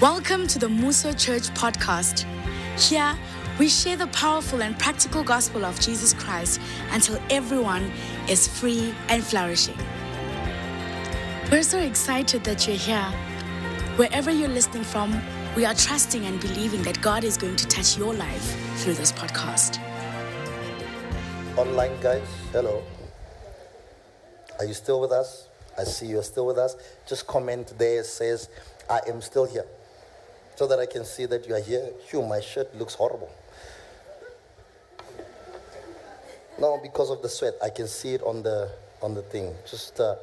Welcome 0.00 0.46
to 0.46 0.58
the 0.58 0.66
Muso 0.66 1.12
Church 1.12 1.50
podcast. 1.50 2.24
Here, 2.80 3.18
we 3.58 3.68
share 3.68 3.98
the 3.98 4.06
powerful 4.06 4.62
and 4.62 4.78
practical 4.78 5.22
gospel 5.22 5.62
of 5.62 5.78
Jesus 5.78 6.14
Christ 6.14 6.58
until 6.92 7.20
everyone 7.28 7.92
is 8.26 8.48
free 8.48 8.94
and 9.10 9.22
flourishing. 9.22 9.76
We're 11.52 11.62
so 11.62 11.80
excited 11.80 12.44
that 12.44 12.66
you're 12.66 12.78
here. 12.78 13.12
Wherever 13.96 14.30
you're 14.30 14.48
listening 14.48 14.84
from, 14.84 15.20
we 15.54 15.66
are 15.66 15.74
trusting 15.74 16.24
and 16.24 16.40
believing 16.40 16.80
that 16.84 16.98
God 17.02 17.22
is 17.22 17.36
going 17.36 17.56
to 17.56 17.66
touch 17.66 17.98
your 17.98 18.14
life 18.14 18.56
through 18.76 18.94
this 18.94 19.12
podcast. 19.12 19.78
Online 21.58 22.00
guys, 22.00 22.26
hello. 22.52 22.82
Are 24.58 24.64
you 24.64 24.72
still 24.72 25.02
with 25.02 25.12
us? 25.12 25.50
I 25.76 25.84
see 25.84 26.06
you're 26.06 26.22
still 26.22 26.46
with 26.46 26.56
us. 26.56 26.74
Just 27.06 27.26
comment 27.26 27.74
there 27.76 28.00
It 28.00 28.06
says, 28.06 28.48
I 28.88 29.00
am 29.06 29.20
still 29.20 29.44
here. 29.44 29.66
So 30.60 30.66
that 30.66 30.78
I 30.78 30.84
can 30.84 31.06
see 31.06 31.24
that 31.24 31.48
you 31.48 31.54
are 31.54 31.60
here. 31.60 31.88
Phew, 32.06 32.20
my 32.20 32.38
shirt 32.38 32.74
looks 32.76 32.92
horrible. 32.92 33.30
No, 36.58 36.78
because 36.82 37.08
of 37.08 37.22
the 37.22 37.30
sweat. 37.30 37.54
I 37.64 37.70
can 37.70 37.88
see 37.88 38.12
it 38.12 38.22
on 38.22 38.42
the 38.42 38.70
on 39.00 39.14
the 39.14 39.22
thing. 39.22 39.54
Just 39.64 39.98
uh, 39.98 40.16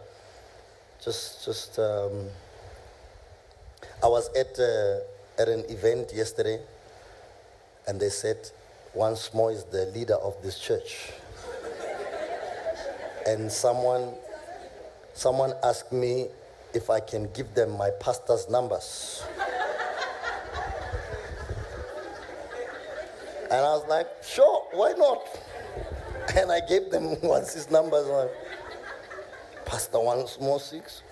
just 1.04 1.44
just 1.44 1.80
um, 1.80 2.28
I 4.04 4.08
was 4.08 4.30
at 4.38 4.60
uh, 4.60 5.42
at 5.42 5.50
an 5.50 5.66
event 5.72 6.12
yesterday 6.14 6.60
and 7.88 8.00
they 8.00 8.10
said 8.10 8.38
once 8.94 9.34
more 9.34 9.52
is 9.52 9.64
the 9.64 9.88
leader 9.88 10.18
of 10.22 10.36
this 10.44 10.60
church. 10.60 11.14
and 13.26 13.52
someone 13.52 14.14
someone 15.16 15.54
asked 15.64 15.92
me 15.92 16.28
if 16.76 16.92
I 16.92 17.00
can 17.00 17.28
give 17.34 17.56
them 17.56 17.76
my 17.76 17.90
pastor's 17.90 18.48
numbers. 18.48 19.24
And 23.50 23.60
I 23.60 23.72
was 23.74 23.86
like, 23.88 24.08
sure, 24.24 24.68
why 24.74 24.94
not? 24.98 25.22
And 26.36 26.52
I 26.52 26.60
gave 26.60 26.92
them 26.92 27.16
once 27.24 27.54
his 27.54 27.72
numbers. 27.72 28.08
Like, 28.08 28.32
Pastor 29.66 30.00
once 30.00 30.40
more 30.40 30.60
six. 30.60 31.04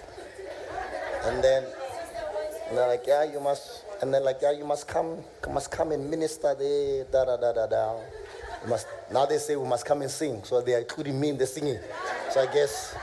And 1.23 1.43
then 1.43 1.63
and 2.69 2.77
they're 2.77 2.87
like, 2.87 3.05
yeah, 3.07 3.23
you 3.23 3.39
must 3.39 3.83
and 4.01 4.13
they're 4.13 4.21
like, 4.21 4.39
yeah, 4.41 4.51
you 4.51 4.65
must 4.65 4.87
come, 4.87 5.23
must 5.51 5.71
come 5.71 5.91
and 5.91 6.09
minister 6.09 6.55
there, 6.55 7.05
da 7.05 7.25
da 7.25 7.37
da 7.37 7.53
da 7.53 7.67
da. 7.67 7.99
You 8.63 8.69
must 8.69 8.87
now 9.11 9.25
they 9.25 9.37
say 9.37 9.55
we 9.55 9.67
must 9.67 9.85
come 9.85 10.01
and 10.01 10.11
sing. 10.11 10.43
So 10.43 10.61
they 10.61 10.73
are 10.73 10.79
including 10.79 11.19
me 11.19 11.29
in 11.29 11.37
the 11.37 11.47
singing. 11.47 11.79
So 12.31 12.41
I 12.41 12.51
guess 12.51 12.95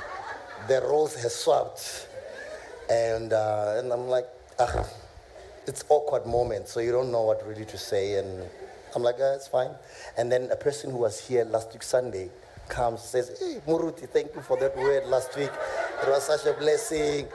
the 0.68 0.80
roles 0.82 1.14
has 1.16 1.34
swapped. 1.34 2.08
And 2.90 3.32
uh, 3.32 3.76
and 3.78 3.92
I'm 3.92 4.08
like, 4.08 4.26
ah, 4.58 4.86
it's 5.66 5.84
awkward 5.88 6.26
moment, 6.26 6.68
so 6.68 6.80
you 6.80 6.92
don't 6.92 7.10
know 7.12 7.22
what 7.22 7.46
really 7.46 7.64
to 7.66 7.78
say. 7.78 8.16
And 8.16 8.42
I'm 8.94 9.02
like, 9.02 9.16
ah, 9.20 9.34
it's 9.34 9.48
fine. 9.48 9.70
And 10.16 10.30
then 10.30 10.50
a 10.50 10.56
person 10.56 10.90
who 10.90 10.98
was 10.98 11.26
here 11.26 11.44
last 11.44 11.72
week 11.72 11.82
Sunday 11.82 12.30
comes, 12.68 13.02
says, 13.02 13.36
Hey 13.38 13.60
Muruti, 13.66 14.08
thank 14.08 14.34
you 14.34 14.42
for 14.42 14.56
that 14.58 14.76
word 14.76 15.06
last 15.06 15.36
week. 15.36 15.50
It 16.02 16.08
was 16.08 16.24
such 16.24 16.46
a 16.46 16.58
blessing. 16.58 17.26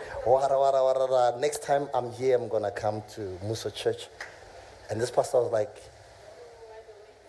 Next 1.39 1.63
time 1.63 1.87
I'm 1.93 2.11
here, 2.11 2.37
I'm 2.37 2.47
gonna 2.47 2.71
come 2.71 3.03
to 3.15 3.37
Muso 3.43 3.69
Church. 3.69 4.07
And 4.89 4.99
this 4.99 5.11
pastor 5.11 5.37
was 5.41 5.51
like, 5.51 5.75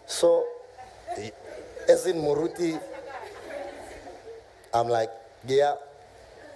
So 0.07 0.47
as 1.89 2.07
in 2.07 2.17
Muruti, 2.17 2.81
I'm 4.75 4.89
like, 4.89 5.11
yeah, 5.47 5.75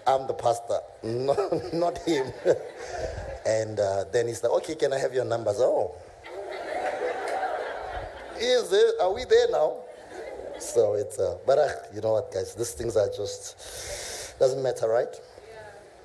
I'm 0.06 0.26
the 0.26 0.34
pastor, 0.34 0.78
not, 1.02 1.38
not 1.72 1.98
him. 1.98 2.26
and 3.46 3.80
uh, 3.80 4.04
then 4.12 4.28
he's 4.28 4.42
like, 4.42 4.52
okay, 4.52 4.74
can 4.74 4.92
I 4.92 4.98
have 4.98 5.14
your 5.14 5.24
numbers? 5.24 5.56
Oh, 5.58 5.94
is 8.38 8.72
it? 8.72 8.94
Are 9.00 9.12
we 9.12 9.24
there 9.24 9.50
now? 9.50 9.76
So 10.58 10.94
it's, 10.94 11.18
uh, 11.18 11.38
but 11.46 11.58
uh, 11.58 11.68
you 11.94 12.00
know 12.00 12.12
what, 12.12 12.32
guys? 12.32 12.54
These 12.54 12.72
things 12.72 12.96
are 12.96 13.08
just 13.08 14.38
doesn't 14.38 14.62
matter, 14.62 14.88
right? 14.88 15.14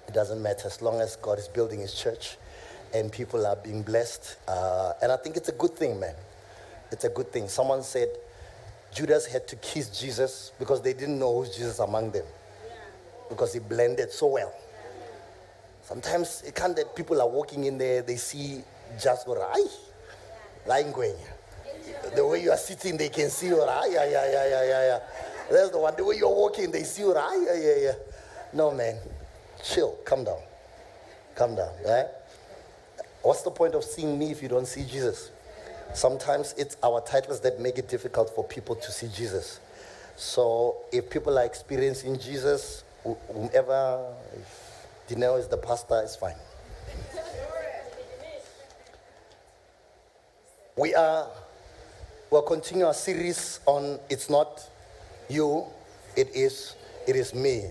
It 0.08 0.14
doesn't 0.14 0.42
matter 0.42 0.68
as 0.68 0.82
long 0.82 1.02
as 1.02 1.16
God 1.18 1.38
is 1.40 1.48
building 1.48 1.80
His 1.80 1.94
church, 1.94 2.38
and 2.94 3.12
people 3.12 3.46
are 3.46 3.56
being 3.56 3.84
blessed. 3.84 4.38
Uh, 4.48 4.94
and 5.02 5.12
I 5.12 5.18
think 5.18 5.38
it's 5.38 5.50
a 5.50 5.54
good 5.54 5.76
thing, 5.76 6.00
man. 6.00 6.16
It's 6.92 7.04
a 7.04 7.10
good 7.10 7.32
thing. 7.32 7.48
Someone 7.48 7.84
said 7.84 8.10
Judas 8.94 9.26
had 9.26 9.48
to 9.50 9.56
kiss 9.58 9.90
Jesus 10.00 10.54
because 10.60 10.82
they 10.82 10.94
didn't 10.94 11.20
know 11.20 11.40
who's 11.40 11.56
Jesus 11.56 11.80
among 11.80 12.12
them 12.12 12.26
because 13.30 13.54
he 13.54 13.60
blended 13.60 14.12
so 14.12 14.28
well. 14.28 14.54
Sometimes 15.82 16.44
it 16.46 16.56
can't 16.56 16.76
that 16.76 16.96
people 16.96 17.22
are 17.22 17.30
walking 17.30 17.66
in 17.66 17.78
there, 17.78 18.02
they 18.02 18.16
see 18.16 18.62
just 19.02 19.26
going. 19.26 19.42
The 22.16 22.26
way 22.26 22.42
you 22.42 22.52
are 22.52 22.58
sitting, 22.58 22.98
they 22.98 23.10
can 23.10 23.30
see 23.30 23.48
you. 23.48 23.62
Ah, 23.62 23.86
yeah, 23.86 24.04
yeah, 24.10 24.32
yeah, 24.32 24.50
yeah, 24.50 24.64
yeah, 24.64 24.86
yeah. 24.86 25.00
That's 25.52 25.70
the 25.70 25.80
one. 25.80 25.96
The 25.96 26.04
way 26.04 26.18
you're 26.18 26.34
walking, 26.34 26.72
they 26.72 26.84
see 26.84 27.04
you. 27.04 27.14
Ah, 27.16 27.34
yeah, 27.34 27.56
yeah, 27.56 27.76
yeah. 27.82 27.94
No, 28.54 28.72
man. 28.72 28.98
Chill. 29.64 29.98
Calm 30.06 30.24
down. 30.24 30.40
Calm 31.36 31.56
down. 31.56 31.72
Right? 31.86 32.08
What's 33.22 33.42
the 33.42 33.52
point 33.52 33.76
of 33.76 33.84
seeing 33.84 34.18
me 34.18 34.32
if 34.32 34.42
you 34.42 34.48
don't 34.48 34.68
see 34.68 34.84
Jesus? 34.84 35.32
Sometimes 35.94 36.54
it's 36.58 36.78
our 36.84 37.02
titles 37.02 37.40
that 37.42 37.60
make 37.60 37.78
it 37.78 37.88
difficult 37.90 38.34
for 38.36 38.44
people 38.44 38.76
to 38.76 38.92
see 38.92 39.08
Jesus. 39.08 39.60
So 40.16 40.78
if 40.92 41.10
people 41.10 41.38
are 41.38 41.46
experiencing 41.46 42.20
Jesus, 42.20 42.84
whomever, 43.04 44.14
if 44.36 44.88
Dineo 45.10 45.40
is 45.40 45.48
the 45.48 45.58
pastor, 45.58 46.02
it's 46.04 46.16
fine. 46.16 46.36
We 50.78 50.94
are 50.94 51.28
we'll 52.30 52.42
continue 52.42 52.86
our 52.86 52.94
series 52.94 53.60
on 53.66 54.00
it's 54.10 54.30
not 54.30 54.68
you, 55.30 55.66
it 56.16 56.30
is 56.36 56.76
it 57.08 57.16
is 57.16 57.34
me. 57.34 57.66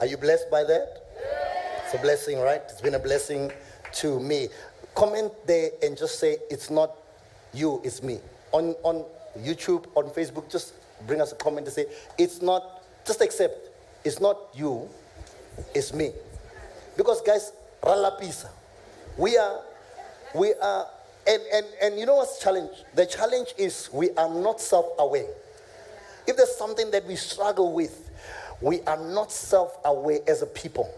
Are 0.00 0.06
you 0.06 0.16
blessed 0.16 0.50
by 0.50 0.64
that? 0.64 1.04
It's 1.84 1.94
a 1.94 1.98
blessing, 1.98 2.40
right? 2.40 2.62
It's 2.68 2.80
been 2.80 2.94
a 2.94 2.98
blessing 2.98 3.52
to 3.94 4.18
me. 4.20 4.48
Comment 4.94 5.32
there 5.46 5.70
and 5.82 5.96
just 5.96 6.18
say 6.18 6.38
it's 6.50 6.70
not 6.70 6.96
you, 7.52 7.80
it's 7.84 8.02
me. 8.02 8.18
On 8.52 8.74
on 8.82 9.04
YouTube, 9.38 9.86
on 9.94 10.10
Facebook, 10.10 10.50
just 10.50 10.74
bring 11.06 11.20
us 11.20 11.32
a 11.32 11.36
comment 11.36 11.66
to 11.66 11.72
say 11.72 11.86
it's 12.18 12.42
not 12.42 12.82
just 13.06 13.20
accept 13.20 13.70
it's 14.04 14.20
not 14.20 14.38
you, 14.54 14.88
it's 15.74 15.92
me. 15.92 16.12
Because 16.96 17.20
guys, 17.22 17.52
ralapisa. 17.82 18.48
We 19.18 19.36
are 19.36 19.60
we 20.34 20.54
are 20.54 20.86
and, 21.30 21.42
and, 21.52 21.66
and 21.80 21.98
you 22.00 22.06
know 22.06 22.16
what's 22.16 22.42
challenge? 22.42 22.72
The 22.96 23.06
challenge 23.06 23.54
is 23.56 23.88
we 23.92 24.10
are 24.10 24.28
not 24.28 24.60
self 24.60 24.86
aware. 24.98 25.28
If 26.26 26.36
there's 26.36 26.56
something 26.56 26.90
that 26.90 27.06
we 27.06 27.14
struggle 27.14 27.72
with, 27.72 28.10
we 28.60 28.80
are 28.82 28.96
not 28.96 29.30
self 29.30 29.78
aware 29.84 30.18
as 30.26 30.42
a 30.42 30.46
people. 30.46 30.92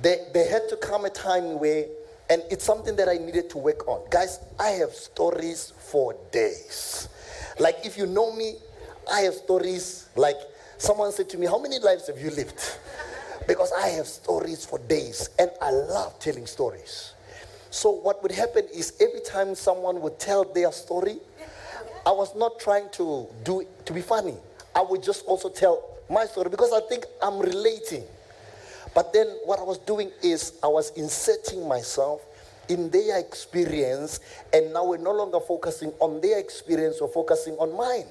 There, 0.00 0.16
there 0.32 0.48
had 0.48 0.70
to 0.70 0.76
come 0.76 1.04
a 1.04 1.10
time 1.10 1.58
where, 1.60 1.84
and 2.30 2.42
it's 2.50 2.64
something 2.64 2.96
that 2.96 3.10
I 3.10 3.18
needed 3.18 3.50
to 3.50 3.58
work 3.58 3.86
on. 3.86 4.08
Guys, 4.08 4.38
I 4.58 4.70
have 4.70 4.92
stories 4.92 5.74
for 5.76 6.16
days. 6.32 7.08
Like, 7.58 7.76
if 7.84 7.98
you 7.98 8.06
know 8.06 8.34
me, 8.34 8.54
I 9.12 9.20
have 9.20 9.34
stories. 9.34 10.08
Like, 10.16 10.38
someone 10.78 11.12
said 11.12 11.28
to 11.30 11.38
me, 11.38 11.46
How 11.46 11.58
many 11.58 11.78
lives 11.78 12.06
have 12.06 12.18
you 12.18 12.30
lived? 12.30 12.58
Because 13.46 13.72
I 13.72 13.88
have 13.88 14.06
stories 14.06 14.64
for 14.64 14.78
days, 14.78 15.30
and 15.36 15.50
I 15.60 15.72
love 15.72 16.16
telling 16.20 16.46
stories. 16.46 17.14
So 17.70 17.90
what 17.90 18.22
would 18.22 18.32
happen 18.32 18.66
is 18.74 18.94
every 19.00 19.20
time 19.20 19.54
someone 19.54 20.00
would 20.00 20.18
tell 20.18 20.44
their 20.44 20.72
story, 20.72 21.18
I 22.04 22.10
was 22.10 22.34
not 22.34 22.58
trying 22.58 22.88
to 22.92 23.28
do 23.44 23.66
to 23.84 23.92
be 23.92 24.00
funny. 24.00 24.34
I 24.74 24.82
would 24.82 25.02
just 25.02 25.24
also 25.26 25.48
tell 25.48 25.98
my 26.08 26.26
story 26.26 26.50
because 26.50 26.72
I 26.72 26.80
think 26.88 27.04
I'm 27.22 27.38
relating. 27.38 28.04
But 28.94 29.12
then 29.12 29.26
what 29.44 29.60
I 29.60 29.62
was 29.62 29.78
doing 29.78 30.10
is 30.22 30.54
I 30.62 30.66
was 30.66 30.90
inserting 30.96 31.68
myself 31.68 32.22
in 32.68 32.90
their 32.90 33.18
experience, 33.18 34.20
and 34.52 34.72
now 34.72 34.84
we're 34.84 34.96
no 34.96 35.12
longer 35.12 35.40
focusing 35.40 35.92
on 36.00 36.20
their 36.20 36.38
experience, 36.38 36.98
we're 37.00 37.08
focusing 37.08 37.54
on 37.54 37.76
mine. 37.76 38.06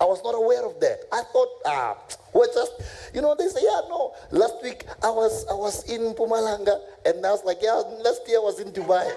I 0.00 0.04
was 0.04 0.22
not 0.22 0.34
aware 0.34 0.64
of 0.64 0.78
that. 0.80 1.04
I 1.10 1.22
thought, 1.32 1.48
ah, 1.64 1.96
we're 2.34 2.52
just, 2.52 2.72
you 3.14 3.22
know, 3.22 3.34
they 3.34 3.48
say, 3.48 3.60
yeah, 3.62 3.80
no. 3.88 4.14
Last 4.30 4.62
week 4.62 4.84
I 5.02 5.08
was 5.08 5.46
I 5.48 5.54
was 5.54 5.88
in 5.90 6.14
Mpumalanga, 6.14 6.80
and 7.06 7.24
I 7.24 7.30
was 7.30 7.44
like, 7.44 7.58
yeah, 7.62 7.82
last 8.04 8.20
year 8.28 8.38
I 8.38 8.42
was 8.42 8.60
in 8.60 8.72
Dubai. 8.72 9.10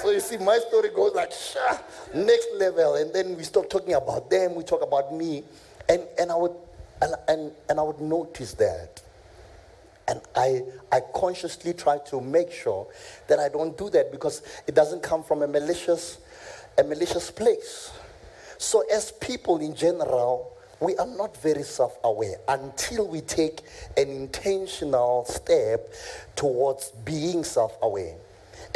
so 0.00 0.10
you 0.10 0.20
see, 0.20 0.38
my 0.38 0.58
story 0.68 0.88
goes 0.88 1.14
like, 1.14 1.32
Shah, 1.32 1.78
next 2.14 2.48
level, 2.56 2.94
and 2.94 3.12
then 3.12 3.36
we 3.36 3.42
stop 3.42 3.68
talking 3.68 3.94
about 3.94 4.30
them, 4.30 4.54
we 4.54 4.64
talk 4.64 4.82
about 4.82 5.14
me, 5.14 5.44
and 5.88 6.02
and 6.18 6.32
I 6.32 6.36
would 6.36 6.56
and 7.02 7.14
and, 7.28 7.52
and 7.68 7.78
I 7.78 7.82
would 7.82 8.00
notice 8.00 8.54
that. 8.54 9.02
And 10.08 10.20
I, 10.34 10.62
I 10.90 11.00
consciously 11.14 11.72
try 11.74 11.98
to 12.06 12.20
make 12.20 12.50
sure 12.50 12.88
that 13.28 13.38
I 13.38 13.48
don't 13.48 13.78
do 13.78 13.88
that 13.90 14.10
because 14.10 14.42
it 14.66 14.74
doesn't 14.74 15.02
come 15.02 15.22
from 15.22 15.42
a 15.42 15.46
malicious, 15.46 16.18
a 16.76 16.82
malicious 16.82 17.30
place. 17.30 17.92
So, 18.62 18.84
as 18.92 19.10
people 19.10 19.58
in 19.58 19.74
general, 19.74 20.56
we 20.78 20.96
are 20.96 21.06
not 21.06 21.36
very 21.42 21.64
self 21.64 21.98
aware 22.04 22.36
until 22.46 23.08
we 23.08 23.20
take 23.20 23.60
an 23.96 24.08
intentional 24.08 25.24
step 25.24 25.92
towards 26.36 26.92
being 27.04 27.42
self 27.42 27.76
aware. 27.82 28.14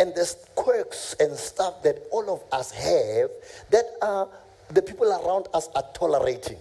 And 0.01 0.13
there's 0.17 0.35
quirks 0.57 1.15
and 1.21 1.37
stuff 1.37 1.85
that 1.85 2.03
all 2.11 2.29
of 2.29 2.43
us 2.51 2.73
have 2.73 3.31
that 3.71 3.85
are, 4.03 4.29
the 4.71 4.83
people 4.83 5.07
around 5.07 5.47
us 5.55 5.69
are 5.77 5.85
tolerating. 5.95 6.59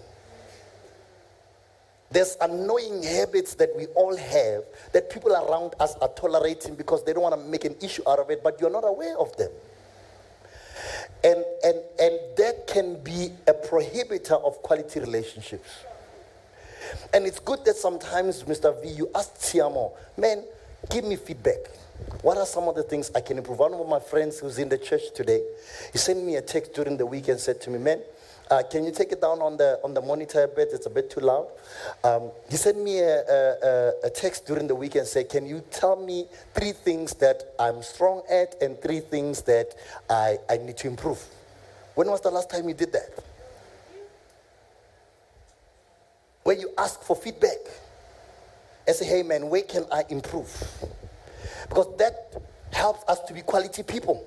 There's 2.11 2.37
annoying 2.41 3.01
habits 3.01 3.55
that 3.55 3.75
we 3.75 3.87
all 3.87 4.15
have 4.15 4.65
that 4.93 5.09
people 5.09 5.31
around 5.31 5.73
us 5.79 5.95
are 5.95 6.09
tolerating 6.09 6.75
because 6.75 7.03
they 7.03 7.11
don't 7.11 7.23
want 7.23 7.33
to 7.33 7.49
make 7.49 7.65
an 7.65 7.75
issue 7.81 8.03
out 8.07 8.19
of 8.19 8.29
it, 8.29 8.43
but 8.43 8.61
you're 8.61 8.69
not 8.69 8.87
aware 8.87 9.17
of 9.17 9.35
them. 9.35 9.49
And, 11.23 11.43
and, 11.63 11.77
and 11.99 12.19
that 12.37 12.55
can 12.75 13.01
be 13.01 13.29
a 13.47 13.53
prohibitor 13.53 14.43
of 14.43 14.61
quality 14.61 14.99
relationships. 14.99 15.85
And 17.13 17.25
it's 17.25 17.39
good 17.39 17.63
that 17.63 17.77
sometimes, 17.77 18.43
Mr. 18.43 18.69
V, 18.81 18.89
you 18.89 19.09
ask 19.15 19.33
Tiamo, 19.35 19.93
man, 20.17 20.43
give 20.89 21.05
me 21.05 21.15
feedback. 21.15 21.71
What 22.21 22.37
are 22.37 22.45
some 22.45 22.67
of 22.67 22.75
the 22.75 22.83
things 22.83 23.11
I 23.15 23.21
can 23.21 23.37
improve? 23.37 23.59
One 23.59 23.73
of 23.73 23.87
my 23.87 24.01
friends 24.01 24.39
who's 24.39 24.57
in 24.57 24.67
the 24.67 24.77
church 24.77 25.03
today, 25.15 25.41
he 25.93 25.97
sent 25.97 26.21
me 26.21 26.35
a 26.35 26.41
text 26.41 26.73
during 26.73 26.97
the 26.97 27.05
week 27.05 27.29
and 27.29 27.39
said 27.39 27.61
to 27.61 27.69
me, 27.69 27.79
man, 27.79 28.01
uh, 28.51 28.61
can 28.69 28.83
you 28.83 28.91
take 28.91 29.13
it 29.13 29.21
down 29.21 29.41
on 29.41 29.55
the 29.55 29.79
on 29.81 29.93
the 29.93 30.01
monitor 30.01 30.43
a 30.43 30.47
bit? 30.49 30.67
It's 30.73 30.85
a 30.85 30.89
bit 30.89 31.09
too 31.09 31.21
loud. 31.21 31.47
Um, 32.03 32.29
he 32.49 32.57
sent 32.57 32.77
me 32.77 32.99
a, 32.99 33.23
a, 33.23 33.93
a, 34.03 34.09
text 34.09 34.45
during 34.45 34.67
the 34.67 34.75
week 34.75 34.93
and 34.95 35.07
said, 35.07 35.29
"Can 35.29 35.47
you 35.47 35.63
tell 35.71 35.95
me 35.95 36.27
three 36.53 36.73
things 36.73 37.15
that 37.15 37.55
I'm 37.57 37.81
strong 37.81 38.21
at 38.29 38.61
and 38.61 38.79
three 38.79 38.99
things 38.99 39.41
that 39.43 39.73
I, 40.07 40.37
I 40.47 40.57
need 40.57 40.77
to 40.77 40.87
improve?" 40.87 41.25
When 41.95 42.09
was 42.09 42.21
the 42.21 42.31
last 42.31 42.49
time 42.49 42.67
you 42.67 42.75
did 42.75 42.91
that? 42.93 43.09
Where 46.43 46.57
you 46.57 46.71
ask 46.77 47.01
for 47.01 47.15
feedback 47.15 47.57
and 48.85 48.95
say, 48.95 49.05
"Hey 49.05 49.23
man, 49.23 49.49
where 49.49 49.63
can 49.63 49.85
I 49.91 50.05
improve?" 50.09 50.51
Because 51.67 51.95
that 51.97 52.33
helps 52.71 53.03
us 53.09 53.19
to 53.21 53.33
be 53.33 53.41
quality 53.41 53.81
people. 53.81 54.23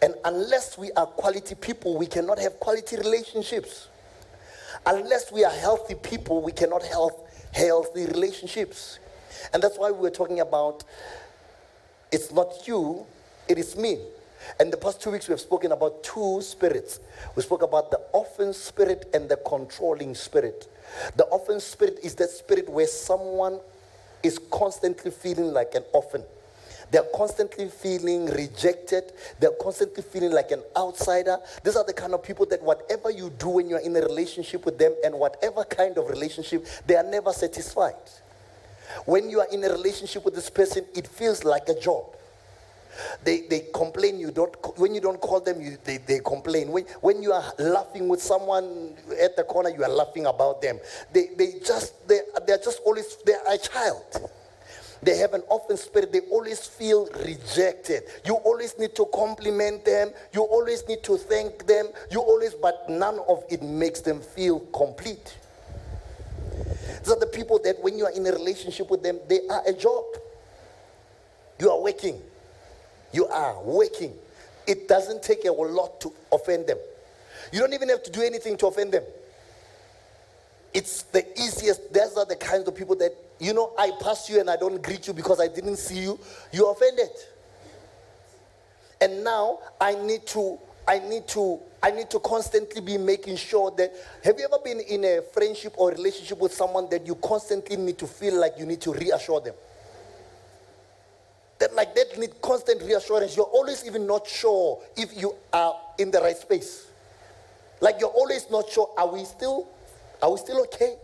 And 0.00 0.14
unless 0.24 0.76
we 0.76 0.90
are 0.92 1.06
quality 1.06 1.54
people, 1.54 1.96
we 1.96 2.06
cannot 2.06 2.38
have 2.38 2.58
quality 2.58 2.96
relationships. 2.96 3.88
Unless 4.86 5.30
we 5.30 5.44
are 5.44 5.50
healthy 5.52 5.94
people, 5.94 6.42
we 6.42 6.52
cannot 6.52 6.82
have 6.82 7.10
healthy 7.52 8.06
relationships. 8.06 8.98
And 9.52 9.62
that's 9.62 9.78
why 9.78 9.90
we're 9.90 10.10
talking 10.10 10.40
about 10.40 10.84
it's 12.10 12.32
not 12.32 12.66
you, 12.66 13.06
it 13.48 13.58
is 13.58 13.76
me. 13.76 14.00
And 14.60 14.72
the 14.72 14.76
past 14.76 15.00
two 15.00 15.10
weeks 15.10 15.28
we 15.28 15.32
have 15.32 15.40
spoken 15.40 15.72
about 15.72 16.02
two 16.02 16.40
spirits. 16.42 17.00
We 17.36 17.42
spoke 17.42 17.62
about 17.62 17.90
the 17.90 18.00
offense 18.14 18.56
spirit 18.56 19.08
and 19.14 19.28
the 19.28 19.36
controlling 19.36 20.14
spirit. 20.14 20.68
The 21.16 21.26
offense 21.26 21.64
spirit 21.64 21.98
is 22.02 22.14
that 22.16 22.30
spirit 22.30 22.68
where 22.68 22.86
someone 22.86 23.60
is 24.22 24.38
constantly 24.50 25.10
feeling 25.10 25.52
like 25.52 25.74
an 25.74 25.84
orphan 25.92 26.22
they're 26.92 27.08
constantly 27.14 27.68
feeling 27.70 28.26
rejected. 28.26 29.14
They're 29.40 29.56
constantly 29.60 30.02
feeling 30.02 30.30
like 30.30 30.50
an 30.50 30.62
outsider. 30.76 31.38
These 31.64 31.74
are 31.74 31.84
the 31.84 31.94
kind 31.94 32.12
of 32.12 32.22
people 32.22 32.44
that 32.46 32.62
whatever 32.62 33.10
you 33.10 33.30
do 33.38 33.48
when 33.48 33.68
you're 33.70 33.80
in 33.80 33.96
a 33.96 34.02
relationship 34.02 34.66
with 34.66 34.78
them 34.78 34.94
and 35.02 35.14
whatever 35.14 35.64
kind 35.64 35.96
of 35.96 36.08
relationship, 36.10 36.66
they 36.86 36.94
are 36.96 37.02
never 37.02 37.32
satisfied. 37.32 37.94
When 39.06 39.30
you 39.30 39.40
are 39.40 39.48
in 39.50 39.64
a 39.64 39.70
relationship 39.70 40.22
with 40.22 40.34
this 40.34 40.50
person, 40.50 40.84
it 40.94 41.06
feels 41.06 41.44
like 41.44 41.70
a 41.70 41.80
job. 41.80 42.04
They, 43.24 43.42
they 43.48 43.66
complain 43.72 44.18
you 44.18 44.30
don't 44.30 44.54
when 44.78 44.94
you 44.94 45.00
don't 45.00 45.20
call 45.20 45.40
them 45.40 45.60
you, 45.60 45.78
they, 45.82 45.98
they 45.98 46.18
complain 46.20 46.70
when, 46.70 46.84
when 47.00 47.22
you 47.22 47.32
are 47.32 47.52
laughing 47.58 48.08
with 48.08 48.22
someone 48.22 48.94
at 49.20 49.36
the 49.36 49.44
corner 49.44 49.70
you 49.70 49.82
are 49.82 49.88
laughing 49.88 50.26
about 50.26 50.60
them 50.60 50.78
they, 51.12 51.28
they 51.36 51.54
just 51.64 52.06
they, 52.06 52.20
they're 52.46 52.58
just 52.58 52.80
always 52.84 53.16
they're 53.24 53.40
a 53.48 53.56
child 53.56 54.30
they 55.02 55.16
have 55.16 55.34
an 55.34 55.42
offense 55.50 55.82
spirit. 55.82 56.12
They 56.12 56.20
always 56.20 56.60
feel 56.60 57.08
rejected. 57.26 58.04
You 58.24 58.34
always 58.34 58.78
need 58.78 58.94
to 58.94 59.06
compliment 59.12 59.84
them. 59.84 60.12
You 60.32 60.42
always 60.42 60.86
need 60.86 61.02
to 61.02 61.16
thank 61.16 61.66
them. 61.66 61.88
You 62.10 62.20
always, 62.20 62.54
but 62.54 62.88
none 62.88 63.18
of 63.28 63.42
it 63.50 63.62
makes 63.62 64.00
them 64.00 64.20
feel 64.20 64.60
complete. 64.72 65.38
These 67.00 67.10
are 67.12 67.18
the 67.18 67.26
people 67.26 67.58
that 67.64 67.82
when 67.82 67.98
you 67.98 68.04
are 68.04 68.12
in 68.12 68.24
a 68.26 68.30
relationship 68.32 68.90
with 68.90 69.02
them, 69.02 69.18
they 69.28 69.40
are 69.50 69.62
a 69.66 69.72
job. 69.72 70.04
You 71.58 71.70
are 71.70 71.82
working. 71.82 72.22
You 73.12 73.26
are 73.26 73.62
working. 73.62 74.14
It 74.66 74.88
doesn't 74.88 75.22
take 75.22 75.44
a 75.44 75.52
lot 75.52 76.00
to 76.02 76.12
offend 76.32 76.66
them. 76.66 76.78
You 77.52 77.60
don't 77.60 77.74
even 77.74 77.88
have 77.88 78.02
to 78.04 78.10
do 78.10 78.22
anything 78.22 78.56
to 78.58 78.66
offend 78.68 78.92
them. 78.92 79.04
It's 80.72 81.02
the 81.02 81.26
easiest. 81.38 81.92
Those 81.92 82.16
are 82.16 82.24
the 82.24 82.36
kinds 82.36 82.66
of 82.66 82.74
people 82.74 82.96
that 82.96 83.14
you 83.42 83.52
know, 83.52 83.72
I 83.76 83.90
pass 84.00 84.30
you 84.30 84.38
and 84.38 84.48
I 84.48 84.56
don't 84.56 84.80
greet 84.80 85.08
you 85.08 85.12
because 85.12 85.40
I 85.40 85.48
didn't 85.48 85.76
see 85.76 86.00
you, 86.00 86.18
you're 86.52 86.70
offended. 86.70 87.10
And 89.00 89.24
now 89.24 89.58
I 89.80 89.94
need 89.94 90.26
to, 90.28 90.58
I 90.86 91.00
need 91.00 91.26
to, 91.28 91.58
I 91.82 91.90
need 91.90 92.08
to 92.10 92.20
constantly 92.20 92.80
be 92.80 92.96
making 92.98 93.34
sure 93.36 93.72
that 93.72 93.92
have 94.22 94.38
you 94.38 94.44
ever 94.44 94.62
been 94.64 94.78
in 94.78 95.04
a 95.04 95.22
friendship 95.22 95.74
or 95.76 95.90
relationship 95.90 96.38
with 96.38 96.54
someone 96.54 96.88
that 96.90 97.04
you 97.04 97.16
constantly 97.16 97.76
need 97.76 97.98
to 97.98 98.06
feel 98.06 98.38
like 98.38 98.52
you 98.56 98.64
need 98.64 98.80
to 98.82 98.92
reassure 98.92 99.40
them? 99.40 99.54
That 101.62 101.74
like 101.74 101.94
that 101.94 102.18
need 102.18 102.42
constant 102.42 102.82
reassurance. 102.82 103.36
You're 103.36 103.46
always 103.46 103.86
even 103.86 104.04
not 104.04 104.26
sure 104.26 104.82
if 104.96 105.14
you 105.14 105.36
are 105.52 105.78
in 105.96 106.10
the 106.10 106.18
right 106.18 106.36
space. 106.36 106.90
Like 107.80 108.00
you're 108.00 108.10
always 108.10 108.50
not 108.50 108.68
sure, 108.68 108.90
are 108.98 109.06
we 109.06 109.22
still, 109.24 109.68
are 110.20 110.32
we 110.32 110.38
still 110.38 110.60
okay? 110.62 110.96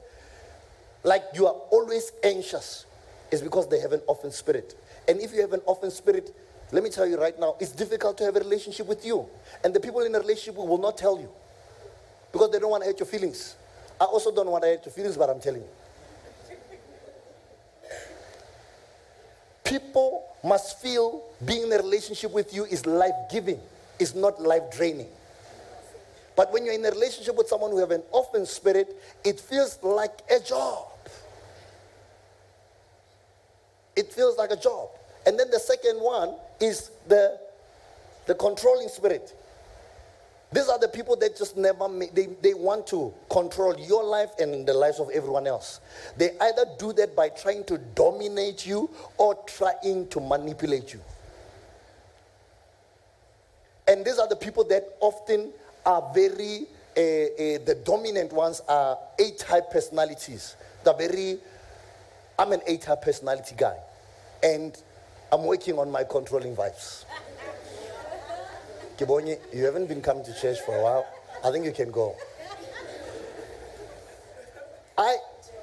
like 1.05 1.25
you 1.35 1.47
are 1.47 1.55
always 1.71 2.13
anxious 2.23 2.85
It's 3.31 3.43
because 3.43 3.69
they 3.69 3.81
have 3.81 3.93
an 3.93 4.03
offense 4.09 4.37
spirit. 4.37 4.75
And 5.07 5.21
if 5.21 5.33
you 5.33 5.41
have 5.43 5.53
an 5.53 5.61
offense 5.67 5.95
spirit, 5.95 6.35
let 6.73 6.83
me 6.83 6.91
tell 6.91 7.07
you 7.07 7.21
right 7.21 7.39
now, 7.39 7.57
it's 7.61 7.73
difficult 7.73 8.17
to 8.19 8.25
have 8.25 8.37
a 8.37 8.41
relationship 8.41 8.87
with 8.87 9.05
you. 9.05 9.27
And 9.65 9.75
the 9.75 9.81
people 9.81 10.01
in 10.01 10.15
a 10.15 10.19
relationship 10.19 10.57
will 10.57 10.79
not 10.79 10.97
tell 10.97 11.19
you 11.19 11.29
because 12.33 12.51
they 12.51 12.59
don't 12.59 12.71
want 12.71 12.83
to 12.85 12.89
hurt 12.89 12.99
your 12.99 13.07
feelings. 13.07 13.57
I 14.01 14.05
also 14.05 14.33
don't 14.35 14.51
want 14.51 14.65
to 14.65 14.71
hurt 14.71 14.85
your 14.87 14.93
feelings, 14.93 15.17
but 15.17 15.29
I'm 15.29 15.41
telling 15.41 15.61
you. 15.61 15.69
People 19.69 20.25
must 20.43 20.81
feel 20.81 21.23
being 21.45 21.65
in 21.65 21.73
a 21.73 21.77
relationship 21.77 22.33
with 22.33 22.55
you 22.55 22.65
is 22.65 22.87
life 22.87 23.15
giving, 23.31 23.61
it's 23.99 24.15
not 24.15 24.41
life 24.41 24.63
draining. 24.73 25.09
But 26.37 26.53
when 26.53 26.65
you're 26.65 26.75
in 26.75 26.85
a 26.87 26.91
relationship 26.91 27.37
with 27.37 27.49
someone 27.49 27.73
who 27.73 27.79
have 27.79 27.91
an 27.91 28.03
orphan 28.13 28.47
spirit, 28.47 28.97
it 29.25 29.41
feels 29.41 29.79
like 29.83 30.21
a 30.31 30.39
job. 30.39 30.87
It 33.97 34.13
feels 34.13 34.39
like 34.39 34.53
a 34.53 34.57
job. 34.57 34.89
And 35.27 35.39
then 35.39 35.51
the 35.51 35.59
second 35.59 35.97
one 35.97 36.35
is 36.61 36.91
the, 37.09 37.39
the 38.27 38.35
controlling 38.37 38.89
spirit. 38.89 39.35
These 40.51 40.69
are 40.69 40.79
the 40.79 40.89
people 40.89 41.15
that 41.17 41.37
just 41.37 41.57
never 41.59 41.89
make, 41.89 42.15
they, 42.15 42.27
they 42.41 42.55
want 42.55 42.87
to 42.89 43.13
control 43.31 43.79
your 43.79 44.03
life 44.03 44.31
and 44.39 44.67
the 44.67 44.73
lives 44.73 44.99
of 44.99 45.11
everyone 45.11 45.47
else. 45.47 45.81
They 46.17 46.31
either 46.41 46.65
do 46.79 46.95
that 46.95 47.15
by 47.15 47.29
trying 47.29 47.65
to 47.65 47.77
dominate 47.77 48.67
you 48.67 48.89
or 49.19 49.35
trying 49.47 50.09
to 50.09 50.21
manipulate 50.21 50.95
you. 50.95 51.01
And 53.87 54.05
these 54.05 54.19
are 54.19 54.29
the 54.29 54.37
people 54.37 54.65
that 54.65 54.97
often 55.01 55.51
are 55.85 56.11
very, 56.15 56.67
uh, 56.97 57.01
uh, 57.01 57.65
the 57.65 57.81
dominant 57.85 58.33
ones 58.33 58.63
are 58.69 58.99
A 59.19 59.31
type 59.33 59.71
personalities. 59.71 60.57
They're 60.83 60.95
very, 60.95 61.39
I'm 62.39 62.53
an 62.53 62.61
A 62.67 62.79
type 62.79 63.03
personality 63.03 63.55
guy. 63.57 63.77
And 64.43 64.81
I'm 65.31 65.45
working 65.45 65.79
on 65.79 65.91
my 65.91 66.05
controlling 66.05 66.57
vibes. 66.57 67.05
Kibonyi, 68.99 69.39
you 69.55 69.65
haven't 69.65 69.87
been 69.87 70.03
coming 70.03 70.25
to 70.25 70.35
church 70.35 70.59
for 70.67 70.77
a 70.77 70.83
while. 70.83 71.07
I 71.45 71.53
think 71.53 71.65
you 71.65 71.73
can 71.73 71.93
go. 71.93 72.17
I, 74.97 75.17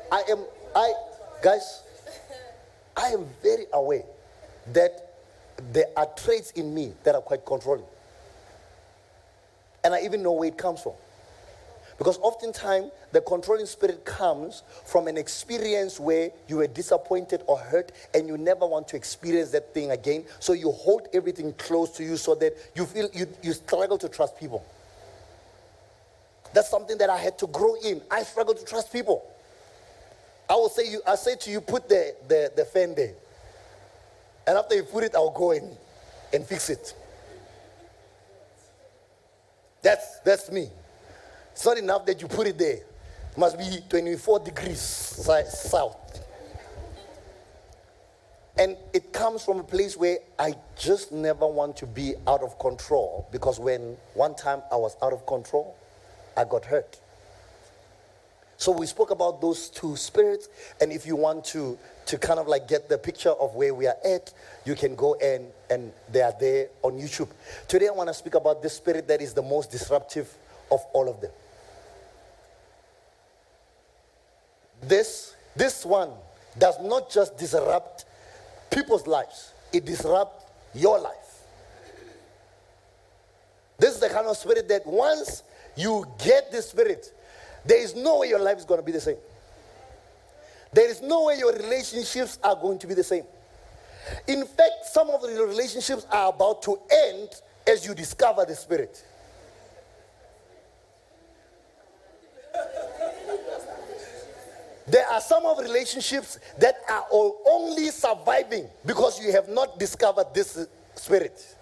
I 0.09 0.23
am, 0.29 0.45
I, 0.73 0.93
guys, 1.43 1.83
I 2.95 3.07
am 3.09 3.27
very 3.43 3.65
aware 3.73 4.03
that 4.71 5.15
there 5.73 5.87
are 5.97 6.07
traits 6.15 6.51
in 6.51 6.73
me 6.73 6.93
that 7.03 7.13
are 7.13 7.21
quite 7.21 7.45
controlling. 7.45 7.83
And 9.83 9.93
I 9.93 10.01
even 10.03 10.23
know 10.23 10.31
where 10.31 10.47
it 10.47 10.57
comes 10.57 10.81
from. 10.81 10.93
Because 11.97 12.17
oftentimes 12.17 12.91
the 13.13 13.21
controlling 13.21 13.65
spirit 13.65 14.03
comes 14.03 14.63
from 14.85 15.07
an 15.07 15.17
experience 15.17 15.99
where 15.99 16.31
you 16.47 16.57
were 16.57 16.67
disappointed 16.67 17.41
or 17.47 17.57
hurt 17.57 17.93
and 18.13 18.27
you 18.27 18.37
never 18.37 18.65
want 18.65 18.87
to 18.89 18.97
experience 18.97 19.51
that 19.51 19.73
thing 19.73 19.91
again. 19.91 20.25
So 20.39 20.53
you 20.53 20.71
hold 20.71 21.07
everything 21.13 21.53
close 21.53 21.91
to 21.91 22.03
you 22.03 22.17
so 22.17 22.35
that 22.35 22.53
you 22.75 22.85
feel 22.85 23.09
you, 23.13 23.27
you 23.41 23.53
struggle 23.53 23.97
to 23.99 24.09
trust 24.09 24.37
people. 24.37 24.65
That's 26.53 26.69
something 26.69 26.97
that 26.97 27.09
I 27.09 27.17
had 27.17 27.37
to 27.39 27.47
grow 27.47 27.75
in. 27.75 28.01
I 28.11 28.23
struggle 28.23 28.53
to 28.53 28.65
trust 28.65 28.91
people. 28.91 29.25
I 30.49 30.55
will 30.55 30.69
say 30.69 30.89
you 30.89 31.01
I 31.07 31.15
say 31.15 31.35
to 31.35 31.49
you, 31.49 31.61
put 31.61 31.87
the, 31.87 32.13
the, 32.27 32.51
the 32.55 32.65
fan 32.65 32.93
there. 32.93 33.13
And 34.47 34.57
after 34.57 34.75
you 34.75 34.83
put 34.83 35.03
it, 35.05 35.15
I'll 35.15 35.31
go 35.31 35.51
in 35.51 35.75
and 36.33 36.45
fix 36.45 36.69
it. 36.69 36.93
That's, 39.81 40.19
that's 40.19 40.51
me. 40.51 40.69
It's 41.55 41.65
not 41.65 41.77
enough 41.77 42.05
that 42.07 42.21
you 42.21 42.27
put 42.27 42.47
it 42.47 42.57
there. 42.57 42.79
It 43.31 43.37
must 43.37 43.57
be 43.57 43.79
24 43.87 44.39
degrees 44.41 44.81
south. 44.81 45.95
And 48.57 48.75
it 48.93 49.13
comes 49.13 49.45
from 49.45 49.59
a 49.59 49.63
place 49.63 49.95
where 49.95 50.17
I 50.37 50.55
just 50.77 51.13
never 51.13 51.47
want 51.47 51.77
to 51.77 51.87
be 51.87 52.13
out 52.27 52.43
of 52.43 52.59
control 52.59 53.29
because 53.31 53.57
when 53.57 53.95
one 54.15 54.35
time 54.35 54.63
I 54.69 54.75
was 54.75 54.97
out 55.01 55.13
of 55.13 55.25
control, 55.25 55.77
I 56.35 56.43
got 56.43 56.65
hurt. 56.65 56.99
So 58.57 58.73
we 58.73 58.85
spoke 58.85 59.11
about 59.11 59.39
those 59.39 59.69
two 59.69 59.95
spirits, 59.95 60.49
and 60.81 60.91
if 60.91 61.05
you 61.05 61.15
want 61.15 61.45
to 61.45 61.77
to 62.07 62.17
kind 62.17 62.39
of 62.39 62.47
like 62.47 62.67
get 62.67 62.87
the 62.87 62.97
picture 62.97 63.31
of 63.31 63.55
where 63.55 63.73
we 63.73 63.87
are 63.87 63.97
at, 64.05 64.33
you 64.65 64.75
can 64.75 64.95
go 64.95 65.15
and 65.15 65.47
and 65.69 65.93
they 66.11 66.21
are 66.21 66.33
there 66.37 66.67
on 66.81 66.93
YouTube. 66.93 67.29
Today 67.67 67.87
I 67.87 67.91
want 67.91 68.09
to 68.09 68.13
speak 68.13 68.35
about 68.35 68.61
this 68.61 68.73
spirit 68.73 69.07
that 69.07 69.21
is 69.21 69.33
the 69.33 69.41
most 69.41 69.71
disruptive 69.71 70.33
of 70.71 70.81
all 70.93 71.09
of 71.09 71.21
them. 71.21 71.31
This 74.87 75.35
this 75.55 75.85
one 75.85 76.09
does 76.57 76.75
not 76.81 77.09
just 77.09 77.37
disrupt 77.37 78.05
people's 78.69 79.07
lives, 79.07 79.53
it 79.71 79.85
disrupts 79.85 80.45
your 80.73 80.99
life. 80.99 81.13
This 83.77 83.93
is 83.93 83.99
the 83.99 84.09
kind 84.09 84.27
of 84.27 84.37
spirit 84.37 84.67
that 84.69 84.85
once 84.85 85.43
you 85.75 86.05
get 86.23 86.51
this 86.51 86.69
spirit, 86.69 87.13
there 87.65 87.81
is 87.81 87.95
no 87.95 88.19
way 88.19 88.29
your 88.29 88.39
life 88.39 88.57
is 88.57 88.65
going 88.65 88.79
to 88.79 88.85
be 88.85 88.91
the 88.91 89.01
same. 89.01 89.17
There 90.71 90.89
is 90.89 91.01
no 91.01 91.25
way 91.25 91.37
your 91.37 91.53
relationships 91.53 92.37
are 92.43 92.55
going 92.55 92.79
to 92.79 92.87
be 92.87 92.93
the 92.93 93.03
same. 93.03 93.23
In 94.27 94.45
fact, 94.45 94.85
some 94.91 95.09
of 95.09 95.21
the 95.21 95.45
relationships 95.45 96.05
are 96.11 96.29
about 96.29 96.61
to 96.63 96.79
end 96.91 97.29
as 97.67 97.85
you 97.85 97.95
discover 97.95 98.45
the 98.45 98.55
spirit. 98.55 99.03
There 104.87 105.07
are 105.07 105.21
some 105.21 105.45
of 105.45 105.57
relationships 105.57 106.39
that 106.59 106.75
are 106.89 107.05
only 107.47 107.89
surviving 107.89 108.67
because 108.85 109.19
you 109.19 109.31
have 109.31 109.49
not 109.49 109.79
discovered 109.79 110.27
this 110.33 110.67
spirit. 110.95 111.55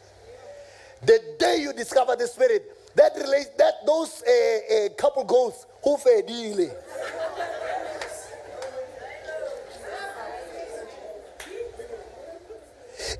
The 1.05 1.19
day 1.39 1.57
you 1.61 1.73
discover 1.73 2.15
the 2.15 2.27
spirit, 2.27 2.95
that 2.95 3.13
relate 3.15 3.57
that 3.57 3.85
those 3.85 4.23
uh, 4.23 4.75
uh, 4.75 4.89
couple 4.95 5.23
goals 5.23 5.65
who 5.83 5.97
fedile. 5.97 6.71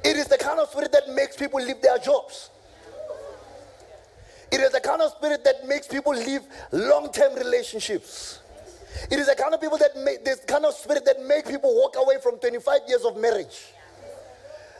It 0.03 0.17
is 0.17 0.27
the 0.27 0.37
kind 0.37 0.59
of 0.59 0.69
spirit 0.69 0.91
that 0.91 1.09
makes 1.09 1.37
people 1.37 1.61
leave 1.61 1.81
their 1.81 1.97
jobs. 1.97 2.49
It 4.51 4.59
is 4.59 4.71
the 4.71 4.81
kind 4.81 5.01
of 5.01 5.11
spirit 5.11 5.43
that 5.45 5.65
makes 5.67 5.87
people 5.87 6.13
leave 6.13 6.41
long-term 6.71 7.35
relationships. 7.35 8.39
It 9.09 9.19
is 9.19 9.27
the 9.27 9.35
kind 9.35 9.53
of 9.53 9.61
people 9.61 9.77
that 9.77 9.95
make 9.97 10.23
this 10.23 10.39
kind 10.45 10.65
of 10.65 10.73
spirit 10.73 11.05
that 11.05 11.21
make 11.23 11.47
people 11.47 11.73
walk 11.75 11.95
away 11.97 12.17
from 12.21 12.37
25 12.39 12.79
years 12.87 13.03
of 13.03 13.17
marriage. 13.17 13.65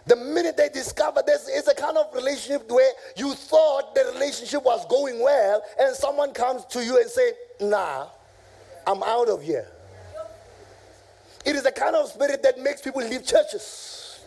The 0.06 0.16
minute 0.18 0.58
they 0.58 0.70
discover 0.70 1.24
this 1.26 1.48
is 1.48 1.68
a 1.68 1.74
kind 1.74 1.98
of 1.98 2.14
relationship 2.14 2.70
where 2.70 2.92
you 3.16 3.34
thought 3.34 3.96
the 3.96 4.12
relationship 4.14 4.64
was 4.64 4.86
going 4.88 5.22
well, 5.22 5.64
and 5.80 5.96
someone 5.96 6.34
comes 6.34 6.66
to 6.66 6.84
you 6.84 7.00
and 7.00 7.10
say, 7.10 7.34
"Nah, 7.62 8.08
I'm 8.86 9.02
out 9.02 9.30
of 9.30 9.42
here." 9.42 9.68
It 11.46 11.56
is 11.56 11.64
the 11.64 11.72
kind 11.72 11.96
of 11.96 12.10
spirit 12.10 12.44
that 12.44 12.58
makes 12.58 12.82
people 12.82 13.02
leave 13.02 13.26
churches. 13.26 14.20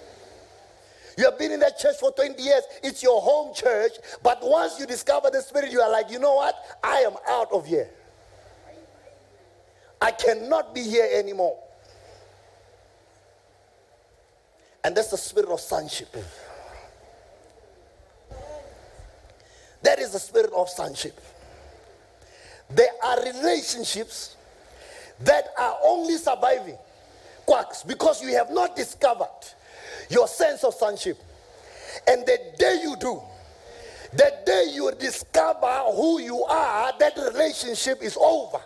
You 1.17 1.25
have 1.25 1.39
been 1.39 1.53
in 1.53 1.61
that 1.61 1.79
church 1.79 1.97
for 1.99 2.13
20 2.13 2.43
years. 2.43 2.63
It's 2.83 3.03
your 3.03 3.21
home 3.21 3.55
church. 3.55 3.93
But 4.23 4.43
once 4.43 4.79
you 4.79 4.87
discover 4.87 5.31
the 5.31 5.41
spirit, 5.41 5.71
you 5.71 5.81
are 5.81 5.91
like, 5.91 6.11
you 6.11 6.19
know 6.19 6.35
what? 6.35 6.55
I 6.83 7.01
am 7.01 7.17
out 7.27 7.51
of 7.53 7.67
here. 7.67 7.91
I 10.01 10.11
cannot 10.11 10.75
be 10.75 10.83
here 10.83 11.09
anymore. 11.13 11.59
And 14.85 14.97
that's 14.97 15.11
the 15.11 15.17
spirit 15.17 15.49
of 15.49 15.61
sonship. 15.61 16.15
That 19.83 19.99
is 19.99 20.13
the 20.13 20.19
spirit 20.19 20.53
of 20.55 20.69
sonship. 20.69 21.19
There 22.71 22.91
are 23.05 23.23
relationships 23.23 24.37
that 25.21 25.47
are 25.59 25.77
only 25.85 26.17
surviving 26.17 26.77
quacks 27.47 27.83
because 27.83 28.23
you 28.23 28.35
have 28.37 28.51
not 28.51 28.77
discovered 28.77 29.27
your 30.11 30.29
sense 30.29 30.65
of 30.65 30.75
sonship. 30.75 31.19
And 32.07 32.27
the 32.27 32.39
day 32.59 32.81
you 32.83 32.97
do, 32.97 33.21
the 34.13 34.33
day 34.45 34.71
you 34.73 34.91
discover 34.99 35.83
who 35.95 36.21
you 36.21 36.45
are, 36.45 36.93
that 36.99 37.17
relationship 37.17 38.03
is 38.03 38.17
over. 38.21 38.61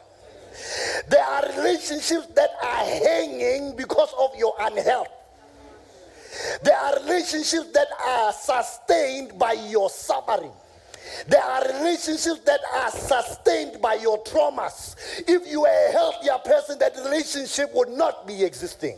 There 1.08 1.24
are 1.24 1.42
relationships 1.56 2.26
that 2.34 2.50
are 2.62 2.84
hanging 2.84 3.76
because 3.76 4.12
of 4.18 4.36
your 4.36 4.54
unhealth. 4.60 5.08
There 6.62 6.76
are 6.76 7.00
relationships 7.00 7.72
that 7.72 7.88
are 8.04 8.32
sustained 8.32 9.38
by 9.38 9.52
your 9.52 9.90
suffering. 9.90 10.52
There 11.26 11.42
are 11.42 11.64
relationships 11.64 12.40
that 12.46 12.60
are 12.74 12.90
sustained 12.90 13.80
by 13.80 13.94
your 13.94 14.22
traumas. 14.24 14.94
If 15.26 15.50
you 15.50 15.62
were 15.62 15.88
a 15.88 15.92
healthier 15.92 16.38
person, 16.44 16.78
that 16.78 16.96
relationship 16.96 17.74
would 17.74 17.88
not 17.88 18.26
be 18.26 18.44
existing. 18.44 18.96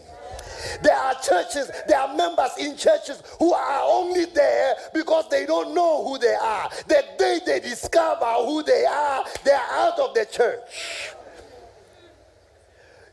There 0.82 0.96
are 0.96 1.14
churches, 1.14 1.70
there 1.88 1.98
are 1.98 2.14
members 2.14 2.50
in 2.58 2.76
churches 2.76 3.22
who 3.38 3.52
are 3.52 3.82
only 3.84 4.26
there 4.26 4.74
because 4.94 5.28
they 5.28 5.46
don't 5.46 5.74
know 5.74 6.04
who 6.04 6.18
they 6.18 6.34
are. 6.34 6.70
The 6.86 7.04
day 7.18 7.40
they 7.44 7.60
discover 7.60 8.26
who 8.44 8.62
they 8.62 8.84
are, 8.84 9.24
they 9.44 9.52
are 9.52 9.70
out 9.72 9.98
of 9.98 10.14
the 10.14 10.26
church. 10.26 11.14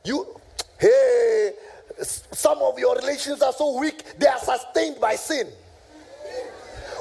You, 0.04 0.26
hey, 0.80 1.54
some 2.02 2.60
of 2.60 2.80
your 2.80 2.96
relations 2.96 3.42
are 3.42 3.54
so 3.54 3.80
weak, 3.80 4.04
they 4.18 4.28
are 4.28 4.40
sustained 4.40 5.00
by 5.00 5.16
sin. 5.16 5.48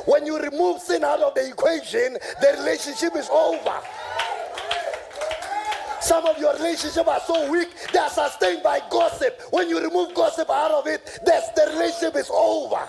When 0.04 0.26
you 0.26 0.38
remove 0.38 0.80
sin 0.80 1.04
out 1.04 1.20
of 1.20 1.34
the 1.34 1.48
equation, 1.48 2.14
the 2.40 2.56
relationship 2.58 3.14
is 3.14 3.28
over. 3.28 3.80
Some 6.00 6.24
of 6.26 6.38
your 6.38 6.54
relationships 6.54 7.08
are 7.08 7.20
so 7.20 7.50
weak, 7.50 7.68
they 7.92 7.98
are 7.98 8.08
sustained 8.08 8.62
by 8.62 8.80
gossip. 8.90 9.40
When 9.50 9.68
you 9.68 9.80
remove 9.80 10.14
gossip 10.14 10.48
out 10.48 10.70
of 10.70 10.86
it, 10.86 11.20
that's, 11.24 11.50
the 11.50 11.70
relationship 11.72 12.16
is 12.16 12.30
over. 12.32 12.80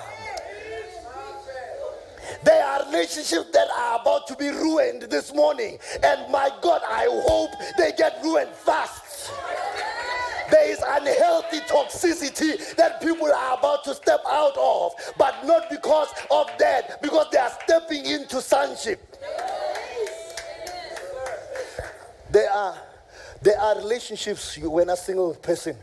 There 2.43 2.63
are 2.63 2.85
relationships 2.85 3.49
that 3.51 3.67
are 3.77 3.99
about 3.99 4.27
to 4.27 4.35
be 4.35 4.49
ruined 4.49 5.03
this 5.03 5.33
morning. 5.33 5.77
And 6.03 6.31
my 6.31 6.49
God, 6.61 6.81
I 6.87 7.07
hope 7.27 7.51
they 7.77 7.91
get 7.97 8.19
ruined 8.23 8.51
fast. 8.51 9.08
There 10.51 10.71
is 10.71 10.79
unhealthy 10.85 11.59
toxicity 11.61 12.75
that 12.75 13.01
people 13.01 13.31
are 13.31 13.57
about 13.57 13.83
to 13.85 13.93
step 13.93 14.21
out 14.27 14.57
of, 14.57 14.93
but 15.17 15.45
not 15.45 15.69
because 15.69 16.09
of 16.31 16.49
that, 16.59 17.01
because 17.01 17.27
they 17.31 17.37
are 17.37 17.51
stepping 17.63 18.05
into 18.05 18.41
sonship. 18.41 19.15
There 22.31 22.51
are 22.51 22.77
there 23.41 23.59
are 23.59 23.77
relationships 23.77 24.57
when 24.57 24.89
a 24.89 24.97
single 24.97 25.33
person 25.33 25.77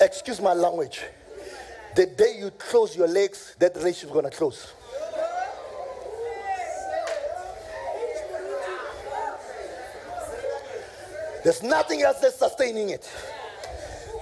excuse 0.00 0.40
my 0.40 0.52
language 0.52 1.02
the 1.94 2.06
day 2.06 2.36
you 2.38 2.50
close 2.50 2.96
your 2.96 3.08
legs, 3.08 3.54
that 3.58 3.76
relationship 3.76 4.08
is 4.08 4.12
going 4.12 4.30
to 4.30 4.36
close. 4.36 4.72
There's 11.44 11.62
nothing 11.62 12.02
else 12.02 12.20
that's 12.20 12.38
sustaining 12.38 12.88
it. 12.90 13.10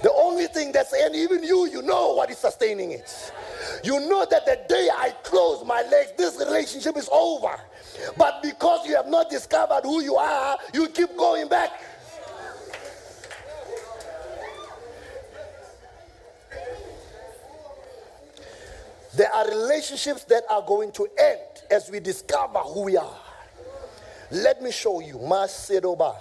The 0.03 0.11
only 0.11 0.47
thing 0.47 0.73
that's, 0.73 0.91
and 0.91 1.15
even 1.15 1.41
you, 1.41 1.65
you 1.67 1.81
know 1.81 2.13
what 2.13 2.29
is 2.29 2.37
sustaining 2.37 2.91
it. 2.91 3.31
You 3.85 4.01
know 4.01 4.27
that 4.29 4.45
the 4.45 4.59
day 4.67 4.89
I 4.93 5.11
close 5.23 5.65
my 5.65 5.81
legs, 5.83 6.11
this 6.17 6.37
relationship 6.37 6.97
is 6.97 7.07
over. 7.09 7.57
But 8.17 8.43
because 8.43 8.85
you 8.85 8.97
have 8.97 9.07
not 9.07 9.29
discovered 9.29 9.83
who 9.83 10.01
you 10.01 10.17
are, 10.17 10.57
you 10.73 10.89
keep 10.89 11.15
going 11.15 11.47
back. 11.47 11.71
There 19.15 19.31
are 19.31 19.47
relationships 19.47 20.23
that 20.25 20.43
are 20.49 20.61
going 20.63 20.91
to 20.93 21.07
end 21.19 21.39
as 21.69 21.89
we 21.89 21.99
discover 21.99 22.59
who 22.59 22.83
we 22.85 22.97
are. 22.97 23.15
Let 24.31 24.61
me 24.61 24.71
show 24.71 24.99
you. 24.99 25.15
Masedoba. 25.15 26.15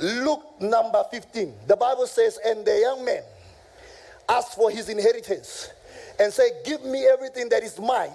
Luke 0.00 0.60
number 0.60 1.04
15. 1.10 1.54
The 1.68 1.76
Bible 1.76 2.06
says, 2.06 2.38
And 2.44 2.64
the 2.64 2.80
young 2.80 3.04
man 3.04 3.22
asked 4.28 4.54
for 4.54 4.70
his 4.70 4.88
inheritance 4.88 5.70
and 6.18 6.32
said, 6.32 6.50
Give 6.64 6.84
me 6.84 7.06
everything 7.06 7.48
that 7.50 7.62
is 7.62 7.78
mine. 7.78 8.10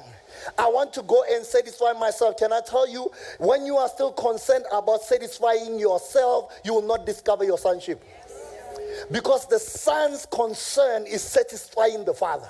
I 0.57 0.67
want 0.67 0.93
to 0.93 1.01
go 1.03 1.23
and 1.31 1.45
satisfy 1.45 1.93
myself. 1.93 2.37
Can 2.37 2.51
I 2.51 2.61
tell 2.65 2.87
you, 2.89 3.09
when 3.39 3.65
you 3.65 3.77
are 3.77 3.87
still 3.87 4.11
concerned 4.11 4.65
about 4.73 5.01
satisfying 5.01 5.79
yourself, 5.79 6.53
you 6.63 6.73
will 6.73 6.85
not 6.85 7.05
discover 7.05 7.43
your 7.45 7.57
sonship. 7.57 8.03
Because 9.11 9.47
the 9.47 9.59
son's 9.59 10.25
concern 10.25 11.05
is 11.05 11.21
satisfying 11.21 12.03
the 12.03 12.13
father. 12.13 12.49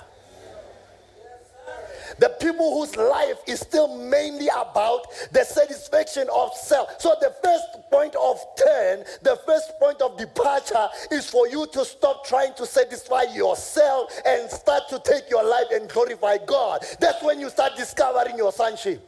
The 2.20 2.28
people 2.38 2.78
whose 2.78 2.94
life 2.96 3.38
is 3.46 3.60
still 3.60 3.96
mainly 3.96 4.48
about 4.48 5.06
the 5.32 5.42
satisfaction 5.42 6.28
of 6.30 6.52
self. 6.52 7.00
So, 7.00 7.14
the 7.18 7.34
first 7.42 7.64
point 7.90 8.14
of 8.14 8.38
turn, 8.62 9.04
the 9.22 9.40
first 9.46 9.72
point 9.80 10.02
of 10.02 10.18
departure 10.18 10.88
is 11.10 11.30
for 11.30 11.48
you 11.48 11.66
to 11.72 11.82
stop 11.82 12.26
trying 12.26 12.52
to 12.58 12.66
satisfy 12.66 13.22
yourself 13.22 14.12
and 14.26 14.50
start 14.50 14.82
to 14.90 15.00
take 15.02 15.30
your 15.30 15.42
life 15.42 15.68
and 15.72 15.88
glorify 15.88 16.36
God. 16.46 16.84
That's 17.00 17.22
when 17.22 17.40
you 17.40 17.48
start 17.48 17.72
discovering 17.78 18.36
your 18.36 18.52
sonship. 18.52 19.00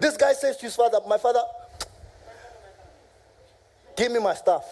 This 0.00 0.16
guy 0.16 0.32
says 0.32 0.56
to 0.56 0.66
his 0.66 0.74
father, 0.74 0.98
My 1.06 1.18
father, 1.18 1.42
give 3.96 4.10
me 4.10 4.18
my 4.18 4.34
stuff. 4.34 4.64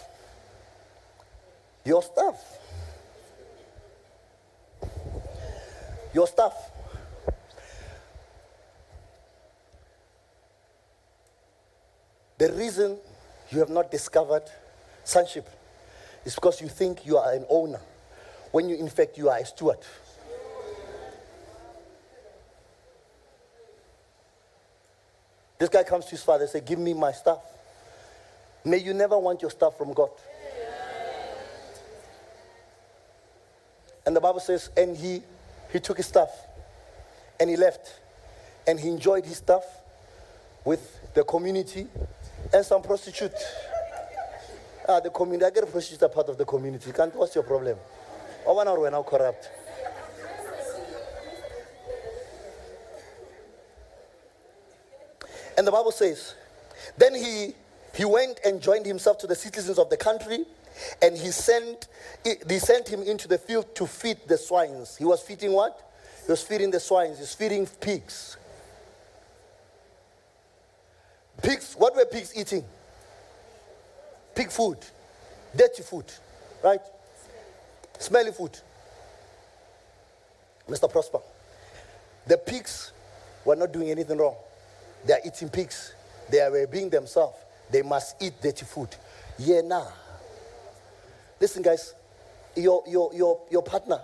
Your 1.85 2.03
stuff. 2.03 2.59
Your 6.13 6.27
stuff. 6.27 6.55
The 12.39 12.53
reason 12.53 12.99
you 13.51 13.61
have 13.61 13.71
not 13.71 13.91
discovered 13.91 14.43
sonship 15.05 15.49
is 16.25 16.35
because 16.35 16.61
you 16.61 16.69
think 16.69 17.07
you 17.07 17.17
are 17.17 17.33
an 17.33 17.45
owner 17.49 17.81
when 18.51 18.69
you, 18.69 18.77
in 18.77 18.89
fact, 18.89 19.17
you 19.17 19.29
are 19.29 19.39
a 19.39 19.47
steward. 19.47 19.79
This 25.59 25.69
guy 25.69 25.85
comes 25.85 26.07
to 26.07 26.11
his 26.11 26.23
father 26.25 26.43
and 26.43 26.51
says, 26.51 26.63
Give 26.67 26.79
me 26.79 26.93
my 26.93 27.13
stuff. 27.13 27.39
May 28.65 28.79
you 28.79 28.93
never 28.95 29.17
want 29.19 29.43
your 29.43 29.51
stuff 29.51 29.79
from 29.79 29.93
God. 29.93 30.11
And 34.05 34.17
the 34.17 34.21
Bible 34.21 34.41
says, 34.41 34.71
And 34.77 34.97
he 34.97 35.23
he 35.73 35.81
took 35.81 35.97
his 35.97 36.07
stuff 36.07 36.31
and 37.41 37.49
he 37.49 37.57
left. 37.57 38.01
And 38.67 38.79
he 38.79 38.89
enjoyed 38.89 39.25
his 39.25 39.39
stuff 39.39 39.65
with 40.65 41.01
the 41.15 41.25
community 41.25 41.87
and 42.53 42.65
some 42.65 42.83
prostitute. 42.83 43.33
Ah, 44.89 45.01
the 45.01 45.11
community, 45.11 45.47
I 45.47 45.51
get 45.51 45.65
a 45.65 45.67
prostitute 45.67 46.03
a 46.03 46.09
part 46.09 46.29
of 46.29 46.39
the 46.39 46.45
community. 46.45 46.93
Can't, 46.93 47.15
what's 47.17 47.35
your 47.35 47.45
problem? 47.45 47.79
Oh, 48.47 48.55
one 48.55 48.69
hour 48.69 48.79
we're 48.79 48.91
now 48.91 49.03
corrupt. 49.03 49.51
And 55.57 55.67
the 55.67 55.73
Bible 55.73 55.93
says, 55.93 56.35
then 56.97 57.15
he, 57.15 57.55
he 57.95 58.05
went 58.05 58.41
and 58.45 58.61
joined 58.61 58.87
himself 58.87 59.19
to 59.19 59.27
the 59.27 59.35
citizens 59.35 59.79
of 59.79 59.91
the 59.91 59.97
country 59.97 60.45
and 61.01 61.17
he 61.17 61.31
sent, 61.31 61.89
he 62.25 62.59
sent 62.59 62.89
him 62.89 63.03
into 63.03 63.29
the 63.29 63.39
field 63.39 63.75
to 63.75 63.87
feed 63.87 64.19
the 64.27 64.37
swines. 64.37 64.97
He 64.97 65.05
was 65.05 65.21
feeding 65.21 65.53
what? 65.53 65.79
He 66.27 66.31
was 66.31 66.43
feeding 66.43 66.71
the 66.71 66.81
swines. 66.81 67.19
He 67.19 67.23
was 67.23 67.35
feeding 67.35 67.67
pigs. 67.67 68.37
Pigs, 71.43 71.75
what 71.77 71.97
were 71.97 72.05
pigs 72.05 72.33
eating? 72.37 72.65
Pig 74.35 74.51
food, 74.51 74.79
dirty 75.57 75.83
food, 75.83 76.05
right? 76.63 76.81
Smelly 77.99 78.33
food. 78.33 78.59
Mr. 80.69 80.91
Prosper, 80.91 81.19
the 82.27 82.39
pigs 82.39 82.93
were 83.45 83.57
not 83.57 83.73
doing 83.73 83.91
anything 83.91 84.17
wrong. 84.19 84.37
They 85.05 85.15
are 85.15 85.21
eating 85.25 85.49
pigs. 85.49 85.95
They 86.31 86.41
are 86.41 86.67
being 86.67 86.89
themselves. 86.89 87.37
They 87.71 87.83
must 87.83 88.23
eat 88.23 88.35
dirty 88.41 88.65
food. 88.65 88.89
Yeah, 89.39 89.63
nah. 89.63 89.87
Listen, 91.43 91.61
guys, 91.61 91.93
your, 92.55 92.85
your, 92.87 93.13
your, 93.13 93.41
your 93.51 93.63
partner, 93.65 93.99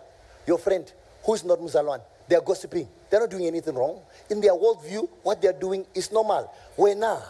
your 0.45 0.59
friend, 0.59 0.93
who's 1.25 1.45
not 1.45 1.61
Muzalwan, 1.61 2.01
they're 2.29 2.41
gossiping. 2.41 2.89
They're 3.09 3.21
not 3.21 3.31
doing 3.31 3.47
anything 3.47 3.77
wrong. 3.77 4.01
In 4.29 4.41
their 4.41 4.55
worldview, 4.55 5.09
what 5.23 5.41
they're 5.41 5.53
doing 5.53 5.87
is 5.95 6.11
normal. 6.11 6.53
Wena. 6.77 7.23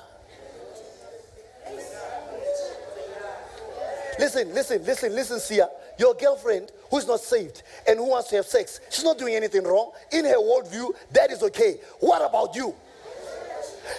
Listen, 4.19 4.55
listen, 4.55 4.83
listen, 4.83 5.15
listen, 5.15 5.41
Sia. 5.41 5.69
Your 5.99 6.15
girlfriend 6.15 6.73
who's 6.91 7.07
not 7.07 7.21
saved 7.21 7.63
and 7.87 7.99
who 7.99 8.09
wants 8.09 8.31
to 8.31 8.37
have 8.37 8.47
sex, 8.47 8.81
she's 8.89 9.05
not 9.05 9.19
doing 9.19 9.35
anything 9.35 9.63
wrong. 9.63 9.93
In 10.11 10.25
her 10.25 10.39
worldview, 10.39 10.89
that 11.13 11.31
is 11.31 11.43
okay. 11.43 11.81
What 12.01 12.27
about 12.27 12.57
you? 12.57 12.75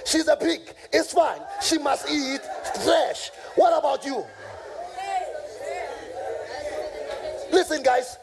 She's 0.06 0.28
a 0.28 0.36
pig. 0.36 0.62
It's 0.92 1.14
fine. 1.14 1.42
She 1.62 1.78
must 1.78 2.10
eat 2.10 2.42
flesh. 2.82 3.30
What 3.56 3.78
about 3.78 4.04
you? 4.04 4.26
Listen, 7.60 7.84
guys. 7.84 8.18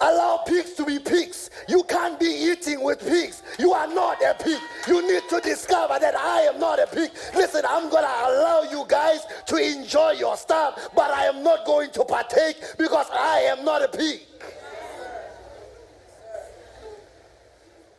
Allow 0.00 0.38
pigs 0.46 0.72
to 0.72 0.86
be 0.86 0.98
pigs. 0.98 1.50
You 1.68 1.82
can't 1.82 2.18
be 2.18 2.24
eating 2.24 2.82
with 2.82 2.98
pigs. 3.00 3.42
You 3.58 3.74
are 3.74 3.86
not 3.86 4.22
a 4.22 4.32
pig. 4.42 4.58
You 4.88 5.06
need 5.06 5.22
to 5.28 5.40
discover 5.40 5.98
that 5.98 6.16
I 6.16 6.42
am 6.44 6.58
not 6.58 6.78
a 6.78 6.86
pig. 6.86 7.10
Listen, 7.34 7.62
I'm 7.68 7.90
going 7.90 8.04
to 8.04 8.08
allow 8.08 8.62
you 8.70 8.86
guys 8.88 9.20
to 9.48 9.56
enjoy 9.56 10.12
your 10.12 10.34
stuff, 10.38 10.88
but 10.96 11.10
I 11.10 11.26
am 11.26 11.42
not 11.42 11.66
going 11.66 11.90
to 11.90 12.06
partake 12.06 12.56
because 12.78 13.06
I 13.12 13.40
am 13.40 13.66
not 13.66 13.82
a 13.82 13.88
pig. 13.88 14.20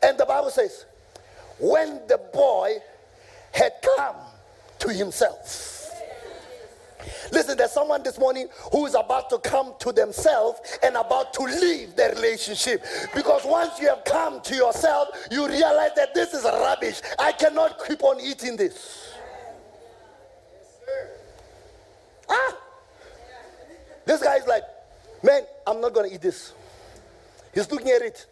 And 0.02 0.17
the 0.17 0.26
Bible 0.26 0.50
says, 0.50 0.86
when 1.60 2.02
the 2.08 2.19
boy 2.34 2.78
had 3.52 3.73
come 3.97 4.15
to 4.80 4.91
himself, 4.91 5.76
Listen, 7.32 7.58
there's 7.58 7.72
someone 7.72 8.04
this 8.04 8.17
morning 8.20 8.48
who 8.72 8.86
is 8.86 8.96
about 8.96 9.30
to 9.30 9.39
come 9.39 9.74
to 9.80 9.91
themselves 9.91 10.60
and 10.84 10.96
about 10.96 11.34
to 11.34 11.43
leave 11.43 11.96
their 11.96 12.13
relationship. 12.15 12.84
Because 13.15 13.43
once 13.46 13.80
you 13.80 13.88
have 13.88 14.04
come 14.06 14.41
to 14.41 14.56
yourself, 14.56 15.10
you 15.32 15.48
realize 15.48 15.91
that 15.96 16.13
this 16.13 16.34
is 16.34 16.43
rubbish. 16.43 17.02
I 17.20 17.32
cannot 17.32 17.86
keep 17.86 18.04
on 18.04 18.20
eating 18.22 18.56
this. 18.56 19.13
Ah! 22.30 22.58
This 24.06 24.22
guy 24.22 24.38
is 24.38 24.48
like, 24.48 24.63
man, 25.24 25.43
I'm 25.65 25.82
not 25.82 25.93
going 25.93 26.10
to 26.10 26.15
eat 26.15 26.22
this. 26.22 26.54
He's 27.54 27.70
looking 27.72 27.89
at 27.89 28.02
it. 28.02 28.26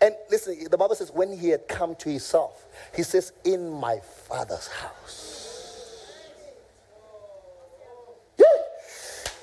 And 0.00 0.14
listen, 0.30 0.56
the 0.70 0.78
Bible 0.78 0.94
says, 0.94 1.10
when 1.12 1.36
he 1.36 1.48
had 1.48 1.66
come 1.66 1.94
to 1.96 2.08
himself, 2.08 2.64
he 2.94 3.02
says, 3.02 3.32
in 3.44 3.68
my 3.68 3.98
father's 3.98 4.68
house. 4.68 5.37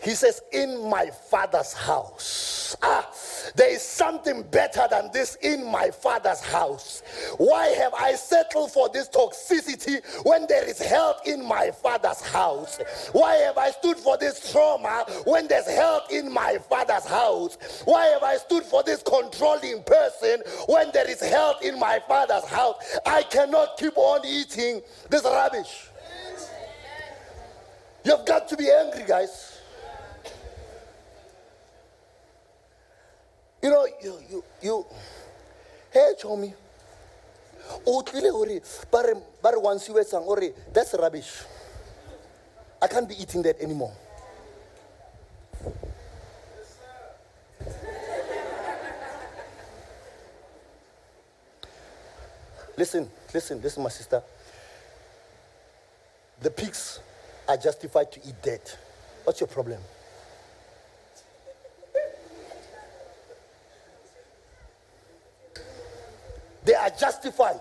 He 0.05 0.11
says, 0.11 0.39
In 0.51 0.87
my 0.87 1.07
father's 1.07 1.73
house. 1.73 2.75
Ah, 2.83 3.09
there 3.55 3.71
is 3.71 3.81
something 3.81 4.43
better 4.43 4.87
than 4.87 5.09
this 5.11 5.35
in 5.41 5.65
my 5.65 5.89
father's 5.89 6.41
house. 6.41 7.01
Why 7.37 7.69
have 7.69 7.91
I 7.95 8.13
settled 8.13 8.71
for 8.71 8.87
this 8.89 9.09
toxicity 9.09 10.03
when 10.23 10.45
there 10.45 10.63
is 10.63 10.79
health 10.79 11.21
in 11.25 11.43
my 11.43 11.71
father's 11.71 12.21
house? 12.21 12.77
Why 13.13 13.33
have 13.37 13.57
I 13.57 13.71
stood 13.71 13.97
for 13.97 14.15
this 14.15 14.51
trauma 14.51 15.05
when 15.25 15.47
there's 15.47 15.67
health 15.67 16.11
in 16.11 16.31
my 16.31 16.59
father's 16.69 17.05
house? 17.05 17.57
Why 17.85 18.05
have 18.05 18.21
I 18.21 18.37
stood 18.37 18.63
for 18.63 18.83
this 18.83 19.01
controlling 19.01 19.81
person 19.83 20.43
when 20.67 20.91
there 20.93 21.09
is 21.09 21.19
health 21.19 21.63
in 21.63 21.79
my 21.79 21.99
father's 22.07 22.45
house? 22.45 22.75
I 23.07 23.23
cannot 23.23 23.77
keep 23.79 23.97
on 23.97 24.23
eating 24.23 24.81
this 25.09 25.23
rubbish. 25.23 25.87
You've 28.03 28.25
got 28.27 28.47
to 28.49 28.55
be 28.55 28.69
angry, 28.69 29.03
guys. 29.07 29.54
You 33.65 33.71
know, 33.71 33.87
you, 33.99 34.19
you, 34.29 34.43
you 34.61 34.85
hey, 35.91 36.13
Chomi, 36.21 36.53
o 37.87 38.03
tlile 38.03 38.61
once 39.59 39.87
you 39.87 39.95
that's 40.71 40.93
rubbish. 40.93 41.41
I 42.79 42.85
can't 42.85 43.09
be 43.09 43.19
eating 43.19 43.41
that 43.41 43.59
anymore. 43.59 43.91
Listen 52.77 53.09
listen 53.33 53.59
listen 53.63 53.81
my 53.81 53.89
sister. 53.89 54.21
The 56.39 56.51
pigs 56.51 56.99
are 57.49 57.57
justified 57.57 58.11
to 58.11 58.19
eat 58.27 58.35
dead 58.43 58.61
what's 59.23 59.39
your 59.39 59.47
problem 59.47 59.79
are 66.85 66.91
justified 66.97 67.59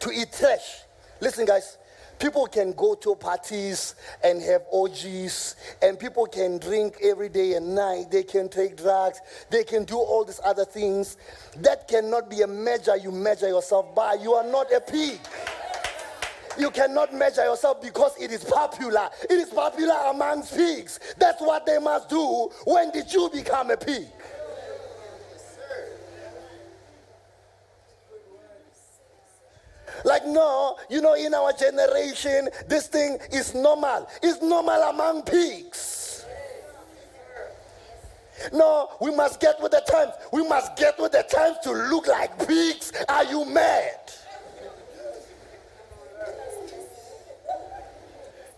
to 0.00 0.10
eat 0.10 0.32
trash. 0.32 0.82
Listen, 1.20 1.46
guys, 1.46 1.78
people 2.18 2.46
can 2.46 2.72
go 2.72 2.94
to 2.94 3.14
parties 3.14 3.94
and 4.22 4.42
have 4.42 4.62
orgies, 4.70 5.56
and 5.80 5.98
people 5.98 6.26
can 6.26 6.58
drink 6.58 6.98
every 7.02 7.30
day 7.30 7.54
and 7.54 7.74
night. 7.74 8.10
They 8.10 8.22
can 8.22 8.48
take 8.50 8.76
drugs, 8.76 9.20
they 9.50 9.64
can 9.64 9.84
do 9.84 9.96
all 9.96 10.24
these 10.24 10.40
other 10.44 10.66
things. 10.66 11.16
That 11.58 11.88
cannot 11.88 12.28
be 12.28 12.42
a 12.42 12.46
measure 12.46 12.96
you 12.96 13.10
measure 13.10 13.48
yourself 13.48 13.94
by. 13.94 14.14
You 14.14 14.34
are 14.34 14.46
not 14.50 14.70
a 14.72 14.80
pig. 14.80 15.18
you 16.58 16.70
cannot 16.70 17.14
measure 17.14 17.44
yourself 17.44 17.80
because 17.80 18.12
it 18.20 18.30
is 18.30 18.44
popular. 18.44 19.08
It 19.30 19.34
is 19.34 19.48
popular 19.48 19.96
among 20.10 20.42
pigs. 20.42 21.00
That's 21.16 21.40
what 21.40 21.64
they 21.64 21.78
must 21.78 22.10
do. 22.10 22.50
When 22.64 22.90
did 22.90 23.12
you 23.12 23.30
become 23.32 23.70
a 23.70 23.76
pig? 23.76 24.06
Like, 30.04 30.26
no, 30.26 30.76
you 30.90 31.00
know, 31.00 31.14
in 31.14 31.32
our 31.34 31.52
generation, 31.52 32.50
this 32.68 32.88
thing 32.88 33.18
is 33.32 33.54
normal. 33.54 34.06
It's 34.22 34.42
normal 34.42 34.80
among 34.82 35.22
pigs. 35.22 36.26
No, 38.52 38.90
we 39.00 39.14
must 39.14 39.40
get 39.40 39.60
with 39.62 39.72
the 39.72 39.82
times. 39.90 40.12
We 40.32 40.46
must 40.46 40.76
get 40.76 40.98
with 40.98 41.12
the 41.12 41.22
times 41.22 41.56
to 41.64 41.72
look 41.72 42.06
like 42.06 42.46
pigs. 42.46 42.92
Are 43.08 43.24
you 43.24 43.44
mad? 43.46 44.12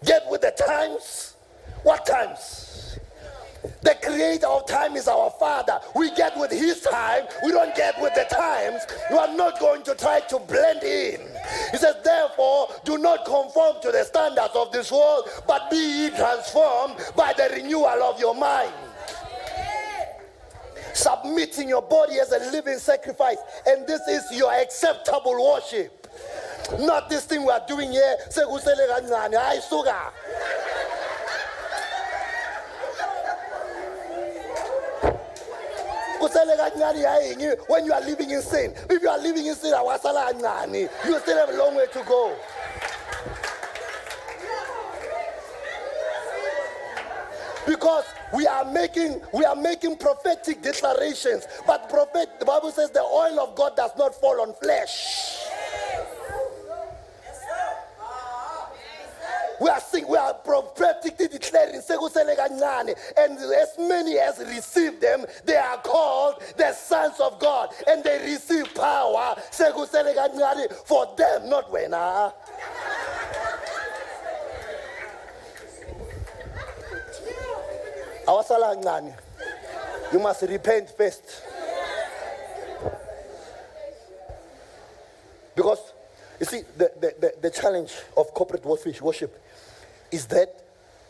Get 0.05 0.29
with 0.29 0.41
the 0.41 0.51
times. 0.51 1.37
What 1.83 2.05
times? 2.07 2.66
The 3.83 3.97
creator 4.03 4.47
of 4.47 4.67
time 4.67 4.97
is 4.97 5.09
our 5.09 5.31
father. 5.39 5.81
We 5.95 6.11
get 6.15 6.37
with 6.39 6.51
his 6.51 6.81
time. 6.81 7.27
We 7.45 7.53
don't 7.53 7.75
get 7.75 8.01
with 8.01 8.15
the 8.15 8.25
times. 8.25 8.83
You 9.11 9.19
are 9.19 9.35
not 9.35 9.59
going 9.61 9.83
to 9.85 9.95
try 9.95 10.21
to 10.21 10.39
blend 10.39 10.83
in. 10.83 11.21
He 11.73 11.79
says, 11.79 11.97
therefore, 12.05 12.69
do 12.85 12.99
not 12.99 13.25
conform 13.25 13.77
to 13.83 13.93
the 13.93 14.05
standards 14.05 14.55
of 14.55 14.73
this 14.73 14.91
world, 14.91 15.29
but 15.47 15.71
be 15.71 15.77
ye 15.77 16.11
transformed 16.11 16.97
by 17.17 17.33
the 17.33 17.49
renewal 17.55 18.03
of 18.03 18.19
your 18.21 18.35
mind. 18.35 18.73
Submitting 20.95 21.69
your 21.69 21.83
body 21.83 22.19
as 22.19 22.33
a 22.33 22.39
living 22.51 22.79
sacrifice, 22.79 23.37
and 23.67 23.87
this 23.87 24.01
is 24.09 24.25
your 24.33 24.53
acceptable 24.53 25.53
worship. 25.53 26.07
Not 26.81 27.09
this 27.09 27.27
thing 27.27 27.43
we 27.43 27.51
are 27.51 27.63
doing 27.69 27.93
here. 27.93 28.17
When 37.69 37.85
you 37.85 37.93
are 37.93 38.01
living 38.01 38.31
in 38.31 38.43
sin. 38.43 38.73
If 38.91 39.03
you 39.03 39.09
are 39.09 39.19
living 39.19 39.47
in 39.47 39.55
sin 39.55 39.73
you 41.07 41.19
still 41.21 41.37
have 41.39 41.55
a 41.55 41.59
long 41.59 41.77
way 41.77 41.87
to 41.93 42.03
go. 42.05 42.37
Because 47.67 48.05
we 48.33 48.47
are 48.47 48.65
making 48.65 49.21
we 49.33 49.45
are 49.45 49.57
making 49.57 49.97
prophetic 49.97 50.63
declarations. 50.63 51.47
But 51.67 51.89
prophet 51.89 52.39
the 52.39 52.45
bible 52.45 52.71
says 52.71 52.91
the 52.91 53.03
oil 53.03 53.41
of 53.41 53.57
god 53.57 53.77
does 53.77 53.91
not 53.99 54.15
fall 54.15 54.41
on 54.41 54.55
flesh 54.55 55.36
we 60.09 60.17
are 60.17 60.35
prophetically 60.35 61.29
declaring 61.29 61.83
and 63.17 63.39
as 63.39 63.79
many 63.79 64.19
as 64.19 64.39
receive 64.39 65.01
them 65.01 65.25
they 65.45 65.57
are 65.57 65.79
called 65.79 66.43
the 66.57 66.73
sons 66.73 67.19
of 67.21 67.39
God 67.39 67.71
and 67.89 68.03
they 68.05 68.19
receive 68.25 68.75
power. 68.75 69.37
For 70.85 71.15
them 71.17 71.49
not 71.49 71.71
when 71.71 71.93
awasala 78.27 79.15
you 80.13 80.19
must 80.19 80.43
repent 80.43 80.91
first. 80.91 81.43
Because 85.55 85.93
you 86.39 86.47
see 86.47 86.63
the, 86.77 86.93
the, 87.01 87.15
the, 87.19 87.35
the 87.43 87.51
challenge 87.51 87.93
of 88.17 88.33
corporate 88.35 88.65
worship 88.65 89.43
is 90.17 90.27
that 90.27 90.49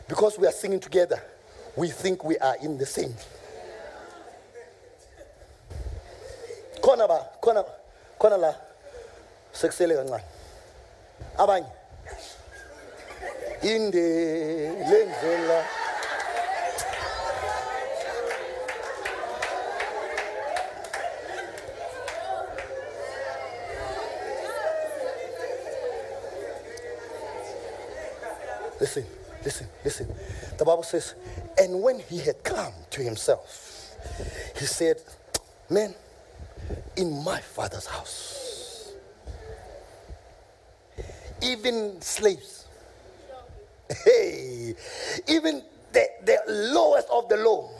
because 0.07 0.37
we 0.37 0.45
are 0.45 0.51
singing 0.51 0.79
together, 0.81 1.21
we 1.75 1.87
think 1.87 2.23
we 2.23 2.37
are 2.37 2.57
in 2.61 2.77
the 2.77 2.85
same. 2.85 3.13
khona 6.81 7.07
ba 7.07 7.19
khona 7.41 7.63
khona 8.19 8.37
la. 8.37 8.53
Sekusele 9.53 9.95
kancane. 9.95 10.23
Abanye. 11.37 11.69
Inde 13.63 14.05
Listen, 28.79 29.05
listen, 29.43 29.67
listen. 29.83 30.07
The 30.57 30.65
Bible 30.65 30.83
says, 30.83 31.15
and 31.57 31.81
when 31.81 31.99
he 31.99 32.19
had 32.19 32.43
come 32.43 32.73
to 32.91 33.01
himself, 33.01 33.95
he 34.57 34.65
said, 34.65 34.97
Men, 35.69 35.95
in 36.95 37.23
my 37.23 37.39
father's 37.39 37.85
house, 37.87 38.93
even 41.41 42.01
slaves, 42.01 42.67
hey, 44.05 44.75
even 45.27 45.63
the, 45.93 46.05
the 46.25 46.37
lowest 46.73 47.07
of 47.09 47.29
the 47.29 47.37
low, 47.37 47.71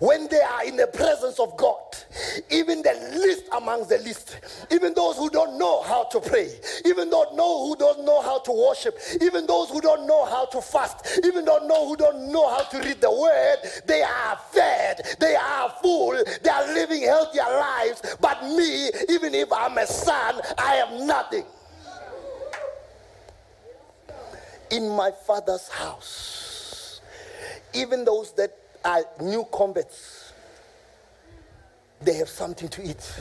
when 0.00 0.28
they 0.28 0.40
are 0.40 0.64
in 0.64 0.76
the 0.76 0.86
presence 0.86 1.38
of 1.38 1.56
God, 1.56 1.76
even 2.50 2.82
the 2.82 3.18
least 3.18 3.44
amongst 3.56 3.88
the 3.88 3.98
least, 3.98 4.38
even 4.70 4.94
those 4.94 5.16
who 5.16 5.30
don't 5.30 5.58
know 5.58 5.82
how 5.82 6.04
to 6.04 6.20
pray, 6.20 6.50
even 6.84 7.10
those 7.10 7.34
know 7.34 7.66
who 7.66 7.76
don't 7.76 8.04
know 8.04 8.20
how 8.22 8.38
to 8.40 8.52
worship, 8.52 8.98
even 9.20 9.46
those 9.46 9.70
who 9.70 9.80
don't 9.80 10.06
know 10.06 10.24
how 10.26 10.44
to 10.46 10.60
fast, 10.60 11.20
even 11.24 11.44
don't 11.44 11.66
know 11.66 11.88
who 11.88 11.96
don't 11.96 12.30
know 12.30 12.48
how 12.48 12.62
to 12.62 12.78
read 12.78 13.00
the 13.00 13.10
word, 13.10 13.56
they 13.86 14.02
are 14.02 14.36
fed, 14.50 15.16
they 15.20 15.34
are 15.34 15.70
full, 15.82 16.22
they 16.42 16.50
are 16.50 16.66
living 16.74 17.02
healthier 17.02 17.42
lives. 17.42 18.16
But 18.20 18.42
me, 18.44 18.90
even 19.08 19.34
if 19.34 19.52
I'm 19.52 19.78
a 19.78 19.86
son, 19.86 20.40
I 20.58 20.76
am 20.76 21.06
nothing. 21.06 21.44
In 24.70 24.88
my 24.88 25.12
father's 25.26 25.68
house, 25.68 27.00
even 27.72 28.04
those 28.04 28.32
that 28.32 28.65
are 28.86 29.04
new 29.20 29.44
converts, 29.52 30.32
they 32.00 32.14
have 32.14 32.28
something 32.28 32.68
to 32.68 32.82
eat. 32.82 33.20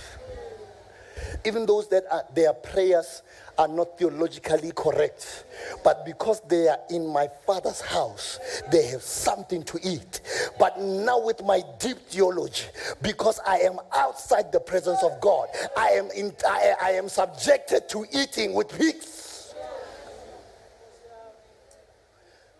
Even 1.43 1.65
those 1.65 1.87
that 1.89 2.03
are, 2.11 2.23
their 2.33 2.53
prayers 2.53 3.23
are 3.57 3.67
not 3.67 3.97
theologically 3.97 4.71
correct, 4.75 5.45
but 5.83 6.05
because 6.05 6.41
they 6.41 6.67
are 6.67 6.79
in 6.89 7.07
my 7.07 7.27
father's 7.45 7.81
house, 7.81 8.39
they 8.71 8.85
have 8.87 9.01
something 9.01 9.63
to 9.63 9.79
eat. 9.83 10.21
But 10.59 10.79
now, 10.79 11.19
with 11.19 11.43
my 11.43 11.61
deep 11.79 11.97
theology, 11.97 12.65
because 13.01 13.39
I 13.45 13.59
am 13.59 13.79
outside 13.95 14.51
the 14.51 14.59
presence 14.59 15.01
of 15.03 15.19
God, 15.21 15.47
I 15.75 15.89
am, 15.89 16.09
in, 16.11 16.33
I, 16.47 16.73
I 16.81 16.91
am 16.91 17.09
subjected 17.09 17.89
to 17.89 18.05
eating 18.11 18.53
with 18.53 18.69
pigs. 18.77 19.53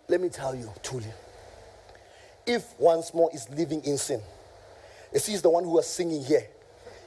Let 0.07 0.21
me 0.21 0.29
tell 0.29 0.55
you, 0.55 0.71
truly, 0.81 1.07
if 2.45 2.77
once 2.79 3.13
more 3.13 3.29
is 3.33 3.49
living 3.49 3.81
in 3.83 3.97
sin, 3.97 4.21
as 5.13 5.25
he's 5.25 5.41
the 5.41 5.49
one 5.49 5.63
who 5.63 5.71
was 5.71 5.87
singing 5.87 6.23
here, 6.23 6.47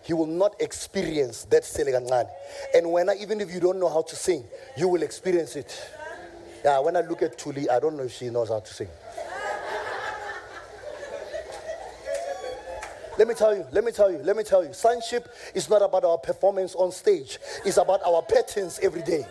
he 0.02 0.14
will 0.14 0.26
not 0.26 0.60
experience 0.60 1.44
that 1.44 1.64
selegancane. 1.64 2.28
And 2.74 2.90
when 2.90 3.10
I, 3.10 3.16
even 3.20 3.40
if 3.40 3.52
you 3.52 3.60
don't 3.60 3.78
know 3.78 3.88
how 3.88 4.02
to 4.02 4.16
sing, 4.16 4.44
you 4.76 4.88
will 4.88 5.02
experience 5.02 5.54
it. 5.56 5.90
Yeah, 6.64 6.78
when 6.80 6.96
I 6.96 7.02
look 7.02 7.22
at 7.22 7.36
Tuli, 7.38 7.68
I 7.68 7.78
don't 7.78 7.96
know 7.96 8.04
if 8.04 8.12
she 8.12 8.30
knows 8.30 8.48
how 8.48 8.60
to 8.60 8.74
sing. 8.74 8.88
Let 13.18 13.26
me 13.26 13.34
tell 13.34 13.54
you, 13.54 13.66
let 13.72 13.84
me 13.84 13.90
tell 13.90 14.12
you, 14.12 14.18
let 14.18 14.36
me 14.36 14.44
tell 14.44 14.64
you. 14.64 14.72
Sonship 14.72 15.28
is 15.52 15.68
not 15.68 15.82
about 15.82 16.04
our 16.04 16.18
performance 16.18 16.76
on 16.76 16.92
stage, 16.92 17.38
it's 17.64 17.76
about 17.76 18.00
our 18.06 18.22
patterns 18.22 18.78
every 18.80 19.02
day. 19.02 19.26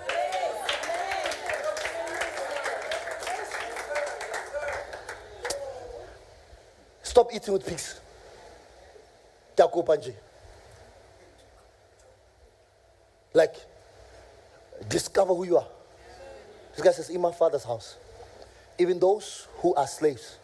Stop 7.17 7.34
eating 7.34 7.51
with 7.51 7.65
pigs. 7.65 7.99
Like, 13.34 13.56
discover 14.88 15.34
who 15.34 15.43
you 15.43 15.58
are. 15.58 15.65
This 16.75 16.86
guy 16.86 16.91
says, 16.91 17.10
in 17.10 17.19
my 17.19 17.32
father's 17.32 17.63
house, 17.63 17.97
even 18.77 18.99
those 18.99 19.47
who 19.62 19.73
are 19.73 19.88
slaves, 19.88 20.38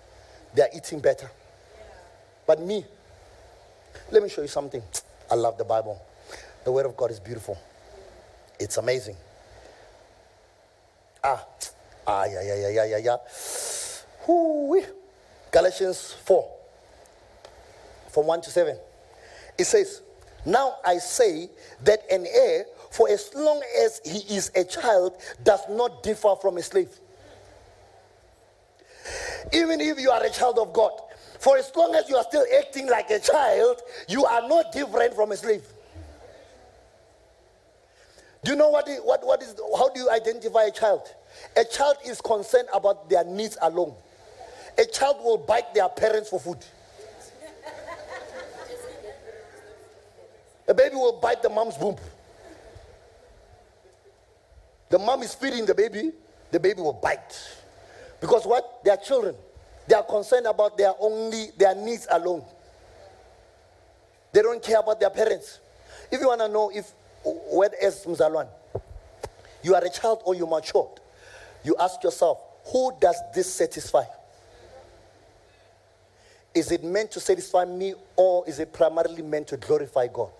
they 0.56 0.64
are 0.64 0.70
eating 0.76 1.00
better. 1.00 1.30
But 2.48 2.60
me, 2.60 2.84
let 4.12 4.24
me 4.24 4.30
show 4.30 4.42
you 4.42 4.48
something. 4.48 4.82
I 5.30 5.36
love 5.36 5.60
the 5.60 5.66
Bible. 5.66 6.02
The 6.66 6.72
Word 6.72 6.88
of 6.88 6.98
God 6.98 7.12
is 7.12 7.20
beautiful. 7.20 7.56
It's 8.60 8.78
amazing. 8.78 9.18
Ah, 11.24 11.46
ah, 12.08 12.26
yeah, 12.26 12.42
yeah, 12.42 12.56
yeah, 12.56 12.70
yeah, 12.70 12.98
yeah, 12.98 13.18
yeah. 14.28 14.86
Galatians 15.52 16.16
4, 16.26 16.63
from 18.14 18.28
1 18.28 18.42
to 18.42 18.50
7. 18.50 18.78
It 19.58 19.66
says, 19.66 20.02
Now 20.46 20.76
I 20.86 20.98
say 20.98 21.50
that 21.84 22.00
an 22.12 22.26
heir 22.26 22.66
for 22.94 23.10
as 23.10 23.34
long 23.34 23.60
as 23.84 24.00
he 24.06 24.36
is 24.36 24.52
a 24.56 24.64
child, 24.64 25.18
does 25.44 25.62
not 25.68 26.04
differ 26.04 26.36
from 26.40 26.58
a 26.58 26.62
slave. 26.62 26.90
Even 29.52 29.82
if 29.82 30.00
you 30.00 30.12
are 30.12 30.24
a 30.24 30.30
child 30.30 30.60
of 30.60 30.72
God, 30.74 30.92
for 31.40 31.58
as 31.58 31.72
long 31.76 31.96
as 31.96 32.08
you 32.08 32.16
are 32.16 32.24
still 32.24 32.46
acting 32.60 32.88
like 32.88 33.10
a 33.10 33.18
child, 33.18 33.82
you 34.08 34.24
are 34.26 34.48
not 34.48 34.72
different 34.72 35.16
from 35.16 35.32
a 35.32 35.36
slave. 35.36 35.64
Do 38.44 38.52
you 38.52 38.58
know 38.58 38.70
what, 38.70 38.88
what, 39.04 39.26
what 39.26 39.42
is, 39.42 39.56
how 39.76 39.90
do 39.90 40.00
you 40.00 40.12
identify 40.12 40.66
a 40.66 40.72
child? 40.72 41.02
A 41.58 41.66
child 41.66 41.98
is 42.06 42.22
concerned 42.22 42.68
about 42.76 43.10
their 43.10 43.24
needs 43.24 43.58
alone. 43.64 43.96
A 44.78 44.86
child 44.86 45.18
will 45.24 45.40
bite 45.40 45.74
their 45.74 45.90
parents 45.90 46.30
for 46.30 46.40
food. 46.40 46.64
A 50.68 50.74
baby 50.74 50.96
will 50.96 51.20
bite 51.20 51.42
the 51.42 51.50
mom's 51.50 51.78
boob. 51.78 52.00
The 54.90 55.00
mom 55.00 55.24
is 55.24 55.34
feeding 55.34 55.66
the 55.66 55.74
baby, 55.76 56.12
the 56.52 56.60
baby 56.60 56.82
will 56.82 56.94
bite. 56.94 57.36
Because 58.22 58.46
what? 58.46 58.84
They 58.84 58.92
are 58.92 58.98
children. 58.98 59.36
They 59.88 59.96
are 59.96 60.04
concerned 60.04 60.46
about 60.46 60.78
their 60.78 60.94
only 61.00 61.48
their 61.58 61.76
needs 61.76 62.08
alone. 62.10 62.44
They 64.32 64.42
don't 64.42 64.62
care 64.64 64.80
about 64.80 65.00
their 65.00 65.10
parents. 65.10 65.60
If 66.12 66.22
you 66.22 66.28
want 66.28 66.42
to 66.42 66.48
know 66.48 66.72
if 66.74 66.92
whether 67.26 67.76
as 67.82 68.06
Mzalwan, 68.06 68.48
you 69.64 69.76
are 69.76 69.84
a 69.84 69.90
child 69.90 70.22
or 70.26 70.36
you 70.36 70.46
matured, 70.46 71.00
you 71.64 71.76
ask 71.80 72.04
yourself, 72.04 72.40
who 72.72 72.94
does 73.00 73.16
this 73.34 73.54
satisfy? 73.54 74.04
Is 76.54 76.72
it 76.72 76.84
meant 76.84 77.12
to 77.12 77.20
satisfy 77.20 77.66
me 77.66 77.96
or 78.16 78.48
is 78.48 78.60
it 78.60 78.72
primarily 78.72 79.24
meant 79.24 79.48
to 79.48 79.58
glorify 79.58 80.08
God? 80.08 80.32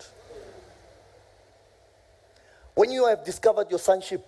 When 2.74 2.90
you 2.90 3.06
have 3.06 3.24
discovered 3.24 3.70
your 3.70 3.78
sonship, 3.78 4.24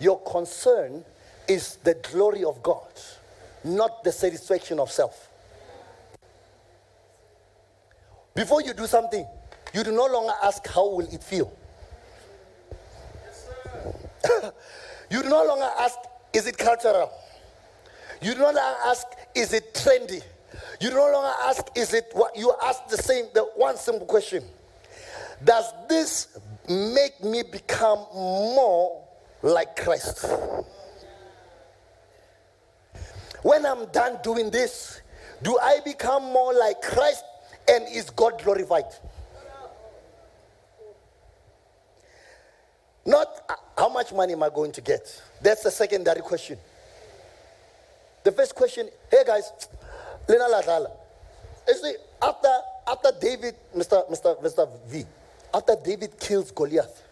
your 0.00 0.20
concern 0.20 1.04
is 1.48 1.76
the 1.84 1.94
glory 1.94 2.44
of 2.44 2.62
God, 2.62 2.88
not 3.62 4.04
the 4.04 4.12
satisfaction 4.12 4.78
of 4.78 4.90
self. 4.90 5.28
Before 8.34 8.60
you 8.62 8.74
do 8.74 8.86
something, 8.86 9.26
you 9.72 9.84
do 9.84 9.92
no 9.92 10.06
longer 10.06 10.32
ask 10.42 10.66
how 10.66 10.88
will 10.88 11.06
it 11.12 11.22
feel. 11.22 11.52
you 15.10 15.22
do 15.22 15.28
no 15.28 15.44
longer 15.44 15.68
ask 15.78 15.96
is 16.32 16.46
it 16.46 16.58
cultural? 16.58 17.12
You 18.20 18.34
do 18.34 18.40
not 18.40 18.56
ask 18.86 19.06
is 19.34 19.52
it 19.52 19.74
trendy? 19.74 20.22
You 20.80 20.90
no 20.90 21.10
longer 21.10 21.32
ask 21.44 21.66
is 21.76 21.94
it 21.94 22.10
what 22.12 22.36
you 22.36 22.52
ask 22.62 22.86
the 22.88 22.96
same 22.96 23.26
the 23.34 23.42
one 23.56 23.76
simple 23.76 24.06
question. 24.06 24.44
Does 25.42 25.72
this 25.88 26.38
make 26.68 27.22
me 27.22 27.42
become 27.42 27.98
more 28.12 29.04
like 29.44 29.76
Christ. 29.76 30.24
When 33.42 33.66
I'm 33.66 33.86
done 33.86 34.18
doing 34.22 34.50
this, 34.50 35.02
do 35.42 35.58
I 35.58 35.80
become 35.84 36.22
more 36.24 36.54
like 36.54 36.80
Christ 36.80 37.24
and 37.68 37.84
is 37.88 38.08
God 38.08 38.42
glorified? 38.42 38.86
Not 43.04 43.28
uh, 43.50 43.54
how 43.76 43.90
much 43.90 44.14
money 44.14 44.32
am 44.32 44.42
I 44.42 44.48
going 44.48 44.72
to 44.72 44.80
get? 44.80 45.22
That's 45.42 45.62
the 45.62 45.70
secondary 45.70 46.22
question. 46.22 46.56
The 48.22 48.32
first 48.32 48.54
question, 48.54 48.88
hey 49.10 49.24
guys, 49.26 49.52
Lena 50.28 50.44
Ladala. 50.48 50.90
You 51.68 51.74
see, 51.74 51.94
after 52.22 52.48
after 52.86 53.10
David, 53.20 53.54
Mr. 53.76 54.08
Mr. 54.10 54.42
Mr. 54.42 54.68
V, 54.86 55.04
after 55.52 55.76
David 55.82 56.18
kills 56.18 56.50
Goliath, 56.50 57.02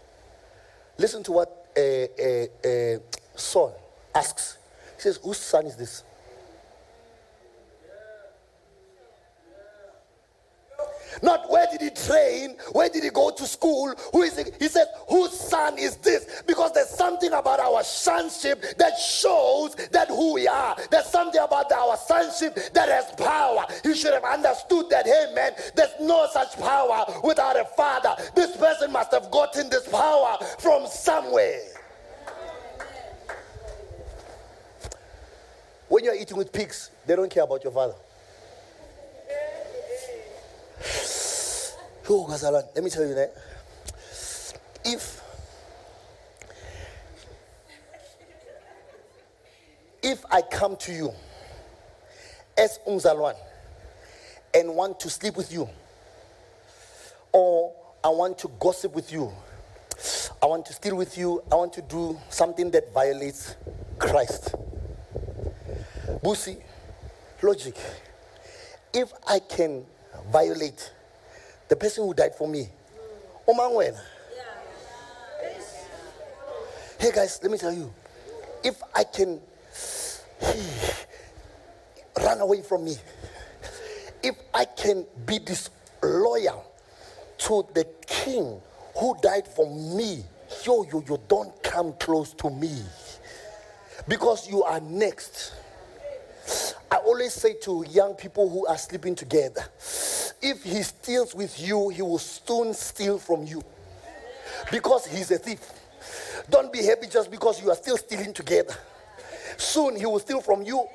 listen 0.99 1.23
to 1.25 1.33
what 1.33 1.67
uh, 1.77 1.81
uh, 1.81 2.69
uh, 2.69 2.99
Saul 3.35 3.75
asks. 4.15 4.59
He 4.97 5.03
says, 5.03 5.19
Whose 5.23 5.39
son 5.39 5.67
is 5.67 5.77
this? 5.77 6.05
Not 11.21 11.51
where 11.51 11.67
did 11.71 11.81
he 11.81 11.91
train? 11.91 12.57
Where 12.73 12.89
did 12.89 13.05
he 13.05 13.11
go 13.11 13.31
to 13.31 13.47
school? 13.47 13.95
Who 14.13 14.23
is 14.23 14.39
he? 14.39 14.45
He 14.59 14.69
says, 14.69 14.87
Whose 15.09 15.33
son 15.33 15.79
is 15.79 15.97
this? 15.97 16.43
Because 16.47 16.73
there's 16.73 16.89
something 16.89 17.33
about 17.33 17.61
our 17.61 17.83
sonship 17.83 18.63
that 18.79 18.99
shows 18.99 19.75
that 19.91 20.09
who 20.09 20.35
we 20.35 20.49
are. 20.49 20.77
There's 20.91 21.07
something 21.07 21.41
about 21.41 21.71
our 21.73 21.97
sonship 21.97 22.55
that 22.73 22.89
has 22.89 23.13
power. 23.17 23.65
He 23.83 23.95
should 23.95 24.15
have 24.15 24.25
understood 24.25 24.89
that, 24.91 25.07
hey 25.07 25.33
man, 25.35 25.53
there's 25.75 25.93
no 26.01 26.27
such 26.33 26.59
power 26.59 27.05
without 27.25 27.59
a 27.59 27.65
father. 27.77 28.15
This 28.35 28.57
person 28.57 28.93
must 28.93 29.13
have 29.13 29.31
gotten 29.31 29.69
this 29.69 29.87
power 29.89 30.39
from 30.59 30.87
somewhere. 30.87 31.61
When 35.89 36.05
you're 36.05 36.15
eating 36.15 36.39
with 36.39 36.53
pigs, 36.53 36.91
they 37.07 37.15
don't 37.15 37.31
care 37.31 37.43
about 37.45 37.63
your 37.65 37.73
father. 37.73 37.95
Oh, 42.09 42.27
Gazalan, 42.29 42.65
let 42.75 42.83
me 42.83 42.91
tell 42.91 43.07
you 43.07 43.15
that. 43.15 43.35
If 44.85 45.23
if 50.03 50.25
I 50.31 50.43
come 50.43 50.77
to 50.77 50.93
you 50.93 51.13
as 52.59 52.81
Umzalwan 52.89 53.37
and 54.53 54.75
want 54.75 54.99
to 55.01 55.11
sleep 55.11 55.37
with 55.37 55.53
you, 55.53 55.69
or 57.31 57.73
I 58.03 58.09
want 58.09 58.37
to 58.39 58.51
gossip 58.59 58.95
with 58.95 59.13
you, 59.13 59.33
I 60.43 60.47
want 60.47 60.67
to 60.67 60.73
steal 60.73 60.97
with 60.97 61.17
you, 61.17 61.43
I 61.53 61.55
want 61.55 61.73
to 61.75 61.83
do 61.83 62.19
something 62.29 62.71
that 62.73 62.93
violates 62.93 63.55
Christ. 63.99 64.55
Busi, 66.23 66.61
logic. 67.41 67.77
If 68.93 69.13
I 69.27 69.39
can 69.39 69.85
violate 70.33 70.93
the 71.73 71.77
person 71.77 72.05
who 72.05 72.13
died 72.13 72.35
for 72.35 72.47
me. 72.47 72.69
Omangwena. 73.49 73.99
Hey 77.01 77.11
guys, 77.11 77.41
let 77.43 77.51
me 77.51 77.57
tell 77.57 77.73
you. 77.73 77.91
If 78.63 78.83
I 78.95 79.05
can 79.05 79.41
run 82.23 82.43
away 82.43 82.61
from 82.61 82.85
me, 82.85 82.97
if 84.23 84.35
I 84.53 84.67
can 84.67 85.07
be 85.25 85.39
disloyal 85.39 86.71
to 87.39 87.67
the 87.73 87.87
king 88.07 88.61
who 88.99 89.17
died 89.23 89.49
for 89.49 89.75
me, 89.75 90.27
yo, 90.67 90.85
yo, 90.93 91.03
yo, 91.09 91.17
don't 91.27 91.63
come 91.63 91.95
close 91.95 92.35
to 92.35 92.51
me 92.51 92.83
because 94.07 94.47
you 94.47 94.63
are 94.63 94.81
next. 94.81 95.55
I 96.91 96.97
always 96.97 97.33
say 97.33 97.55
to 97.63 97.87
young 97.89 98.13
people 98.13 98.51
who 98.51 98.67
are 98.67 98.77
sleeping 98.77 99.15
together, 99.15 99.65
if 100.43 100.63
he 100.65 100.83
steals 100.83 101.35
with 101.35 101.59
you, 101.61 101.89
he 101.91 102.03
will 102.03 102.19
soon 102.19 102.75
steal 102.75 103.19
from 103.19 103.45
you 103.45 103.63
because 104.71 105.07
he's 105.07 105.31
a 105.31 105.39
thief. 105.39 105.61
Don't 106.51 106.73
be 106.73 106.85
happy 106.85 107.07
just 107.07 107.31
because 107.31 107.63
you 107.63 107.71
are 107.71 107.77
still 107.77 107.97
stealing 107.97 108.33
together. 108.33 108.75
Soon 109.57 109.97
he 109.97 110.07
will 110.07 110.19
steal 110.19 110.41
from 110.41 110.63
you. 110.63 110.87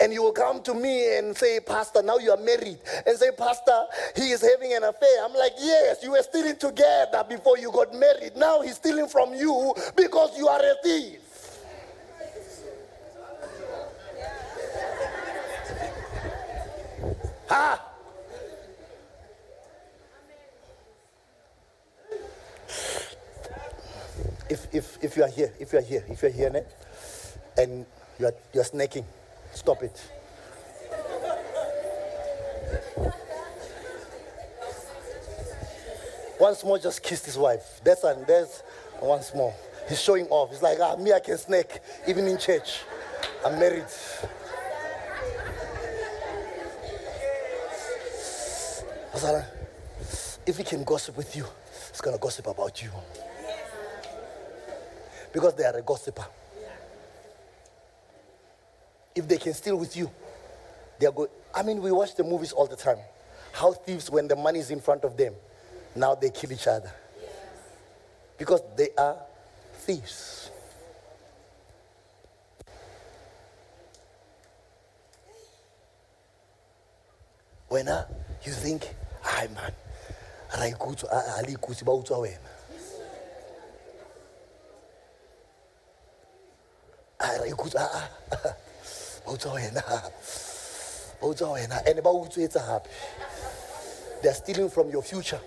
And 0.00 0.12
he 0.12 0.18
will 0.18 0.32
come 0.32 0.62
to 0.62 0.74
me 0.74 1.18
and 1.18 1.36
say, 1.36 1.60
Pastor, 1.60 2.02
now 2.02 2.18
you 2.18 2.30
are 2.30 2.36
married. 2.36 2.78
And 3.06 3.16
say, 3.16 3.30
Pastor, 3.36 3.84
he 4.16 4.30
is 4.30 4.42
having 4.42 4.74
an 4.74 4.82
affair. 4.82 5.24
I'm 5.24 5.34
like, 5.34 5.52
Yes, 5.58 6.02
you 6.02 6.12
were 6.12 6.22
stealing 6.22 6.56
together 6.56 7.24
before 7.28 7.58
you 7.58 7.70
got 7.70 7.94
married. 7.94 8.36
Now 8.36 8.60
he's 8.62 8.76
stealing 8.76 9.08
from 9.08 9.34
you 9.34 9.74
because 9.96 10.36
you 10.36 10.48
are 10.48 10.60
a 10.60 10.74
thief. 10.82 11.20
Ha! 17.48 17.87
If, 24.48 24.66
if, 24.74 24.98
if 25.02 25.16
you 25.16 25.22
are 25.22 25.28
here, 25.28 25.52
if 25.58 25.72
you 25.72 25.78
are 25.78 25.82
here, 25.82 26.04
if 26.08 26.22
you 26.22 26.28
are 26.28 26.32
here, 26.32 26.64
and 27.56 27.86
you 28.18 28.26
are, 28.26 28.34
you 28.54 28.60
are 28.60 28.64
snaking, 28.64 29.04
stop 29.52 29.82
it. 29.82 30.10
Once 36.40 36.64
more, 36.64 36.78
just 36.78 37.02
kissed 37.02 37.26
his 37.26 37.36
wife. 37.36 37.80
That's 37.82 38.04
and 38.04 38.26
there's 38.26 38.62
once 39.02 39.34
more. 39.34 39.52
He's 39.88 40.00
showing 40.00 40.26
off. 40.26 40.50
He's 40.50 40.62
like, 40.62 40.78
ah, 40.80 40.94
me, 40.96 41.12
I 41.12 41.18
can 41.18 41.36
snake, 41.36 41.80
even 42.06 42.26
in 42.26 42.38
church. 42.38 42.80
I'm 43.44 43.58
married. 43.58 43.86
If 50.46 50.56
he 50.56 50.64
can 50.64 50.82
gossip 50.84 51.16
with 51.16 51.36
you, 51.36 51.44
he's 51.90 52.00
gonna 52.00 52.16
gossip 52.16 52.46
about 52.46 52.82
you 52.82 52.90
because 55.32 55.54
they 55.54 55.64
are 55.64 55.76
a 55.76 55.82
gossiper. 55.82 56.26
If 59.14 59.26
they 59.26 59.36
can 59.36 59.54
steal 59.54 59.76
with 59.76 59.96
you, 59.96 60.10
they 60.98 61.06
are 61.06 61.12
good. 61.12 61.30
I 61.54 61.62
mean, 61.62 61.82
we 61.82 61.90
watch 61.90 62.14
the 62.14 62.24
movies 62.24 62.52
all 62.52 62.66
the 62.66 62.76
time. 62.76 62.98
How 63.52 63.72
thieves, 63.72 64.10
when 64.10 64.28
the 64.28 64.36
money 64.36 64.60
is 64.60 64.70
in 64.70 64.80
front 64.80 65.04
of 65.04 65.16
them, 65.16 65.34
now 65.96 66.14
they 66.14 66.30
kill 66.30 66.52
each 66.52 66.66
other. 66.66 66.92
Because 68.36 68.62
they 68.76 68.90
are 68.96 69.16
thieves. 69.74 70.50
When 77.68 77.86
you 78.44 78.52
think, 78.52 78.88
hi 79.20 79.48
man, 79.48 79.72
ra 80.56 80.64
ikutswa 80.64 81.08
a 81.10 82.22
le 82.22 82.38
they 94.22 94.28
are 94.28 94.34
stealing 94.34 94.70
from 94.70 94.90
your 94.90 95.02
future 95.02 95.40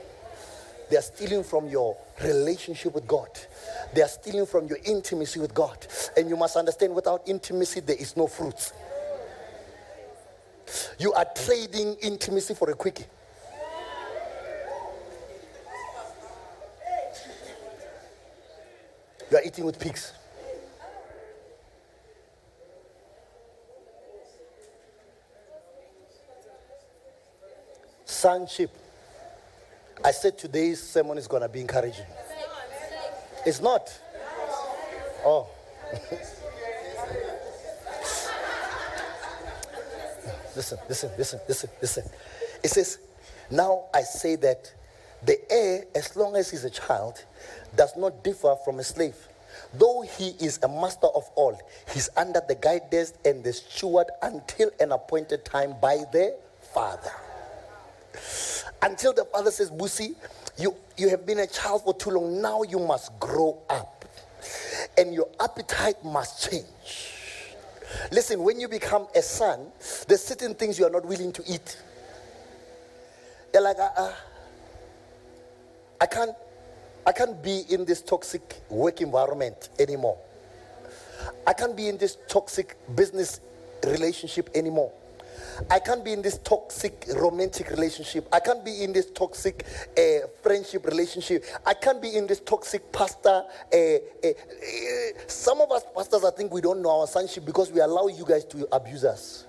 they 0.91 0.97
are 0.97 1.01
stealing 1.01 1.43
from 1.43 1.69
your 1.69 1.95
relationship 2.21 2.93
with 2.93 3.07
God. 3.07 3.29
They 3.93 4.01
are 4.01 4.09
stealing 4.09 4.45
from 4.45 4.67
your 4.67 4.77
intimacy 4.83 5.39
with 5.39 5.53
God. 5.53 5.87
And 6.17 6.27
you 6.27 6.35
must 6.35 6.57
understand 6.57 6.93
without 6.93 7.21
intimacy, 7.25 7.79
there 7.79 7.95
is 7.95 8.17
no 8.17 8.27
fruits. 8.27 8.73
You 10.99 11.13
are 11.13 11.25
trading 11.45 11.95
intimacy 12.01 12.55
for 12.55 12.69
a 12.69 12.73
quickie. 12.73 13.05
You 19.31 19.37
are 19.37 19.43
eating 19.45 19.63
with 19.63 19.79
pigs. 19.79 20.11
Sonship. 28.21 28.69
I 30.05 30.11
said 30.11 30.37
today's 30.37 30.79
sermon 30.79 31.17
is 31.17 31.25
going 31.25 31.41
to 31.41 31.49
be 31.49 31.59
encouraging. 31.59 32.05
It's 33.47 33.59
not. 33.59 33.91
Oh. 35.25 35.47
listen, 40.55 40.77
listen, 40.87 41.09
listen, 41.17 41.39
listen, 41.47 41.69
listen. 41.81 42.03
It 42.63 42.69
says, 42.69 42.99
Now 43.49 43.85
I 43.91 44.03
say 44.03 44.35
that 44.35 44.71
the 45.25 45.39
heir, 45.51 45.85
as 45.95 46.15
long 46.15 46.35
as 46.35 46.51
he's 46.51 46.63
a 46.63 46.69
child, 46.69 47.25
does 47.75 47.97
not 47.97 48.23
differ 48.23 48.55
from 48.63 48.77
a 48.77 48.83
slave. 48.83 49.15
Though 49.73 50.03
he 50.03 50.35
is 50.39 50.59
a 50.61 50.67
master 50.67 51.07
of 51.07 51.27
all, 51.33 51.59
he's 51.91 52.11
under 52.15 52.43
the 52.47 52.53
guidance 52.53 53.13
and 53.25 53.43
the 53.43 53.51
steward 53.51 54.11
until 54.21 54.69
an 54.79 54.91
appointed 54.91 55.43
time 55.43 55.73
by 55.81 56.03
the 56.13 56.37
father. 56.71 57.09
Until 58.81 59.13
the 59.13 59.25
father 59.25 59.51
says, 59.51 59.69
Busi, 59.69 60.15
you, 60.57 60.75
you 60.97 61.09
have 61.09 61.25
been 61.25 61.39
a 61.39 61.47
child 61.47 61.83
for 61.83 61.93
too 61.93 62.09
long. 62.09 62.41
Now 62.41 62.63
you 62.63 62.79
must 62.79 63.17
grow 63.19 63.59
up. 63.69 64.05
And 64.97 65.13
your 65.13 65.29
appetite 65.39 66.03
must 66.03 66.49
change. 66.49 67.11
Listen, 68.11 68.41
when 68.43 68.59
you 68.59 68.67
become 68.67 69.07
a 69.15 69.21
son, 69.21 69.67
there's 70.07 70.23
certain 70.23 70.55
things 70.55 70.79
you 70.79 70.85
are 70.85 70.89
not 70.89 71.05
willing 71.05 71.31
to 71.33 71.43
eat. 71.47 71.77
You're 73.53 73.63
like, 73.63 73.77
uh, 73.77 73.89
uh, 73.97 74.13
I 75.99 76.05
can't, 76.05 76.31
I 77.05 77.11
can't 77.11 77.43
be 77.43 77.63
in 77.69 77.85
this 77.85 78.01
toxic 78.01 78.61
work 78.69 79.01
environment 79.01 79.69
anymore. 79.77 80.17
I 81.45 81.53
can't 81.53 81.75
be 81.75 81.87
in 81.87 81.97
this 81.97 82.17
toxic 82.27 82.77
business 82.95 83.39
relationship 83.85 84.49
anymore. 84.55 84.91
I 85.69 85.79
can't 85.79 86.03
be 86.03 86.13
in 86.13 86.21
this 86.21 86.37
toxic 86.39 87.05
romantic 87.15 87.69
relationship. 87.69 88.27
I 88.31 88.39
can't 88.39 88.63
be 88.63 88.83
in 88.83 88.93
this 88.93 89.11
toxic 89.11 89.65
uh, 89.97 90.27
friendship 90.41 90.85
relationship. 90.85 91.45
I 91.65 91.73
can't 91.73 92.01
be 92.01 92.15
in 92.15 92.27
this 92.27 92.39
toxic 92.39 92.91
pastor. 92.91 93.43
Uh, 93.73 93.77
uh, 93.77 94.27
some 95.27 95.61
of 95.61 95.71
us 95.71 95.83
pastors, 95.95 96.23
I 96.23 96.31
think 96.31 96.53
we 96.53 96.61
don't 96.61 96.81
know 96.81 97.01
our 97.01 97.07
sonship 97.07 97.45
because 97.45 97.71
we 97.71 97.79
allow 97.79 98.07
you 98.07 98.25
guys 98.25 98.45
to 98.45 98.67
abuse 98.71 99.03
us. 99.03 99.45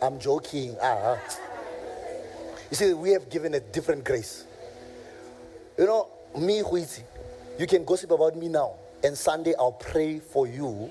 I'm 0.00 0.18
joking. 0.18 0.76
Ah. 0.80 1.18
You 2.70 2.76
see, 2.76 2.92
we 2.92 3.10
have 3.10 3.30
given 3.30 3.54
a 3.54 3.60
different 3.60 4.04
grace. 4.04 4.44
You 5.78 5.86
know, 5.86 6.08
me, 6.36 6.60
Huizi, 6.62 7.02
you 7.58 7.66
can 7.66 7.84
gossip 7.84 8.10
about 8.10 8.36
me 8.36 8.48
now, 8.48 8.74
and 9.02 9.16
Sunday 9.16 9.54
I'll 9.58 9.72
pray 9.72 10.18
for 10.18 10.46
you 10.46 10.90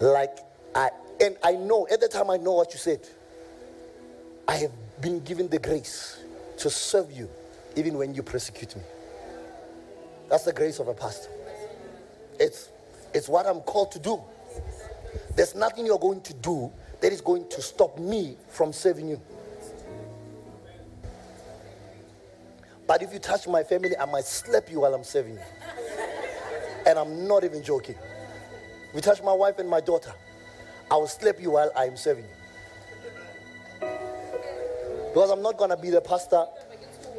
like 0.00 0.38
I, 0.74 0.90
and 1.20 1.36
I 1.42 1.52
know, 1.52 1.86
at 1.90 2.00
the 2.00 2.08
time 2.08 2.30
I 2.30 2.36
know 2.36 2.52
what 2.52 2.72
you 2.72 2.78
said. 2.78 3.06
I 4.48 4.56
have 4.56 4.72
been 5.00 5.20
given 5.20 5.48
the 5.48 5.58
grace 5.58 6.24
to 6.58 6.68
serve 6.68 7.12
you 7.12 7.28
even 7.76 7.96
when 7.96 8.14
you 8.14 8.22
persecute 8.22 8.74
me. 8.74 8.82
That's 10.28 10.44
the 10.44 10.52
grace 10.52 10.80
of 10.80 10.88
a 10.88 10.94
pastor. 10.94 11.30
It's, 12.38 12.70
it's 13.14 13.28
what 13.28 13.46
I'm 13.46 13.60
called 13.60 13.92
to 13.92 13.98
do. 13.98 14.20
There's 15.36 15.54
nothing 15.54 15.86
you're 15.86 15.98
going 15.98 16.20
to 16.22 16.34
do 16.34 16.72
that 17.00 17.12
is 17.12 17.20
going 17.20 17.48
to 17.48 17.62
stop 17.62 17.98
me 17.98 18.36
from 18.48 18.72
serving 18.72 19.08
you. 19.08 19.20
But 22.86 23.02
if 23.02 23.12
you 23.12 23.20
touch 23.20 23.46
my 23.46 23.62
family, 23.62 23.96
I 23.96 24.04
might 24.04 24.24
slap 24.24 24.70
you 24.70 24.80
while 24.80 24.94
I'm 24.94 25.04
serving 25.04 25.34
you. 25.34 25.40
And 26.86 26.98
I'm 26.98 27.28
not 27.28 27.44
even 27.44 27.62
joking. 27.62 27.94
You 28.94 29.00
touch 29.00 29.22
my 29.22 29.32
wife 29.32 29.58
and 29.58 29.68
my 29.68 29.80
daughter, 29.80 30.12
I 30.90 30.96
will 30.96 31.06
slap 31.06 31.40
you 31.40 31.52
while 31.52 31.70
I 31.76 31.84
am 31.84 31.96
serving 31.96 32.24
you. 32.24 33.88
Because 35.12 35.30
I'm 35.30 35.42
not 35.42 35.56
going 35.56 35.70
to 35.70 35.76
be 35.76 35.90
the 35.90 36.00
pastor 36.00 36.44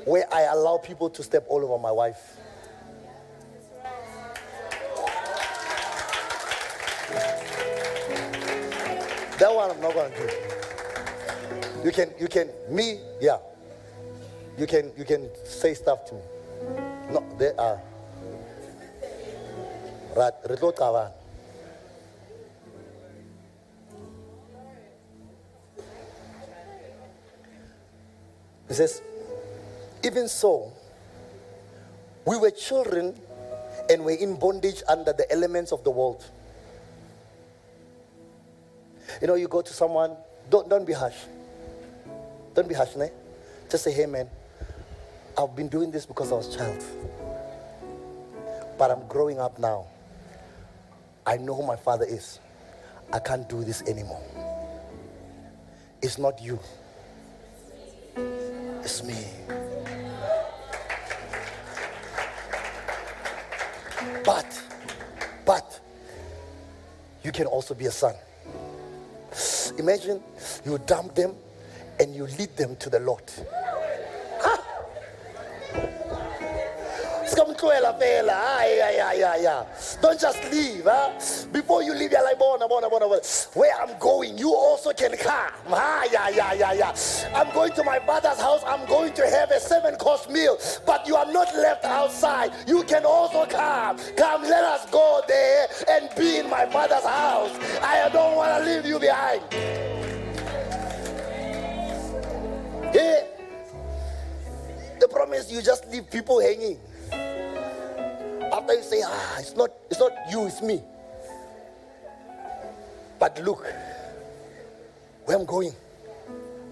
where 0.05 0.25
I 0.33 0.43
allow 0.43 0.77
people 0.77 1.09
to 1.09 1.23
step 1.23 1.45
all 1.47 1.63
over 1.63 1.77
my 1.77 1.91
wife. 1.91 2.37
That 9.39 9.55
one 9.55 9.71
I'm 9.71 9.81
not 9.81 9.93
going 9.93 10.11
to 10.11 10.17
do. 10.17 10.29
You 11.83 11.91
can, 11.91 12.11
you 12.19 12.27
can, 12.27 12.49
me, 12.69 12.99
yeah. 13.19 13.37
You 14.57 14.67
can, 14.67 14.91
you 14.97 15.03
can 15.03 15.29
say 15.45 15.73
stuff 15.73 16.05
to 16.05 16.15
me. 16.15 16.21
No, 17.11 17.25
they 17.39 17.51
are. 17.57 17.81
Right, 20.15 20.33
He 28.71 28.75
says, 28.75 29.01
even 30.01 30.29
so, 30.29 30.71
we 32.25 32.37
were 32.37 32.51
children 32.51 33.13
and 33.89 34.05
were 34.05 34.11
in 34.11 34.37
bondage 34.39 34.81
under 34.87 35.11
the 35.11 35.29
elements 35.29 35.73
of 35.73 35.83
the 35.83 35.91
world. 35.91 36.23
You 39.19 39.27
know, 39.27 39.35
you 39.35 39.49
go 39.49 39.61
to 39.61 39.73
someone, 39.73 40.15
don't, 40.49 40.69
don't 40.69 40.87
be 40.87 40.93
harsh. 40.93 41.17
Don't 42.55 42.69
be 42.69 42.73
harsh, 42.73 42.95
ne? 42.95 43.09
Just 43.69 43.83
say, 43.83 43.91
hey 43.91 44.05
man, 44.05 44.29
I've 45.37 45.53
been 45.53 45.67
doing 45.67 45.91
this 45.91 46.05
because 46.05 46.31
I 46.31 46.35
was 46.35 46.55
a 46.55 46.57
child. 46.57 46.81
But 48.77 48.89
I'm 48.89 49.05
growing 49.09 49.37
up 49.37 49.59
now. 49.59 49.87
I 51.27 51.35
know 51.35 51.55
who 51.55 51.67
my 51.67 51.75
father 51.75 52.05
is. 52.05 52.39
I 53.11 53.19
can't 53.19 53.49
do 53.49 53.65
this 53.65 53.81
anymore. 53.81 54.23
It's 56.01 56.17
not 56.17 56.41
you. 56.41 56.57
It's 58.83 59.03
me. 59.03 59.25
But, 64.23 64.61
but, 65.45 65.79
you 67.23 67.31
can 67.31 67.45
also 67.45 67.73
be 67.73 67.85
a 67.85 67.91
son. 67.91 68.15
Imagine 69.77 70.21
you 70.65 70.77
dump 70.79 71.15
them 71.15 71.33
and 71.99 72.15
you 72.15 72.25
lead 72.25 72.55
them 72.57 72.75
to 72.77 72.89
the 72.89 72.99
Lord. 72.99 73.23
don't 80.01 80.19
just 80.19 80.43
leave 80.51 80.83
huh? 80.83 81.40
Before 81.51 81.83
you 81.83 81.93
leave 81.93 82.11
you're 82.11 82.23
like 82.23 82.39
bona 82.39 82.67
bona 82.67 82.89
bona 82.89 83.07
where 83.53 83.73
i'm 83.81 83.97
going 83.99 84.37
you 84.37 84.53
also 84.53 84.91
can 84.93 85.15
come. 85.17 85.51
Ah, 85.67 86.05
yeah 86.11 86.29
yeah 86.29 86.53
yeah 86.53 86.73
yeah. 86.73 86.95
I'm 87.35 87.53
going 87.53 87.71
to 87.73 87.83
my 87.83 87.99
father's 87.99 88.39
house. 88.39 88.63
I'm 88.65 88.85
going 88.87 89.13
to 89.13 89.27
have 89.27 89.51
a 89.51 89.59
seven 89.59 89.95
course 89.95 90.27
meal. 90.29 90.57
But 90.85 91.07
you 91.07 91.15
are 91.15 91.31
not 91.31 91.53
left 91.55 91.85
outside. 91.85 92.51
You 92.67 92.83
can 92.83 93.05
also 93.05 93.45
come. 93.45 93.97
Come 94.15 94.41
let 94.43 94.63
us 94.63 94.89
go 94.89 95.21
there 95.27 95.67
and 95.89 96.09
be 96.17 96.37
in 96.37 96.49
my 96.49 96.65
father's 96.67 97.03
house. 97.03 97.51
I 97.81 98.09
don't 98.11 98.35
want 98.35 98.63
to 98.63 98.69
leave 98.69 98.85
you 98.85 98.99
behind. 98.99 99.41
Yeah. 102.93 103.25
The 104.99 105.07
problem 105.07 105.33
is 105.39 105.51
you 105.51 105.61
just 105.61 105.87
leave 105.91 106.09
people 106.09 106.39
hanging. 106.39 106.79
After 108.53 108.73
you 108.73 108.83
say, 108.83 109.01
ah, 109.05 109.39
it's 109.39 109.55
not, 109.55 109.71
it's 109.89 109.99
not 109.99 110.11
you, 110.29 110.45
it's 110.45 110.61
me. 110.61 110.83
But 113.21 113.39
look, 113.43 113.71
where 115.25 115.37
I'm 115.37 115.45
going, 115.45 115.71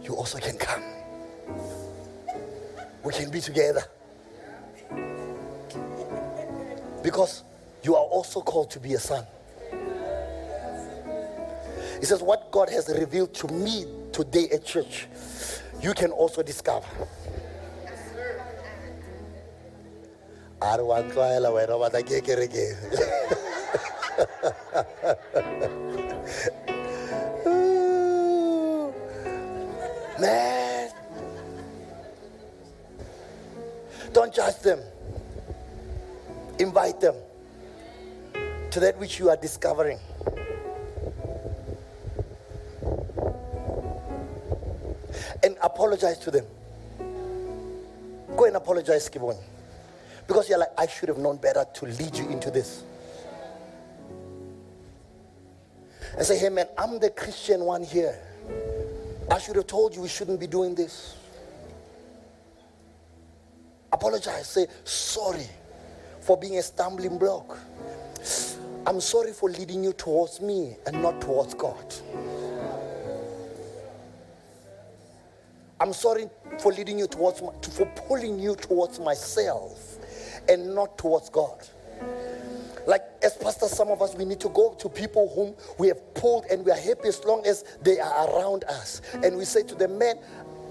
you 0.01 0.15
also 0.15 0.39
can 0.39 0.57
come. 0.57 0.81
we 3.03 3.13
can 3.13 3.29
be 3.29 3.39
together. 3.39 3.83
Because 7.03 7.43
you 7.83 7.95
are 7.95 8.01
also 8.03 8.41
called 8.41 8.71
to 8.71 8.79
be 8.79 8.95
a 8.95 8.99
son. 8.99 9.27
He 11.99 12.05
says, 12.05 12.23
What 12.23 12.49
God 12.49 12.71
has 12.71 12.89
revealed 12.89 13.35
to 13.35 13.47
me 13.53 13.85
today 14.11 14.49
at 14.51 14.65
church, 14.65 15.05
you 15.83 15.93
can 15.93 16.09
also 16.09 16.41
discover. 16.41 16.87
I 20.59 20.73
a 20.73 20.77
re 20.79 20.83
wa 20.83 21.01
tlwaela 21.03 21.53
man. 30.19 30.91
Don't 34.11 34.33
judge 34.33 34.59
them. 34.59 34.79
Invite 36.59 36.99
them 36.99 37.15
to 38.71 38.79
that 38.79 38.97
which 38.99 39.19
you 39.19 39.29
are 39.29 39.37
discovering. 39.37 39.99
And 45.41 45.55
apologize 45.63 46.17
to 46.19 46.31
them. 46.31 46.45
Go 48.35 48.45
and 48.45 48.55
apologize 48.55 49.09
Kibon. 49.09 49.37
Because 50.27 50.49
you're 50.49 50.59
like, 50.59 50.69
I 50.77 50.85
should 50.85 51.09
have 51.09 51.17
known 51.17 51.37
better 51.37 51.65
to 51.75 51.85
lead 51.85 52.15
you 52.15 52.29
into 52.29 52.51
this. 52.51 52.83
And 56.17 56.25
say, 56.25 56.37
hey 56.37 56.49
man, 56.49 56.67
I'm 56.77 56.99
the 56.99 57.09
Christian 57.09 57.61
one 57.61 57.83
here. 57.83 58.17
I 59.31 59.37
should 59.37 59.55
have 59.55 59.67
told 59.67 59.95
you 59.95 60.01
we 60.01 60.07
shouldn't 60.07 60.39
be 60.39 60.47
doing 60.47 60.75
this. 60.75 61.15
Apologize. 63.91 64.47
Say, 64.47 64.67
sorry 64.83 65.47
for 66.21 66.37
being 66.37 66.57
a 66.57 66.63
stumbling 66.63 67.17
block. 67.17 67.57
I'm 68.85 69.01
sorry 69.01 69.33
for 69.33 69.49
leading 69.49 69.83
you 69.83 69.93
towards 69.93 70.41
me 70.41 70.75
and 70.85 71.01
not 71.01 71.21
towards 71.21 71.53
God. 71.53 71.93
I'm 75.79 75.93
sorry 75.93 76.29
for 76.59 76.73
leading 76.73 76.99
you 76.99 77.07
towards, 77.07 77.41
my, 77.41 77.51
for 77.71 77.85
pulling 78.07 78.39
you 78.39 78.55
towards 78.55 78.99
myself 78.99 79.97
and 80.49 80.75
not 80.75 80.97
towards 80.97 81.29
God. 81.29 81.67
Like 82.89 83.03
as 83.21 83.37
pastors, 83.37 83.69
some 83.69 83.89
of 83.89 84.01
us 84.01 84.15
we 84.15 84.25
need 84.25 84.39
to 84.39 84.49
go 84.49 84.73
to 84.73 84.89
people 84.89 85.31
whom 85.35 85.53
we 85.77 85.89
have 85.89 86.15
pulled 86.15 86.45
and 86.45 86.65
we 86.65 86.71
are 86.71 86.79
happy 86.79 87.09
as 87.09 87.23
long 87.23 87.45
as 87.45 87.63
they 87.83 87.99
are 87.99 88.27
around 88.31 88.63
us. 88.63 89.03
And 89.13 89.37
we 89.37 89.45
say 89.45 89.61
to 89.61 89.75
them, 89.75 89.99
Man, 89.99 90.15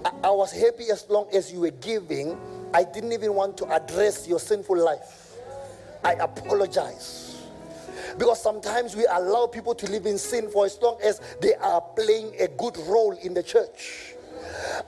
I, 0.03 0.11
I 0.25 0.31
was 0.31 0.51
happy 0.51 0.91
as 0.91 1.09
long 1.09 1.29
as 1.33 1.49
you 1.49 1.61
were 1.61 1.71
giving. 1.71 2.37
I 2.73 2.83
didn't 2.83 3.13
even 3.13 3.35
want 3.35 3.57
to 3.59 3.67
address 3.73 4.27
your 4.27 4.41
sinful 4.41 4.77
life. 4.83 5.37
I 6.03 6.15
apologize. 6.15 7.41
Because 8.17 8.43
sometimes 8.43 8.97
we 8.97 9.05
allow 9.09 9.47
people 9.47 9.73
to 9.75 9.89
live 9.89 10.05
in 10.05 10.17
sin 10.17 10.49
for 10.49 10.65
as 10.65 10.77
long 10.81 10.97
as 11.01 11.21
they 11.39 11.53
are 11.55 11.79
playing 11.79 12.33
a 12.37 12.49
good 12.49 12.75
role 12.79 13.17
in 13.23 13.33
the 13.33 13.43
church. 13.43 14.15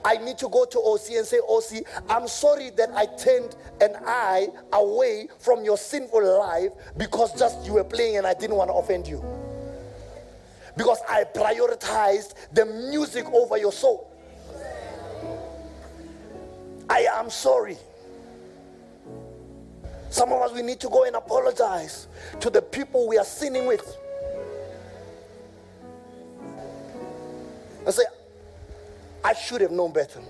I 0.04 0.16
need 0.16 0.38
to 0.38 0.48
go 0.48 0.64
to 0.64 0.78
OC 0.78 1.10
and 1.16 1.26
say, 1.26 1.38
OC, 1.48 1.84
I'm 2.08 2.26
sorry 2.26 2.70
that 2.70 2.90
I 2.94 3.06
turned 3.06 3.56
an 3.80 3.96
eye 4.04 4.48
away 4.72 5.28
from 5.38 5.64
your 5.64 5.78
sinful 5.78 6.40
life 6.40 6.70
because 6.96 7.38
just 7.38 7.64
you 7.64 7.74
were 7.74 7.84
playing 7.84 8.16
and 8.16 8.26
I 8.26 8.34
didn't 8.34 8.56
want 8.56 8.70
to 8.70 8.74
offend 8.74 9.06
you. 9.06 9.24
Because 10.76 10.98
I 11.08 11.24
prioritized 11.24 12.34
the 12.52 12.66
music 12.66 13.26
over 13.32 13.58
your 13.58 13.72
soul. 13.72 14.10
I 16.88 17.06
am 17.12 17.30
sorry. 17.30 17.76
Some 20.10 20.30
of 20.32 20.42
us, 20.42 20.52
we 20.52 20.62
need 20.62 20.78
to 20.80 20.88
go 20.88 21.04
and 21.04 21.16
apologize 21.16 22.06
to 22.40 22.50
the 22.50 22.60
people 22.60 23.08
we 23.08 23.16
are 23.16 23.24
sinning 23.24 23.66
with. 23.66 23.96
And 27.86 27.94
say, 27.94 28.04
I 29.24 29.34
should 29.34 29.60
have 29.60 29.70
known 29.70 29.92
better. 29.92 30.20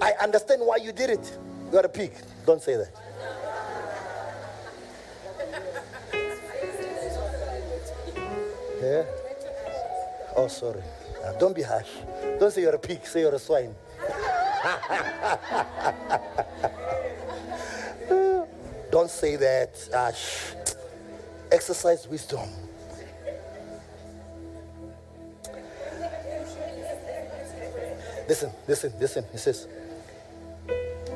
I 0.00 0.12
understand 0.22 0.62
why 0.64 0.76
you 0.76 0.92
did 0.92 1.10
it. 1.10 1.38
You're 1.72 1.84
a 1.86 1.88
pig. 1.88 2.12
Don't 2.46 2.62
say 2.62 2.76
that. 2.76 2.90
Yeah? 8.80 9.04
Oh, 10.36 10.48
sorry. 10.48 10.82
Uh, 11.24 11.32
don't 11.38 11.54
be 11.54 11.62
harsh. 11.62 11.88
Don't 12.38 12.52
say 12.52 12.62
you're 12.62 12.74
a 12.74 12.78
pig. 12.78 13.04
Say 13.04 13.20
you're 13.20 13.34
a 13.34 13.38
swine. 13.38 13.74
don't 18.90 19.10
say 19.10 19.36
that. 19.36 19.88
Uh, 19.92 20.12
Exercise 21.50 22.06
wisdom. 22.06 22.46
Listen, 28.28 28.52
listen, 28.68 28.92
listen. 29.00 29.24
He 29.32 29.38
says, 29.38 29.66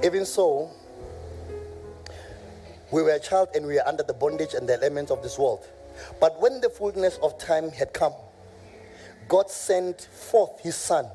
even 0.03 0.25
so, 0.25 0.71
we 2.91 3.03
were 3.03 3.11
a 3.11 3.21
child 3.21 3.51
and 3.55 3.67
we 3.67 3.75
were 3.75 3.87
under 3.87 4.03
the 4.03 4.15
bondage 4.15 4.55
and 4.55 4.67
the 4.67 4.75
elements 4.75 5.11
of 5.11 5.23
this 5.23 5.39
world. 5.39 5.67
But 6.21 6.41
when 6.41 6.63
the 6.63 6.71
fullness 6.71 7.19
of 7.23 7.39
time 7.39 7.71
had 7.71 7.93
come, 7.93 8.15
God 9.29 9.51
sent 9.51 10.01
forth 10.01 10.61
his 10.61 10.75
son, 10.75 11.07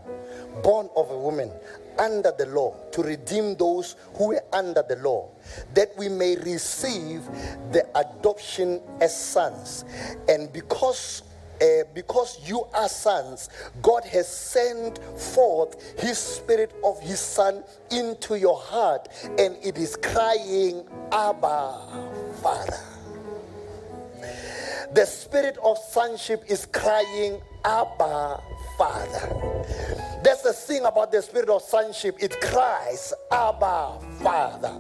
born 0.64 0.90
of 0.96 1.10
a 1.10 1.18
woman, 1.18 1.52
under 1.98 2.32
the 2.38 2.46
law, 2.46 2.76
to 2.92 3.02
redeem 3.02 3.56
those 3.56 3.96
who 4.16 4.30
were 4.30 4.44
under 4.54 4.84
the 4.88 4.98
law, 4.98 5.30
that 5.74 5.90
we 5.98 6.10
may 6.10 6.36
receive 6.38 7.24
the 7.72 7.86
adoption 7.96 8.82
as 9.02 9.20
sons. 9.20 9.84
And 10.30 10.54
because 10.54 11.24
uh, 11.62 11.84
because 11.94 12.40
you 12.48 12.64
are 12.74 12.90
sons, 12.90 13.50
God 13.82 14.04
has 14.06 14.28
sent 14.28 15.00
forth 15.20 16.00
His 16.00 16.18
Spirit 16.18 16.74
of 16.84 17.00
His 17.02 17.20
Son 17.20 17.64
into 17.92 18.36
your 18.38 18.58
heart, 18.60 19.08
and 19.38 19.58
it 19.64 19.78
is 19.78 19.96
crying, 19.96 20.84
Abba, 21.12 21.80
Father. 22.42 22.80
The 24.94 25.06
Spirit 25.06 25.58
of 25.64 25.78
sonship 25.78 26.44
is 26.48 26.66
crying, 26.66 27.42
Abba, 27.66 28.42
Father. 28.78 29.66
That's 30.28 30.42
the 30.42 30.52
thing 30.52 30.84
about 30.84 31.14
the 31.14 31.22
spirit 31.22 31.48
of 31.48 31.62
sonship. 31.62 32.18
It 32.20 32.42
cries, 32.42 33.14
Abba, 33.32 33.98
Father. 34.22 34.78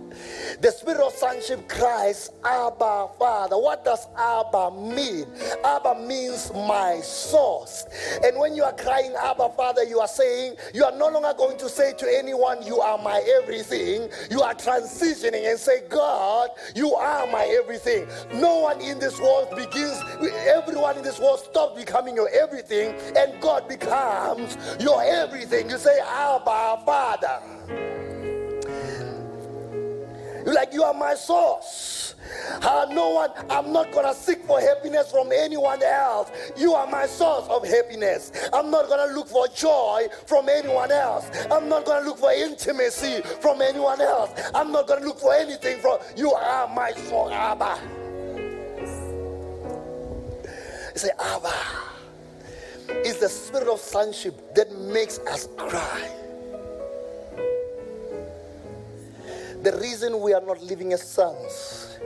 The 0.59 0.69
spirit 0.71 0.99
of 0.99 1.13
sonship 1.13 1.69
cries, 1.69 2.29
Abba, 2.43 3.07
Father. 3.17 3.57
What 3.57 3.85
does 3.85 4.07
Abba 4.17 4.71
mean? 4.71 5.25
Abba 5.63 6.01
means 6.05 6.51
my 6.51 6.99
source. 7.01 7.85
And 8.25 8.37
when 8.37 8.57
you 8.57 8.63
are 8.65 8.73
crying, 8.73 9.13
Abba, 9.17 9.51
Father, 9.55 9.85
you 9.85 10.01
are 10.01 10.07
saying, 10.09 10.55
you 10.73 10.83
are 10.83 10.91
no 10.97 11.07
longer 11.07 11.33
going 11.37 11.57
to 11.59 11.69
say 11.69 11.93
to 11.93 12.17
anyone, 12.17 12.61
You 12.67 12.81
are 12.81 12.97
my 12.97 13.23
everything. 13.41 14.09
You 14.29 14.41
are 14.41 14.53
transitioning 14.53 15.49
and 15.49 15.57
say, 15.57 15.87
God, 15.87 16.49
you 16.75 16.93
are 16.93 17.25
my 17.27 17.45
everything. 17.57 18.05
No 18.33 18.59
one 18.59 18.81
in 18.81 18.99
this 18.99 19.17
world 19.21 19.55
begins, 19.55 20.03
everyone 20.45 20.97
in 20.97 21.03
this 21.03 21.21
world 21.21 21.39
stops 21.39 21.79
becoming 21.79 22.17
your 22.17 22.29
everything, 22.31 22.93
and 23.15 23.39
God 23.39 23.65
becomes 23.69 24.57
your 24.81 25.01
everything. 25.01 25.36
You 25.39 25.77
say, 25.77 25.99
Abba, 25.99 26.81
Father. 26.83 27.39
You're 30.43 30.53
like, 30.55 30.73
you 30.73 30.81
are 30.81 30.93
my 30.93 31.13
source. 31.13 32.15
Uh, 32.61 32.87
no 32.91 33.11
one, 33.11 33.29
I'm 33.49 33.71
not 33.71 33.91
gonna 33.91 34.15
seek 34.15 34.43
for 34.45 34.59
happiness 34.59 35.11
from 35.11 35.31
anyone 35.31 35.83
else. 35.83 36.31
You 36.57 36.73
are 36.73 36.87
my 36.87 37.05
source 37.05 37.47
of 37.49 37.67
happiness. 37.67 38.31
I'm 38.51 38.71
not 38.71 38.89
gonna 38.89 39.13
look 39.13 39.27
for 39.27 39.47
joy 39.49 40.07
from 40.25 40.49
anyone 40.49 40.91
else. 40.91 41.29
I'm 41.51 41.69
not 41.69 41.85
gonna 41.85 42.05
look 42.05 42.17
for 42.17 42.31
intimacy 42.31 43.21
from 43.39 43.61
anyone 43.61 44.01
else. 44.01 44.31
I'm 44.55 44.71
not 44.71 44.87
gonna 44.87 45.05
look 45.05 45.19
for 45.19 45.33
anything 45.35 45.79
from 45.79 45.99
you 46.15 46.33
are 46.33 46.67
my 46.73 46.93
source, 46.93 47.31
Abba. 47.31 47.79
You 50.93 50.99
say, 50.99 51.11
Abba 51.19 51.86
is 52.89 53.17
the 53.17 53.29
spirit 53.29 53.67
of 53.67 53.79
sonship 53.79 54.55
that 54.55 54.71
makes 54.77 55.19
us 55.19 55.47
cry. 55.57 56.09
The 59.63 59.77
reason 59.81 60.21
we 60.21 60.33
are 60.33 60.41
not 60.41 60.61
living 60.61 60.93
as 60.93 61.01
sons 61.01 61.97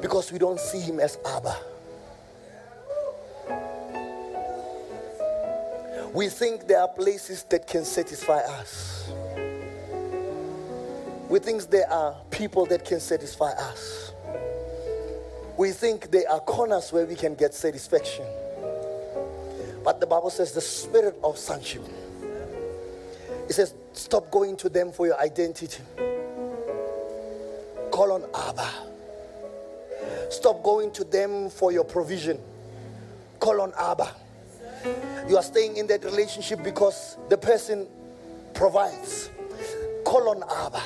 because 0.00 0.32
we 0.32 0.38
don't 0.38 0.58
see 0.58 0.80
him 0.80 0.98
as 0.98 1.18
Abba. 1.24 1.56
We 6.12 6.28
think 6.28 6.66
there 6.66 6.80
are 6.80 6.88
places 6.88 7.44
that 7.44 7.66
can 7.66 7.84
satisfy 7.84 8.38
us. 8.38 9.10
We 11.28 11.38
think 11.38 11.70
there 11.70 11.90
are 11.90 12.16
people 12.30 12.66
that 12.66 12.84
can 12.84 13.00
satisfy 13.00 13.52
us. 13.52 14.12
We 15.56 15.70
think 15.70 16.10
there 16.10 16.30
are 16.30 16.40
corners 16.40 16.92
where 16.92 17.06
we 17.06 17.14
can 17.14 17.34
get 17.34 17.54
satisfaction. 17.54 18.26
But 19.84 20.00
the 20.00 20.06
Bible 20.06 20.30
says 20.30 20.52
the 20.52 20.60
spirit 20.60 21.18
of 21.24 21.38
sonship 21.38 21.82
It 23.48 23.54
says, 23.54 23.74
Stop 23.92 24.30
going 24.30 24.56
to 24.56 24.68
them 24.68 24.92
for 24.92 25.06
your 25.06 25.20
identity. 25.20 25.82
Call 27.90 28.12
on 28.12 28.24
Abba. 28.34 28.68
Stop 30.30 30.62
going 30.62 30.90
to 30.92 31.04
them 31.04 31.50
for 31.50 31.72
your 31.72 31.84
provision. 31.84 32.38
Call 33.38 33.60
on 33.60 33.72
Abba. 33.78 34.14
You 35.28 35.36
are 35.36 35.42
staying 35.42 35.76
in 35.76 35.86
that 35.88 36.04
relationship 36.04 36.62
because 36.62 37.18
the 37.28 37.36
person 37.36 37.86
provides. 38.54 39.30
Call 40.04 40.30
on 40.30 40.42
Abba. 40.42 40.82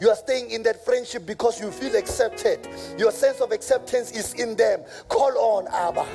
You 0.00 0.10
are 0.10 0.16
staying 0.16 0.50
in 0.50 0.62
that 0.64 0.84
friendship 0.84 1.26
because 1.26 1.60
you 1.60 1.70
feel 1.70 1.96
accepted. 1.96 2.66
Your 2.98 3.10
sense 3.12 3.40
of 3.40 3.52
acceptance 3.52 4.10
is 4.12 4.34
in 4.34 4.56
them. 4.56 4.80
Call 5.08 5.36
on 5.38 5.66
Abba. 5.68 6.06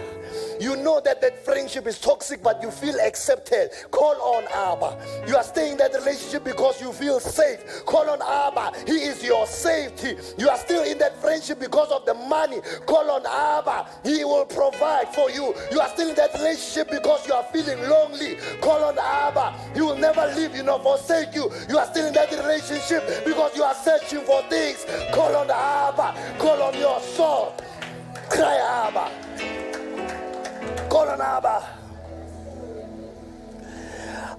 You 0.60 0.76
know 0.76 1.02
that 1.06 1.22
that 1.22 1.44
friendship 1.44 1.88
is 1.88 2.00
toxic, 2.00 2.44
but 2.44 2.62
you 2.62 2.72
feel 2.72 2.96
accepted. 3.00 3.72
Call 3.92 4.16
on 4.22 4.44
Abba. 4.54 5.26
You 5.28 5.36
are 5.36 5.44
staying 5.44 5.74
in 5.74 5.78
that 5.80 5.94
relationship 5.94 6.44
because 6.44 6.82
you 6.82 6.92
feel 6.92 7.20
safe. 7.20 7.86
Call 7.86 8.10
on 8.10 8.22
Abba. 8.22 8.78
He 8.86 9.00
is 9.00 9.24
your 9.24 9.46
safety. 9.48 10.16
You 10.38 10.50
are 10.50 10.58
still 10.58 10.84
in 10.84 10.98
that 11.00 11.20
friendship 11.22 11.60
because 11.60 11.92
of 11.92 12.06
the 12.06 12.14
money. 12.14 12.60
Call 12.86 13.10
on 13.10 13.26
Abba. 13.26 13.88
He 14.04 14.24
will 14.24 14.46
provide 14.46 15.14
for 15.16 15.30
you. 15.32 15.54
You 15.72 15.80
are 15.80 15.90
still 15.90 16.10
in 16.10 16.16
that 16.16 16.34
relationship 16.34 16.92
because 16.92 17.26
you 17.28 17.34
are 17.34 17.44
feeling 17.52 17.80
lonely. 17.90 18.38
Call 18.62 18.84
on 18.84 18.98
Abba. 19.00 19.56
He 19.74 19.82
will 19.82 19.98
never 19.98 20.26
leave 20.36 20.56
you 20.56 20.64
nor 20.64 20.80
forsake 20.80 21.34
you. 21.34 21.52
You 21.70 21.78
are 21.78 21.86
still 21.88 22.08
in 22.08 22.14
that 22.14 22.32
relationship 22.32 23.26
because 23.26 23.56
you 23.56 23.64
are 23.64 23.69
searching 23.74 24.22
for 24.22 24.42
things. 24.44 24.86
Call 25.14 25.36
on 25.36 25.48
the 25.48 25.56
Abba. 25.56 26.14
Call 26.40 26.62
on 26.64 26.78
your 26.78 27.00
soul. 27.02 27.54
Cry 28.30 28.58
Abba. 28.88 29.12
Call 30.90 31.10
on 31.10 31.22
Abba. 31.22 31.68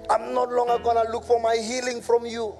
I'm 0.09 0.33
no 0.33 0.43
longer 0.43 0.77
going 0.83 1.05
to 1.05 1.11
look 1.11 1.23
for 1.23 1.39
my 1.41 1.55
healing 1.55 2.01
from 2.01 2.25
you. 2.25 2.53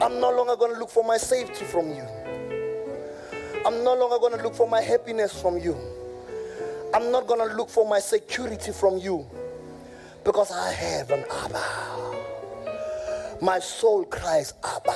I'm 0.00 0.18
no 0.20 0.30
longer 0.30 0.56
going 0.56 0.72
to 0.72 0.78
look 0.80 0.90
for 0.90 1.04
my 1.04 1.16
safety 1.16 1.64
from 1.64 1.90
you. 1.90 2.04
I'm 3.64 3.84
no 3.84 3.94
longer 3.94 4.18
going 4.18 4.36
to 4.36 4.42
look 4.42 4.54
for 4.54 4.68
my 4.68 4.80
happiness 4.80 5.40
from 5.40 5.58
you. 5.58 5.76
I'm 6.94 7.12
not 7.12 7.26
going 7.26 7.46
to 7.48 7.54
look 7.54 7.70
for 7.70 7.86
my 7.88 8.00
security 8.00 8.72
from 8.72 8.98
you 8.98 9.26
because 10.24 10.50
I 10.50 10.72
have 10.72 11.10
an 11.10 11.24
Abba. 11.30 12.11
My 13.42 13.58
soul 13.58 14.04
cries, 14.04 14.54
Abba. 14.62 14.94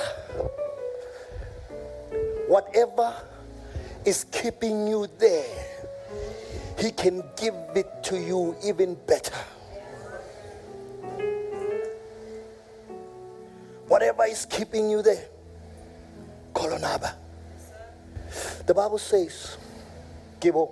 Whatever 2.47 3.13
is 4.05 4.23
keeping 4.31 4.87
you 4.87 5.05
there 5.19 5.67
he 6.79 6.91
can 6.91 7.21
give 7.35 7.55
it 7.75 8.03
to 8.03 8.17
you 8.17 8.55
even 8.63 8.95
better. 9.05 9.35
Whatever 13.87 14.25
is 14.25 14.45
keeping 14.45 14.89
you 14.89 15.01
there, 15.01 15.25
call 16.53 16.73
on 16.73 16.85
Abba. 16.85 17.15
The 18.65 18.73
Bible 18.73 18.97
says, 18.97 19.57
Gibo, 20.39 20.71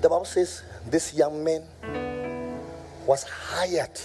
the 0.00 0.08
Bible 0.08 0.24
says 0.24 0.62
this 0.86 1.12
young 1.12 1.44
man 1.44 1.64
was 3.06 3.24
hired. 3.24 4.00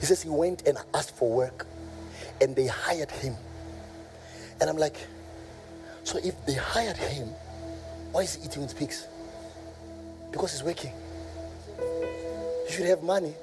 He 0.00 0.06
says 0.06 0.22
he 0.22 0.28
went 0.28 0.66
and 0.66 0.78
asked 0.92 1.16
for 1.16 1.30
work 1.30 1.66
and 2.40 2.54
they 2.54 2.66
hired 2.66 3.10
him. 3.10 3.34
And 4.60 4.70
I'm 4.70 4.76
like, 4.76 4.96
so 6.04 6.18
if 6.18 6.34
they 6.46 6.54
hired 6.54 6.96
him, 6.96 7.28
why 8.12 8.22
is 8.22 8.34
he 8.34 8.44
eating 8.44 8.62
with 8.62 8.76
pigs? 8.76 9.06
Because 10.30 10.52
he's 10.52 10.62
working. 10.62 10.92
He 12.66 12.72
should 12.72 12.86
have 12.86 13.02
money 13.02 13.34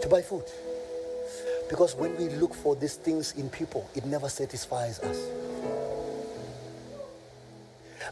to 0.00 0.08
buy 0.08 0.22
food. 0.22 0.44
Because 1.68 1.94
when 1.94 2.16
we 2.16 2.28
look 2.30 2.54
for 2.54 2.74
these 2.76 2.94
things 2.94 3.32
in 3.32 3.50
people, 3.50 3.88
it 3.94 4.06
never 4.06 4.28
satisfies 4.28 5.00
us. 5.00 5.18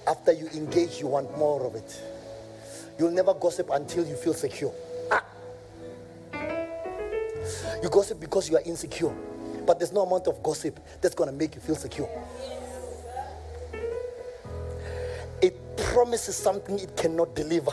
After 0.06 0.32
you 0.32 0.48
engage, 0.54 1.00
you 1.00 1.06
want 1.06 1.36
more 1.38 1.64
of 1.66 1.74
it. 1.74 2.02
You'll 2.98 3.10
never 3.10 3.34
gossip 3.34 3.70
until 3.70 4.06
you 4.06 4.16
feel 4.16 4.34
secure. 4.34 4.72
You 7.82 7.88
gossip 7.90 8.20
because 8.20 8.48
you 8.48 8.56
are 8.56 8.62
insecure. 8.64 9.14
But 9.66 9.78
there's 9.78 9.92
no 9.92 10.02
amount 10.02 10.28
of 10.28 10.42
gossip 10.42 10.78
that's 11.00 11.14
going 11.14 11.30
to 11.30 11.36
make 11.36 11.54
you 11.54 11.60
feel 11.60 11.76
secure. 11.76 12.08
It 15.42 15.54
promises 15.76 16.36
something 16.36 16.78
it 16.78 16.96
cannot 16.96 17.34
deliver. 17.34 17.72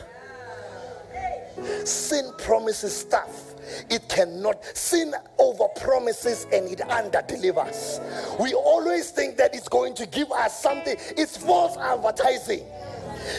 Sin 1.86 2.32
promises 2.38 2.96
stuff 2.96 3.54
it 3.90 4.08
cannot. 4.10 4.64
Sin 4.76 5.14
over 5.38 5.68
promises 5.80 6.46
and 6.54 6.70
it 6.70 6.82
under 6.82 7.22
delivers. 7.28 8.00
We 8.40 8.54
always 8.54 9.12
think 9.12 9.38
that 9.38 9.56
it's 9.56 9.68
going 9.68 9.96
to 9.96 10.06
give 10.06 10.32
us 10.32 10.62
something. 10.62 10.96
It's 11.18 11.38
false 11.38 11.78
advertising. 11.78 12.66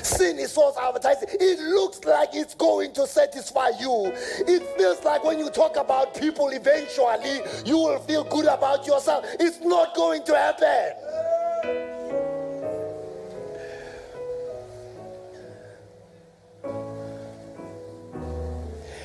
Sin 0.02 0.38
is 0.38 0.52
false 0.52 0.76
advertising. 0.76 1.28
It 1.40 1.60
looks 1.60 2.04
like 2.04 2.30
it's 2.32 2.54
going 2.54 2.92
to 2.94 3.06
satisfy 3.06 3.70
you. 3.80 4.12
It 4.46 4.62
feels 4.76 5.02
like 5.04 5.24
when 5.24 5.38
you 5.38 5.50
talk 5.50 5.76
about 5.76 6.14
people, 6.14 6.48
eventually 6.48 7.40
you 7.64 7.78
will 7.78 7.98
feel 8.00 8.24
good 8.24 8.46
about 8.46 8.86
yourself. 8.86 9.26
It's 9.40 9.60
not 9.60 9.94
going 9.94 10.24
to 10.24 10.36
happen. 10.36 10.92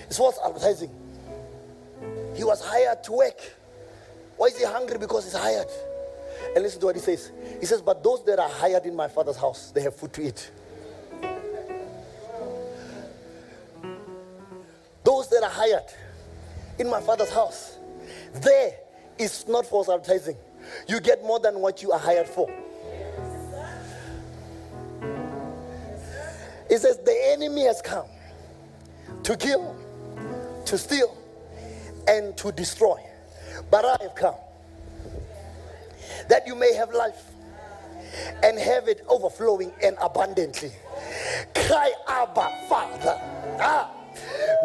It's 0.07 0.17
false 0.17 0.39
advertising. 0.43 0.89
He 2.35 2.43
was 2.43 2.65
hired 2.65 3.03
to 3.03 3.11
work. 3.11 3.39
Why 4.37 4.47
is 4.47 4.57
he 4.57 4.65
hungry? 4.65 4.97
Because 4.97 5.25
he's 5.25 5.33
hired. 5.33 5.67
And 6.55 6.63
listen 6.63 6.79
to 6.79 6.87
what 6.87 6.95
he 6.95 7.01
says. 7.01 7.31
He 7.59 7.65
says, 7.65 7.81
But 7.81 8.03
those 8.03 8.23
that 8.25 8.39
are 8.39 8.49
hired 8.49 8.85
in 8.85 8.95
my 8.95 9.07
father's 9.07 9.37
house, 9.37 9.71
they 9.71 9.81
have 9.81 9.95
food 9.95 10.13
to 10.13 10.27
eat. 10.27 10.51
That 15.29 15.43
are 15.43 15.49
hired 15.49 15.83
in 16.77 16.89
my 16.89 17.01
father's 17.01 17.31
house, 17.31 17.77
there 18.35 18.73
is 19.17 19.47
not 19.47 19.65
false 19.65 19.89
advertising. 19.89 20.37
You 20.87 20.99
get 20.99 21.23
more 21.23 21.39
than 21.39 21.59
what 21.59 21.81
you 21.81 21.91
are 21.91 21.99
hired 21.99 22.27
for. 22.27 22.49
He 26.69 26.77
says, 26.77 26.97
The 26.97 27.17
enemy 27.31 27.65
has 27.65 27.81
come 27.81 28.05
to 29.23 29.35
kill, 29.35 29.75
to 30.65 30.77
steal 30.77 31.17
and 32.07 32.37
to 32.37 32.51
destroy. 32.51 32.97
But 33.71 33.85
I 33.85 33.97
have 34.03 34.15
come 34.15 34.35
that 36.29 36.45
you 36.47 36.55
may 36.55 36.73
have 36.73 36.93
life 36.93 37.23
and 38.43 38.57
have 38.57 38.87
it 38.87 39.03
overflowing 39.09 39.71
and 39.83 39.97
abundantly. 40.01 40.71
Cry, 41.53 41.91
Abba, 42.07 42.65
Father. 42.69 43.19
Ah. 43.59 43.98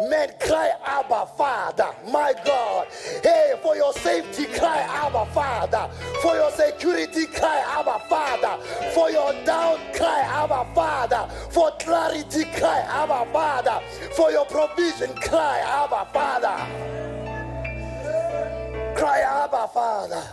Men 0.09 0.31
cry, 0.39 0.71
Abba, 0.85 1.27
Father, 1.37 1.89
my 2.11 2.33
God. 2.45 2.87
Hey, 3.23 3.53
for 3.61 3.75
your 3.75 3.93
safety, 3.93 4.45
cry, 4.45 4.79
Abba, 4.81 5.25
Father. 5.33 5.89
For 6.21 6.35
your 6.35 6.51
security, 6.51 7.25
cry, 7.27 7.63
Abba, 7.67 7.99
Father. 8.09 8.61
For 8.93 9.09
your 9.09 9.33
doubt, 9.45 9.79
cry, 9.93 10.21
Abba, 10.21 10.67
Father. 10.75 11.29
For 11.51 11.71
clarity, 11.79 12.45
cry, 12.57 12.79
Abba, 12.87 13.31
Father. 13.31 13.81
For 14.15 14.31
your 14.31 14.45
provision, 14.45 15.15
cry, 15.15 15.59
Abba, 15.59 16.07
Father. 16.13 16.57
Cry, 18.95 19.21
Abba, 19.21 19.69
Father. 19.73 20.23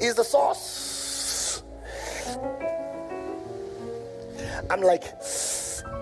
Is 0.00 0.14
the 0.14 0.24
source. 0.24 1.62
I'm 4.70 4.82
like, 4.82 5.04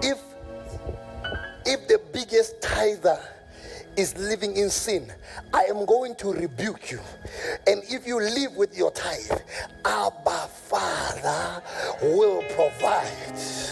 if 0.02 0.18
if 1.64 1.88
the 1.88 2.00
biggest 2.12 2.60
tither 2.62 3.18
is 3.96 4.16
living 4.18 4.56
in 4.56 4.70
sin, 4.70 5.10
I 5.52 5.64
am 5.64 5.84
going 5.86 6.14
to 6.16 6.32
rebuke 6.32 6.90
you. 6.90 7.00
And 7.66 7.82
if 7.88 8.06
you 8.06 8.20
live 8.20 8.54
with 8.56 8.76
your 8.76 8.90
tithe, 8.92 9.40
Abba 9.84 10.48
Father 10.48 11.62
will 12.02 12.42
provide. 12.54 13.66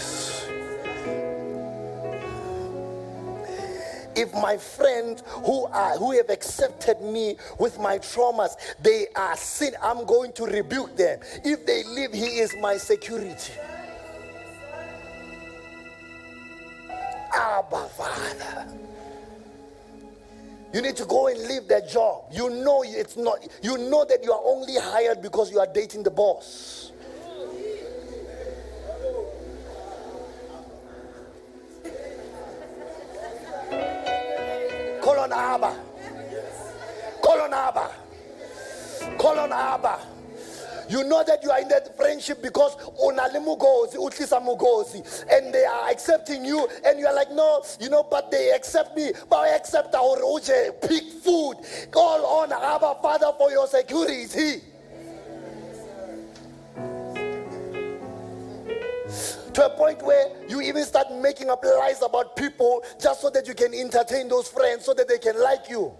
if 4.17 4.33
my 4.33 4.57
friends 4.57 5.23
who 5.27 5.65
are 5.65 5.97
who 5.97 6.11
have 6.15 6.29
accepted 6.29 7.01
me 7.01 7.35
with 7.59 7.77
my 7.79 7.97
traumas 7.99 8.55
they 8.81 9.07
are 9.15 9.35
sin 9.35 9.73
i'm 9.81 10.05
going 10.05 10.31
to 10.31 10.45
rebuke 10.45 10.95
them 10.95 11.19
if 11.43 11.65
they 11.65 11.83
live 11.83 12.13
he 12.13 12.39
is 12.39 12.55
my 12.61 12.77
security 12.77 13.51
Abba, 17.45 17.87
Father. 17.89 18.67
You 20.73 20.81
need 20.81 20.95
to 20.97 21.05
go 21.05 21.27
and 21.27 21.39
leave 21.47 21.67
that 21.67 21.87
job. 21.87 22.23
You 22.31 22.49
know 22.49 22.83
it's 22.83 23.15
not, 23.15 23.37
you 23.61 23.77
know 23.77 24.03
that 24.03 24.23
you 24.23 24.31
are 24.33 24.41
only 24.43 24.73
hired 24.77 25.21
because 25.21 25.51
you 25.51 25.59
are 25.59 25.67
dating 25.67 26.03
the 26.03 26.11
boss. 26.11 26.91
Call 35.01 35.19
on 35.19 35.31
Abba. 35.31 35.75
Call 37.21 37.41
on 37.41 37.53
Abba. 37.53 37.91
Call 39.19 39.39
on 39.39 39.51
Abba. 39.53 40.14
You 40.87 41.03
know 41.03 41.23
that 41.23 41.43
you 41.43 41.51
are 41.51 41.61
in 41.61 41.67
that 41.69 41.95
friendship 41.97 42.41
because 42.41 42.75
unale 43.03 43.39
mugozi, 43.43 43.95
utlisa 43.95 44.39
mugozi, 44.41 45.25
and 45.31 45.53
they 45.53 45.65
are 45.65 45.89
accepting 45.89 46.45
you, 46.45 46.67
and 46.85 46.99
you 46.99 47.07
are 47.07 47.15
like, 47.15 47.31
no, 47.31 47.63
you 47.79 47.89
know, 47.89 48.03
but 48.03 48.31
they 48.31 48.51
accept 48.51 48.95
me, 48.95 49.11
but 49.29 49.37
I 49.37 49.55
accept 49.55 49.95
our 49.95 50.17
uje, 50.17 50.81
pick 50.87 51.03
food. 51.23 51.55
Call 51.91 52.25
on 52.25 52.51
Abba 52.51 53.01
Father 53.01 53.31
for 53.37 53.51
your 53.51 53.67
security. 53.67 54.61
to 59.53 59.65
a 59.65 59.69
point 59.69 60.01
where 60.03 60.35
you 60.49 60.59
even 60.59 60.83
start 60.83 61.07
making 61.13 61.49
up 61.49 61.63
lies 61.63 62.01
about 62.01 62.35
people 62.35 62.83
just 62.99 63.21
so 63.21 63.29
that 63.29 63.47
you 63.47 63.53
can 63.53 63.73
entertain 63.73 64.27
those 64.27 64.49
friends 64.49 64.83
so 64.83 64.93
that 64.93 65.07
they 65.07 65.17
can 65.17 65.41
like 65.41 65.69
you. 65.69 65.93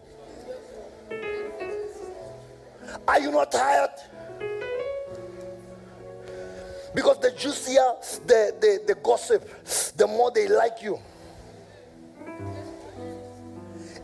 Are 3.07 3.19
you 3.19 3.31
not 3.31 3.53
tired? 3.53 3.91
Because 6.95 7.19
the 7.19 7.31
juicier 7.31 7.93
the, 8.25 8.55
the, 8.61 8.79
the 8.87 8.95
gossip, 8.95 9.47
the 9.97 10.07
more 10.07 10.31
they 10.31 10.47
like 10.47 10.81
you. 10.81 10.97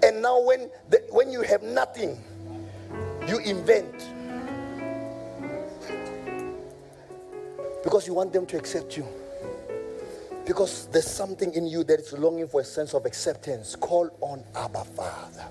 And 0.04 0.22
now, 0.22 0.42
when, 0.42 0.70
the, 0.90 1.02
when 1.10 1.32
you 1.32 1.42
have 1.42 1.64
nothing, 1.64 2.22
you 3.28 3.38
invent. 3.40 4.10
Because 7.84 8.08
you 8.08 8.14
want 8.14 8.34
them 8.34 8.46
to 8.48 8.58
accept 8.58 8.98
you. 8.98 9.08
Because 10.46 10.88
there's 10.88 11.10
something 11.10 11.54
in 11.54 11.68
you 11.68 11.84
that 11.86 12.00
is 12.00 12.14
longing 12.14 12.48
for 12.48 12.62
a 12.62 12.66
sense 12.66 12.94
of 12.94 13.06
acceptance. 13.06 13.76
Call 13.76 14.10
on 14.20 14.44
Abba 14.56 14.84
Father. 14.84 15.46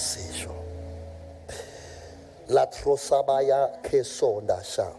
Nasabayo 0.00 0.50
nasisho. 0.50 0.54
Latrosabaya 2.48 3.68
kesondasha. 3.82 4.92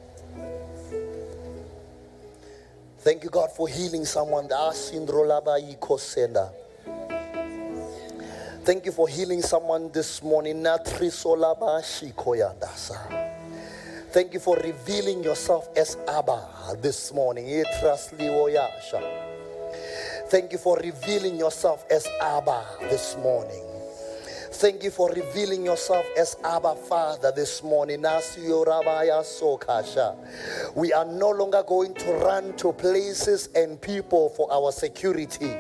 Thank 2.99 3.24
you, 3.24 3.30
God, 3.32 3.52
for 3.52 3.68
healing 3.68 4.06
someone. 4.06 4.47
Thank 8.64 8.86
you 8.86 8.91
for 8.91 9.08
healing 9.08 9.41
someone 9.41 9.91
this 9.91 10.22
morning. 10.22 10.64
Thank 14.12 14.34
you 14.34 14.39
for 14.39 14.56
revealing 14.58 15.24
yourself 15.24 15.70
as 15.76 15.97
Abba 16.08 16.78
this 16.80 17.12
morning. 17.12 17.64
Thank 20.28 20.52
you 20.52 20.60
for 20.60 20.78
revealing 20.78 21.38
yourself 21.39 21.86
as 21.89 22.08
Abba 22.22 22.64
this 22.89 23.18
morning. 23.18 23.71
Thank 24.62 24.84
you 24.84 24.91
for 24.91 25.09
revealing 25.09 25.66
yourself 25.66 26.05
as 26.16 26.38
Abba 26.43 26.76
Father 26.76 27.32
this 27.36 27.64
morning. 27.64 28.01
We 30.76 30.93
are 30.93 31.05
no 31.05 31.30
longer 31.32 31.64
going 31.68 31.95
to 31.95 32.12
run 32.24 32.55
to 32.57 32.72
places 32.72 33.49
and 33.55 33.82
people 33.82 34.30
for 34.30 34.53
our 34.53 34.72
security. 34.72 35.57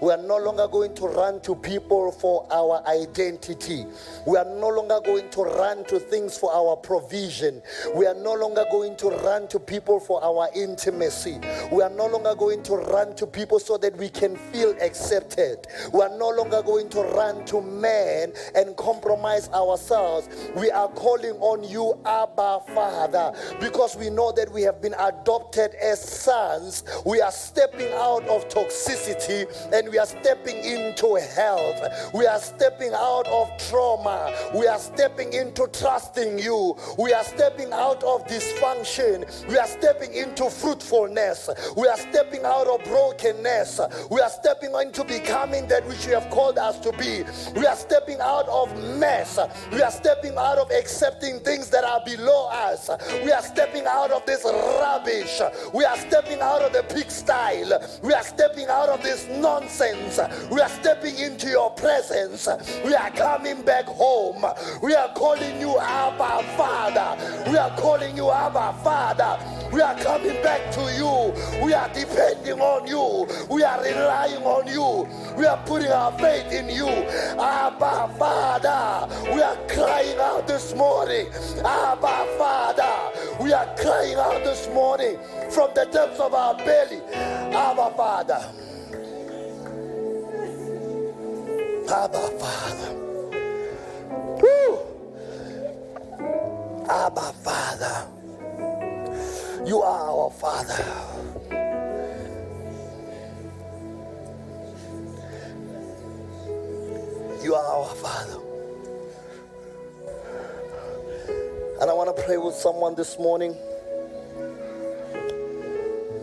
We 0.00 0.12
are 0.12 0.22
no 0.22 0.38
longer 0.38 0.68
going 0.68 0.94
to 0.94 1.08
run 1.08 1.40
to 1.40 1.56
people 1.56 2.12
for 2.12 2.46
our 2.52 2.80
identity. 2.86 3.86
We 4.24 4.36
are 4.36 4.44
no 4.44 4.68
longer 4.68 5.00
going 5.04 5.30
to 5.30 5.42
run 5.42 5.84
to 5.86 5.98
things 5.98 6.38
for 6.38 6.54
our 6.54 6.76
provision. 6.76 7.60
We 7.96 8.06
are 8.06 8.14
no 8.14 8.34
longer 8.34 8.66
going 8.70 8.94
to 8.98 9.08
run 9.08 9.48
to 9.48 9.58
people 9.58 9.98
for 9.98 10.22
our 10.22 10.48
intimacy. 10.54 11.40
We 11.72 11.82
are 11.82 11.90
no 11.90 12.06
longer 12.06 12.36
going 12.36 12.62
to 12.64 12.76
run 12.76 13.16
to 13.16 13.26
people 13.26 13.58
so 13.58 13.78
that 13.78 13.96
we 13.96 14.10
can 14.10 14.36
feel 14.36 14.76
accepted. 14.80 15.66
We 15.92 16.02
are 16.02 16.16
no 16.16 16.28
longer 16.30 16.62
going 16.62 16.88
to 16.90 17.00
run 17.00 17.44
to 17.46 17.60
men 17.60 18.32
and 18.54 18.76
compromise 18.76 19.48
ourselves. 19.50 20.28
We 20.56 20.70
are 20.70 20.88
calling 20.88 21.34
on 21.40 21.64
you, 21.64 21.98
Abba 22.04 22.60
Father, 22.74 23.32
because 23.60 23.96
we 23.96 24.10
know 24.10 24.32
that 24.32 24.50
we 24.52 24.62
have 24.62 24.80
been 24.80 24.94
adopted 24.98 25.74
as 25.74 26.00
sons. 26.00 26.84
We 27.04 27.20
are 27.20 27.32
stepping 27.32 27.92
out 27.92 28.24
of 28.28 28.48
toxicity 28.48 29.46
and 29.72 29.88
we 29.88 29.98
are 29.98 30.06
stepping 30.06 30.56
into 30.64 31.14
health. 31.34 32.12
We 32.14 32.26
are 32.26 32.38
stepping 32.38 32.92
out 32.94 33.26
of 33.28 33.50
trauma. 33.68 34.34
We 34.54 34.66
are 34.66 34.78
stepping 34.78 35.32
into 35.32 35.68
trusting 35.68 36.38
you. 36.38 36.76
We 36.98 37.12
are 37.12 37.24
stepping 37.24 37.72
out 37.72 38.02
of 38.04 38.26
dysfunction. 38.26 39.48
We 39.48 39.58
are 39.58 39.66
stepping 39.66 40.14
into 40.14 40.50
fruitfulness. 40.50 41.50
We 41.76 41.86
are 41.88 41.96
stepping 41.96 42.44
out 42.44 42.66
of 42.66 42.84
brokenness. 42.84 43.80
We 44.10 44.20
are 44.20 44.30
stepping 44.30 44.74
into 44.74 45.04
becoming 45.04 45.66
that 45.68 45.86
which 45.86 46.06
you 46.06 46.14
have 46.14 46.30
called 46.30 46.58
us 46.58 46.78
to 46.80 46.92
be. 46.92 47.24
We 47.58 47.66
are 47.66 47.76
stepping 47.76 48.20
out 48.24 48.48
of 48.48 48.74
mess. 48.98 49.38
We 49.70 49.82
are 49.82 49.90
stepping 49.90 50.36
out 50.36 50.58
of 50.58 50.70
accepting 50.70 51.40
things 51.40 51.70
that 51.70 51.84
are 51.84 52.02
below 52.04 52.48
us. 52.48 52.90
We 53.22 53.30
are 53.30 53.42
stepping 53.42 53.84
out 53.86 54.10
of 54.10 54.24
this 54.26 54.44
rubbish. 54.44 55.40
We 55.72 55.84
are 55.84 55.96
stepping 55.96 56.40
out 56.40 56.62
of 56.62 56.72
the 56.72 56.82
pig 56.94 57.10
style. 57.10 57.80
We 58.02 58.12
are 58.14 58.22
stepping 58.22 58.68
out 58.68 58.88
of 58.88 59.02
this 59.02 59.28
nonsense. 59.28 60.18
We 60.50 60.60
are 60.60 60.68
stepping 60.68 61.18
into 61.18 61.48
your 61.48 61.70
presence. 61.70 62.48
We 62.84 62.94
are 62.94 63.10
coming 63.10 63.62
back 63.62 63.84
home. 63.84 64.44
We 64.82 64.94
are 64.94 65.12
calling 65.14 65.60
you 65.60 65.78
Abba 65.78 66.42
Father. 66.56 67.50
We 67.50 67.56
are 67.56 67.76
calling 67.76 68.16
you 68.16 68.30
Abba 68.30 68.72
Father. 68.82 69.63
We 69.74 69.80
are 69.80 69.96
coming 69.96 70.40
back 70.40 70.70
to 70.74 70.82
you. 70.94 71.34
We 71.60 71.74
are 71.74 71.88
depending 71.92 72.60
on 72.60 72.86
you. 72.86 73.26
We 73.50 73.64
are 73.64 73.82
relying 73.82 74.44
on 74.44 74.68
you. 74.68 75.08
We 75.36 75.46
are 75.46 75.60
putting 75.66 75.90
our 75.90 76.16
faith 76.16 76.52
in 76.52 76.68
you. 76.68 76.86
Abba 76.86 78.14
Father. 78.16 79.34
We 79.34 79.42
are 79.42 79.56
crying 79.66 80.16
out 80.20 80.46
this 80.46 80.76
morning. 80.76 81.26
Abba 81.64 82.38
Father. 82.38 83.42
We 83.42 83.52
are 83.52 83.66
crying 83.74 84.14
out 84.14 84.44
this 84.44 84.68
morning 84.68 85.18
from 85.50 85.70
the 85.74 85.86
depths 85.90 86.20
of 86.20 86.32
our 86.34 86.54
belly. 86.54 87.00
Abba 87.12 87.90
Father. 87.96 88.52
Abba 91.90 92.38
Father. 92.38 92.94
Woo! 94.40 94.78
Abba 96.88 97.32
Father. 97.42 98.13
You 99.66 99.80
are 99.80 100.10
our 100.10 100.30
Father. 100.30 100.84
You 107.42 107.54
are 107.54 107.64
our 107.64 107.94
Father. 107.94 108.40
And 111.80 111.90
I 111.90 111.94
want 111.94 112.14
to 112.14 112.22
pray 112.22 112.36
with 112.36 112.54
someone 112.54 112.94
this 112.94 113.18
morning 113.18 113.56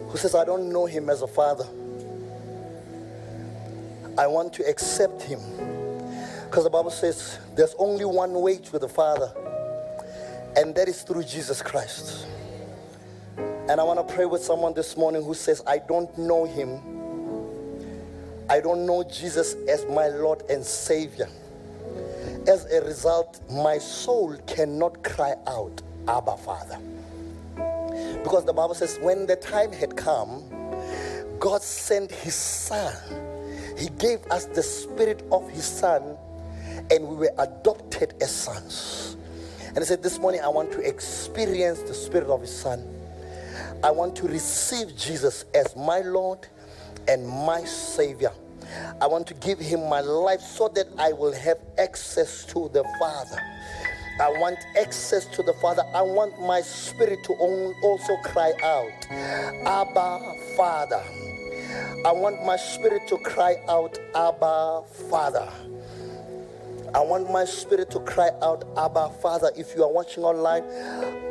who 0.08 0.18
says, 0.18 0.36
I 0.36 0.46
don't 0.46 0.72
know 0.72 0.86
him 0.86 1.10
as 1.10 1.22
a 1.22 1.28
father. 1.28 1.66
I 4.18 4.28
want 4.28 4.54
to 4.54 4.68
accept 4.68 5.24
him. 5.24 5.39
Because 6.46 6.64
the 6.64 6.70
Bible 6.70 6.92
says 6.92 7.39
there's 7.56 7.76
only 7.80 8.06
one 8.06 8.34
way 8.34 8.58
to 8.58 8.78
the 8.78 8.89
Father, 8.89 9.32
and 10.58 10.76
that 10.76 10.89
is 10.89 11.02
through 11.04 11.24
Jesus 11.24 11.62
Christ. 11.62 12.28
And 13.72 13.80
I 13.80 13.86
want 13.86 14.05
to 14.05 14.13
pray 14.13 14.26
with 14.26 14.43
someone 14.43 14.74
this 14.74 14.97
morning 14.97 15.24
who 15.24 15.34
says, 15.34 15.63
I 15.65 15.78
don't 15.78 16.17
know 16.17 16.43
him. 16.43 16.82
I 18.49 18.59
don't 18.59 18.86
know 18.86 19.01
Jesus 19.01 19.53
as 19.69 19.86
my 19.86 20.09
Lord 20.09 20.43
and 20.49 20.61
Savior. 20.61 21.30
As 22.49 22.65
a 22.65 22.84
result, 22.84 23.39
my 23.49 23.78
soul 23.78 24.36
cannot 24.45 25.01
cry 25.05 25.36
out, 25.47 25.82
Abba, 26.05 26.36
Father. 26.36 26.80
Because 28.22 28.43
the 28.43 28.51
Bible 28.51 28.74
says, 28.74 28.99
when 29.01 29.26
the 29.26 29.38
time 29.38 29.72
had 29.72 29.95
come, 29.95 30.43
God 31.39 31.61
sent 31.61 32.11
his 32.11 32.36
Son. 32.36 32.93
He 33.78 33.88
gave 33.88 34.22
us 34.26 34.47
the 34.47 34.63
Spirit 34.63 35.24
of 35.32 35.49
his 35.49 35.63
Son, 35.63 36.17
and 36.91 37.07
we 37.07 37.15
were 37.15 37.32
adopted 37.39 38.15
as 38.22 38.36
sons. 38.36 39.15
And 39.67 39.78
he 39.78 39.86
said, 39.86 40.03
This 40.03 40.19
morning 40.19 40.41
I 40.41 40.49
want 40.49 40.74
to 40.74 40.82
experience 40.82 41.80
the 41.84 41.93
Spirit 41.93 42.28
of 42.28 42.41
his 42.41 42.53
Son. 42.53 43.01
I 43.84 43.89
want 43.89 44.15
to 44.17 44.27
receive 44.27 44.95
Jesus 44.95 45.45
as 45.55 45.75
my 45.75 46.01
Lord 46.01 46.47
and 47.07 47.27
my 47.27 47.63
Savior. 47.63 48.32
I 49.01 49.07
want 49.07 49.25
to 49.27 49.34
give 49.36 49.59
him 49.59 49.89
my 49.89 50.01
life 50.01 50.41
so 50.41 50.67
that 50.69 50.88
I 50.99 51.13
will 51.13 51.34
have 51.34 51.57
access 51.79 52.45
to 52.45 52.69
the 52.69 52.84
Father. 52.99 53.41
I 54.21 54.29
want 54.39 54.59
access 54.79 55.25
to 55.25 55.43
the 55.43 55.53
Father. 55.53 55.84
I 55.95 56.01
want 56.03 56.39
my 56.41 56.61
spirit 56.61 57.23
to 57.23 57.34
also 57.34 58.17
cry 58.17 58.53
out, 58.63 59.07
Abba, 59.65 60.36
Father. 60.55 61.03
I 62.05 62.11
want 62.11 62.45
my 62.45 62.57
spirit 62.57 63.07
to 63.07 63.17
cry 63.17 63.55
out, 63.67 63.97
Abba, 64.13 64.84
Father. 65.09 65.49
I 66.94 67.00
want 67.00 67.32
my 67.32 67.46
spirit 67.46 67.89
to 67.92 68.02
cry 68.02 68.32
out, 68.42 68.66
Abba, 68.78 69.12
Father. 69.22 69.50
If 69.56 69.76
you 69.76 69.84
are 69.84 69.92
watching 69.92 70.24
online, 70.24 70.64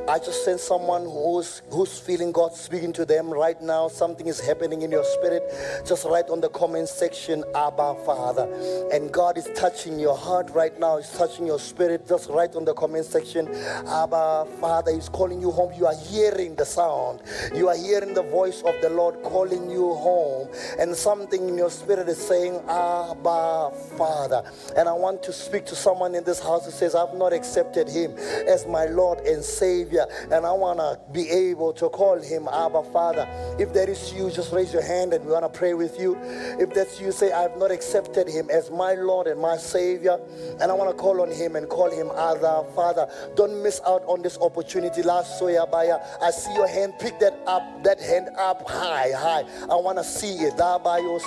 I 0.09 0.19
just 0.19 0.45
sense 0.45 0.63
someone 0.63 1.05
who's 1.05 1.61
who's 1.71 1.99
feeling 1.99 2.33
God 2.33 2.55
speaking 2.55 2.93
to 2.95 3.05
them 3.05 3.31
right 3.31 3.61
now. 3.61 3.89
Something 3.89 4.27
is 4.27 4.41
happening 4.41 4.81
in 4.83 4.91
your 4.91 5.05
spirit. 5.05 5.43
Just 5.87 6.07
write 6.07 6.31
on 6.31 6.41
the 6.41 6.49
comment 6.49 6.89
section, 6.89 7.45
Abba 7.55 7.95
Father. 8.07 8.49
And 8.91 9.13
God 9.13 9.37
is 9.37 9.49
touching 9.55 10.01
your 10.01 10.17
heart 10.17 10.51
right 10.51 10.77
now. 10.81 10.97
He's 10.97 11.11
touching 11.11 11.47
your 11.47 11.61
spirit. 11.61 12.09
Just 12.09 12.31
write 12.31 12.57
on 12.57 12.65
the 12.65 12.73
comment 12.73 13.05
section, 13.05 13.47
Abba 13.87 14.47
Father. 14.61 14.93
He's 14.93 15.11
calling 15.11 15.41
you 15.43 15.51
home. 15.51 15.75
You 15.75 15.87
are 15.87 15.97
hearing 15.97 16.55
the 16.55 16.65
sound. 16.65 17.21
You 17.55 17.69
are 17.69 17.77
hearing 17.77 18.15
the 18.15 18.23
voice 18.23 18.63
of 18.63 18.75
the 18.81 18.89
Lord 18.89 19.23
calling 19.23 19.71
you 19.71 19.93
home. 19.95 20.49
And 20.79 20.97
something 20.97 21.49
in 21.51 21.59
your 21.59 21.71
spirit 21.71 22.09
is 22.09 22.19
saying, 22.19 22.57
Abba 22.67 23.71
Father. 23.99 24.43
And 24.77 24.89
I 24.89 24.93
want 24.93 25.23
to 25.25 25.33
speak 25.51 25.67
to 25.67 25.75
someone 25.75 26.15
in 26.15 26.23
this 26.23 26.41
house 26.41 26.65
who 26.65 26.71
says, 26.71 26.95
I've 26.95 27.13
not 27.15 27.33
accepted 27.33 27.89
him 27.89 28.17
as 28.47 28.69
my 28.69 28.85
Lord 28.87 29.19
and 29.27 29.43
Savior. 29.43 30.07
And 30.31 30.47
I 30.47 30.53
want 30.53 30.79
to 30.79 30.97
be 31.13 31.29
able 31.29 31.73
to 31.73 31.89
call 31.89 32.21
him 32.21 32.47
Abba 32.47 32.85
Father. 32.93 33.27
If 33.59 33.73
that 33.73 33.89
is 33.89 34.13
you, 34.13 34.31
just 34.31 34.53
raise 34.53 34.73
your 34.73 34.83
hand 34.83 35.13
and 35.13 35.25
we 35.25 35.33
want 35.33 35.53
to 35.53 35.59
pray 35.59 35.75
with 35.75 35.99
you. 35.99 36.17
If 36.61 36.73
that's 36.73 37.01
you, 37.01 37.11
say, 37.11 37.33
I've 37.33 37.57
not 37.57 37.73
accepted 37.73 38.29
him 38.29 38.49
as 38.49 38.71
my 38.71 38.95
Lord 38.95 39.27
and 39.27 39.41
my 39.41 39.57
Savior. 39.57 40.21
And 40.61 40.71
I 40.71 40.73
want 40.73 40.89
to 40.89 40.97
call 40.97 41.21
on 41.21 41.33
him 41.33 41.57
and 41.57 41.69
call 41.69 41.91
him 41.91 42.11
Abba 42.17 42.67
Father. 42.73 43.11
Don't 43.35 43.61
miss 43.61 43.81
out 43.85 44.05
on 44.07 44.23
this 44.23 44.39
opportunity. 44.39 45.03
Last 45.03 45.43
Soyabaya, 45.43 46.01
I 46.23 46.31
see 46.31 46.55
your 46.55 46.69
hand. 46.69 46.95
Pick 47.01 47.19
that 47.19 47.37
up, 47.49 47.83
that 47.83 48.01
hand 48.01 48.29
up 48.39 48.71
high, 48.71 49.11
high. 49.11 49.45
I 49.63 49.75
want 49.75 49.99
to 49.99 50.05
see 50.05 50.35
it. 50.45 50.55
Dabayo 50.55 51.19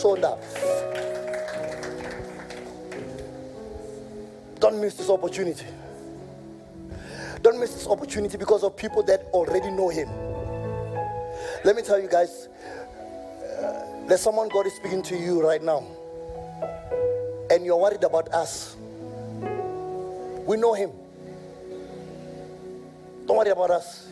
Sonda. 0.00 0.38
Don't 4.58 4.80
miss 4.80 4.94
this 4.94 5.10
opportunity. 5.10 5.66
Don't 7.42 7.58
miss 7.60 7.74
this 7.74 7.86
opportunity 7.86 8.36
because 8.38 8.62
of 8.62 8.76
people 8.76 9.02
that 9.04 9.24
already 9.32 9.70
know 9.70 9.88
Him. 9.90 10.08
Let 11.64 11.76
me 11.76 11.82
tell 11.82 12.00
you 12.00 12.08
guys, 12.08 12.48
uh, 13.60 14.06
there's 14.06 14.20
someone 14.20 14.48
God 14.48 14.66
is 14.66 14.74
speaking 14.74 15.02
to 15.02 15.16
you 15.16 15.42
right 15.42 15.62
now, 15.62 15.86
and 17.50 17.64
you're 17.64 17.76
worried 17.78 18.04
about 18.04 18.28
us. 18.32 18.76
We 20.46 20.56
know 20.56 20.72
Him. 20.72 20.92
Don't 23.26 23.36
worry 23.36 23.50
about 23.50 23.70
us. 23.70 24.08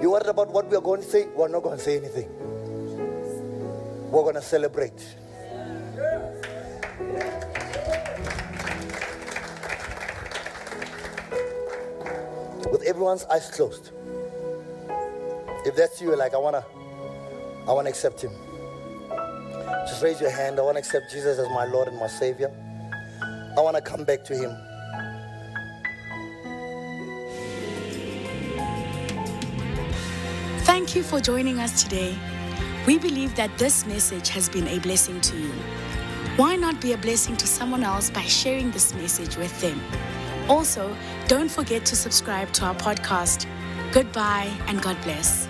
You're 0.00 0.10
worried 0.10 0.26
about 0.26 0.50
what 0.50 0.68
we 0.70 0.76
are 0.76 0.80
going 0.80 1.02
to 1.02 1.06
say? 1.08 1.26
We're 1.34 1.48
not 1.48 1.62
going 1.62 1.78
to 1.78 1.82
say 1.82 1.96
anything. 1.96 2.53
We're 4.14 4.22
going 4.22 4.36
to 4.36 4.42
celebrate. 4.42 5.16
with 12.70 12.82
everyone's 12.82 13.24
eyes 13.24 13.50
closed. 13.50 13.90
If 15.66 15.74
that's 15.74 16.00
you, 16.00 16.14
like 16.16 16.32
I 16.32 16.38
wanna, 16.38 16.64
I 17.68 17.72
wanna 17.72 17.88
accept 17.88 18.22
Him. 18.22 18.30
Just 19.88 20.02
raise 20.02 20.20
your 20.20 20.30
hand. 20.30 20.58
I 20.58 20.62
wanna 20.62 20.78
accept 20.78 21.10
Jesus 21.10 21.38
as 21.38 21.48
my 21.48 21.64
Lord 21.66 21.88
and 21.88 21.98
my 21.98 22.06
Savior. 22.06 22.52
I 23.56 23.60
wanna 23.60 23.80
come 23.80 24.04
back 24.04 24.24
to 24.24 24.34
Him. 24.36 24.56
Thank 30.64 30.94
you 30.94 31.02
for 31.02 31.20
joining 31.20 31.58
us 31.58 31.82
today. 31.82 32.16
We 32.86 32.98
believe 32.98 33.34
that 33.36 33.56
this 33.56 33.86
message 33.86 34.28
has 34.28 34.50
been 34.50 34.68
a 34.68 34.78
blessing 34.78 35.18
to 35.22 35.36
you. 35.38 35.52
Why 36.36 36.54
not 36.54 36.82
be 36.82 36.92
a 36.92 36.98
blessing 36.98 37.34
to 37.38 37.46
someone 37.46 37.82
else 37.82 38.10
by 38.10 38.22
sharing 38.22 38.70
this 38.72 38.92
message 38.92 39.36
with 39.36 39.58
them? 39.62 39.80
Also, 40.50 40.94
don't 41.26 41.50
forget 41.50 41.86
to 41.86 41.96
subscribe 41.96 42.52
to 42.52 42.66
our 42.66 42.74
podcast. 42.74 43.46
Goodbye 43.92 44.52
and 44.66 44.82
God 44.82 45.00
bless. 45.02 45.48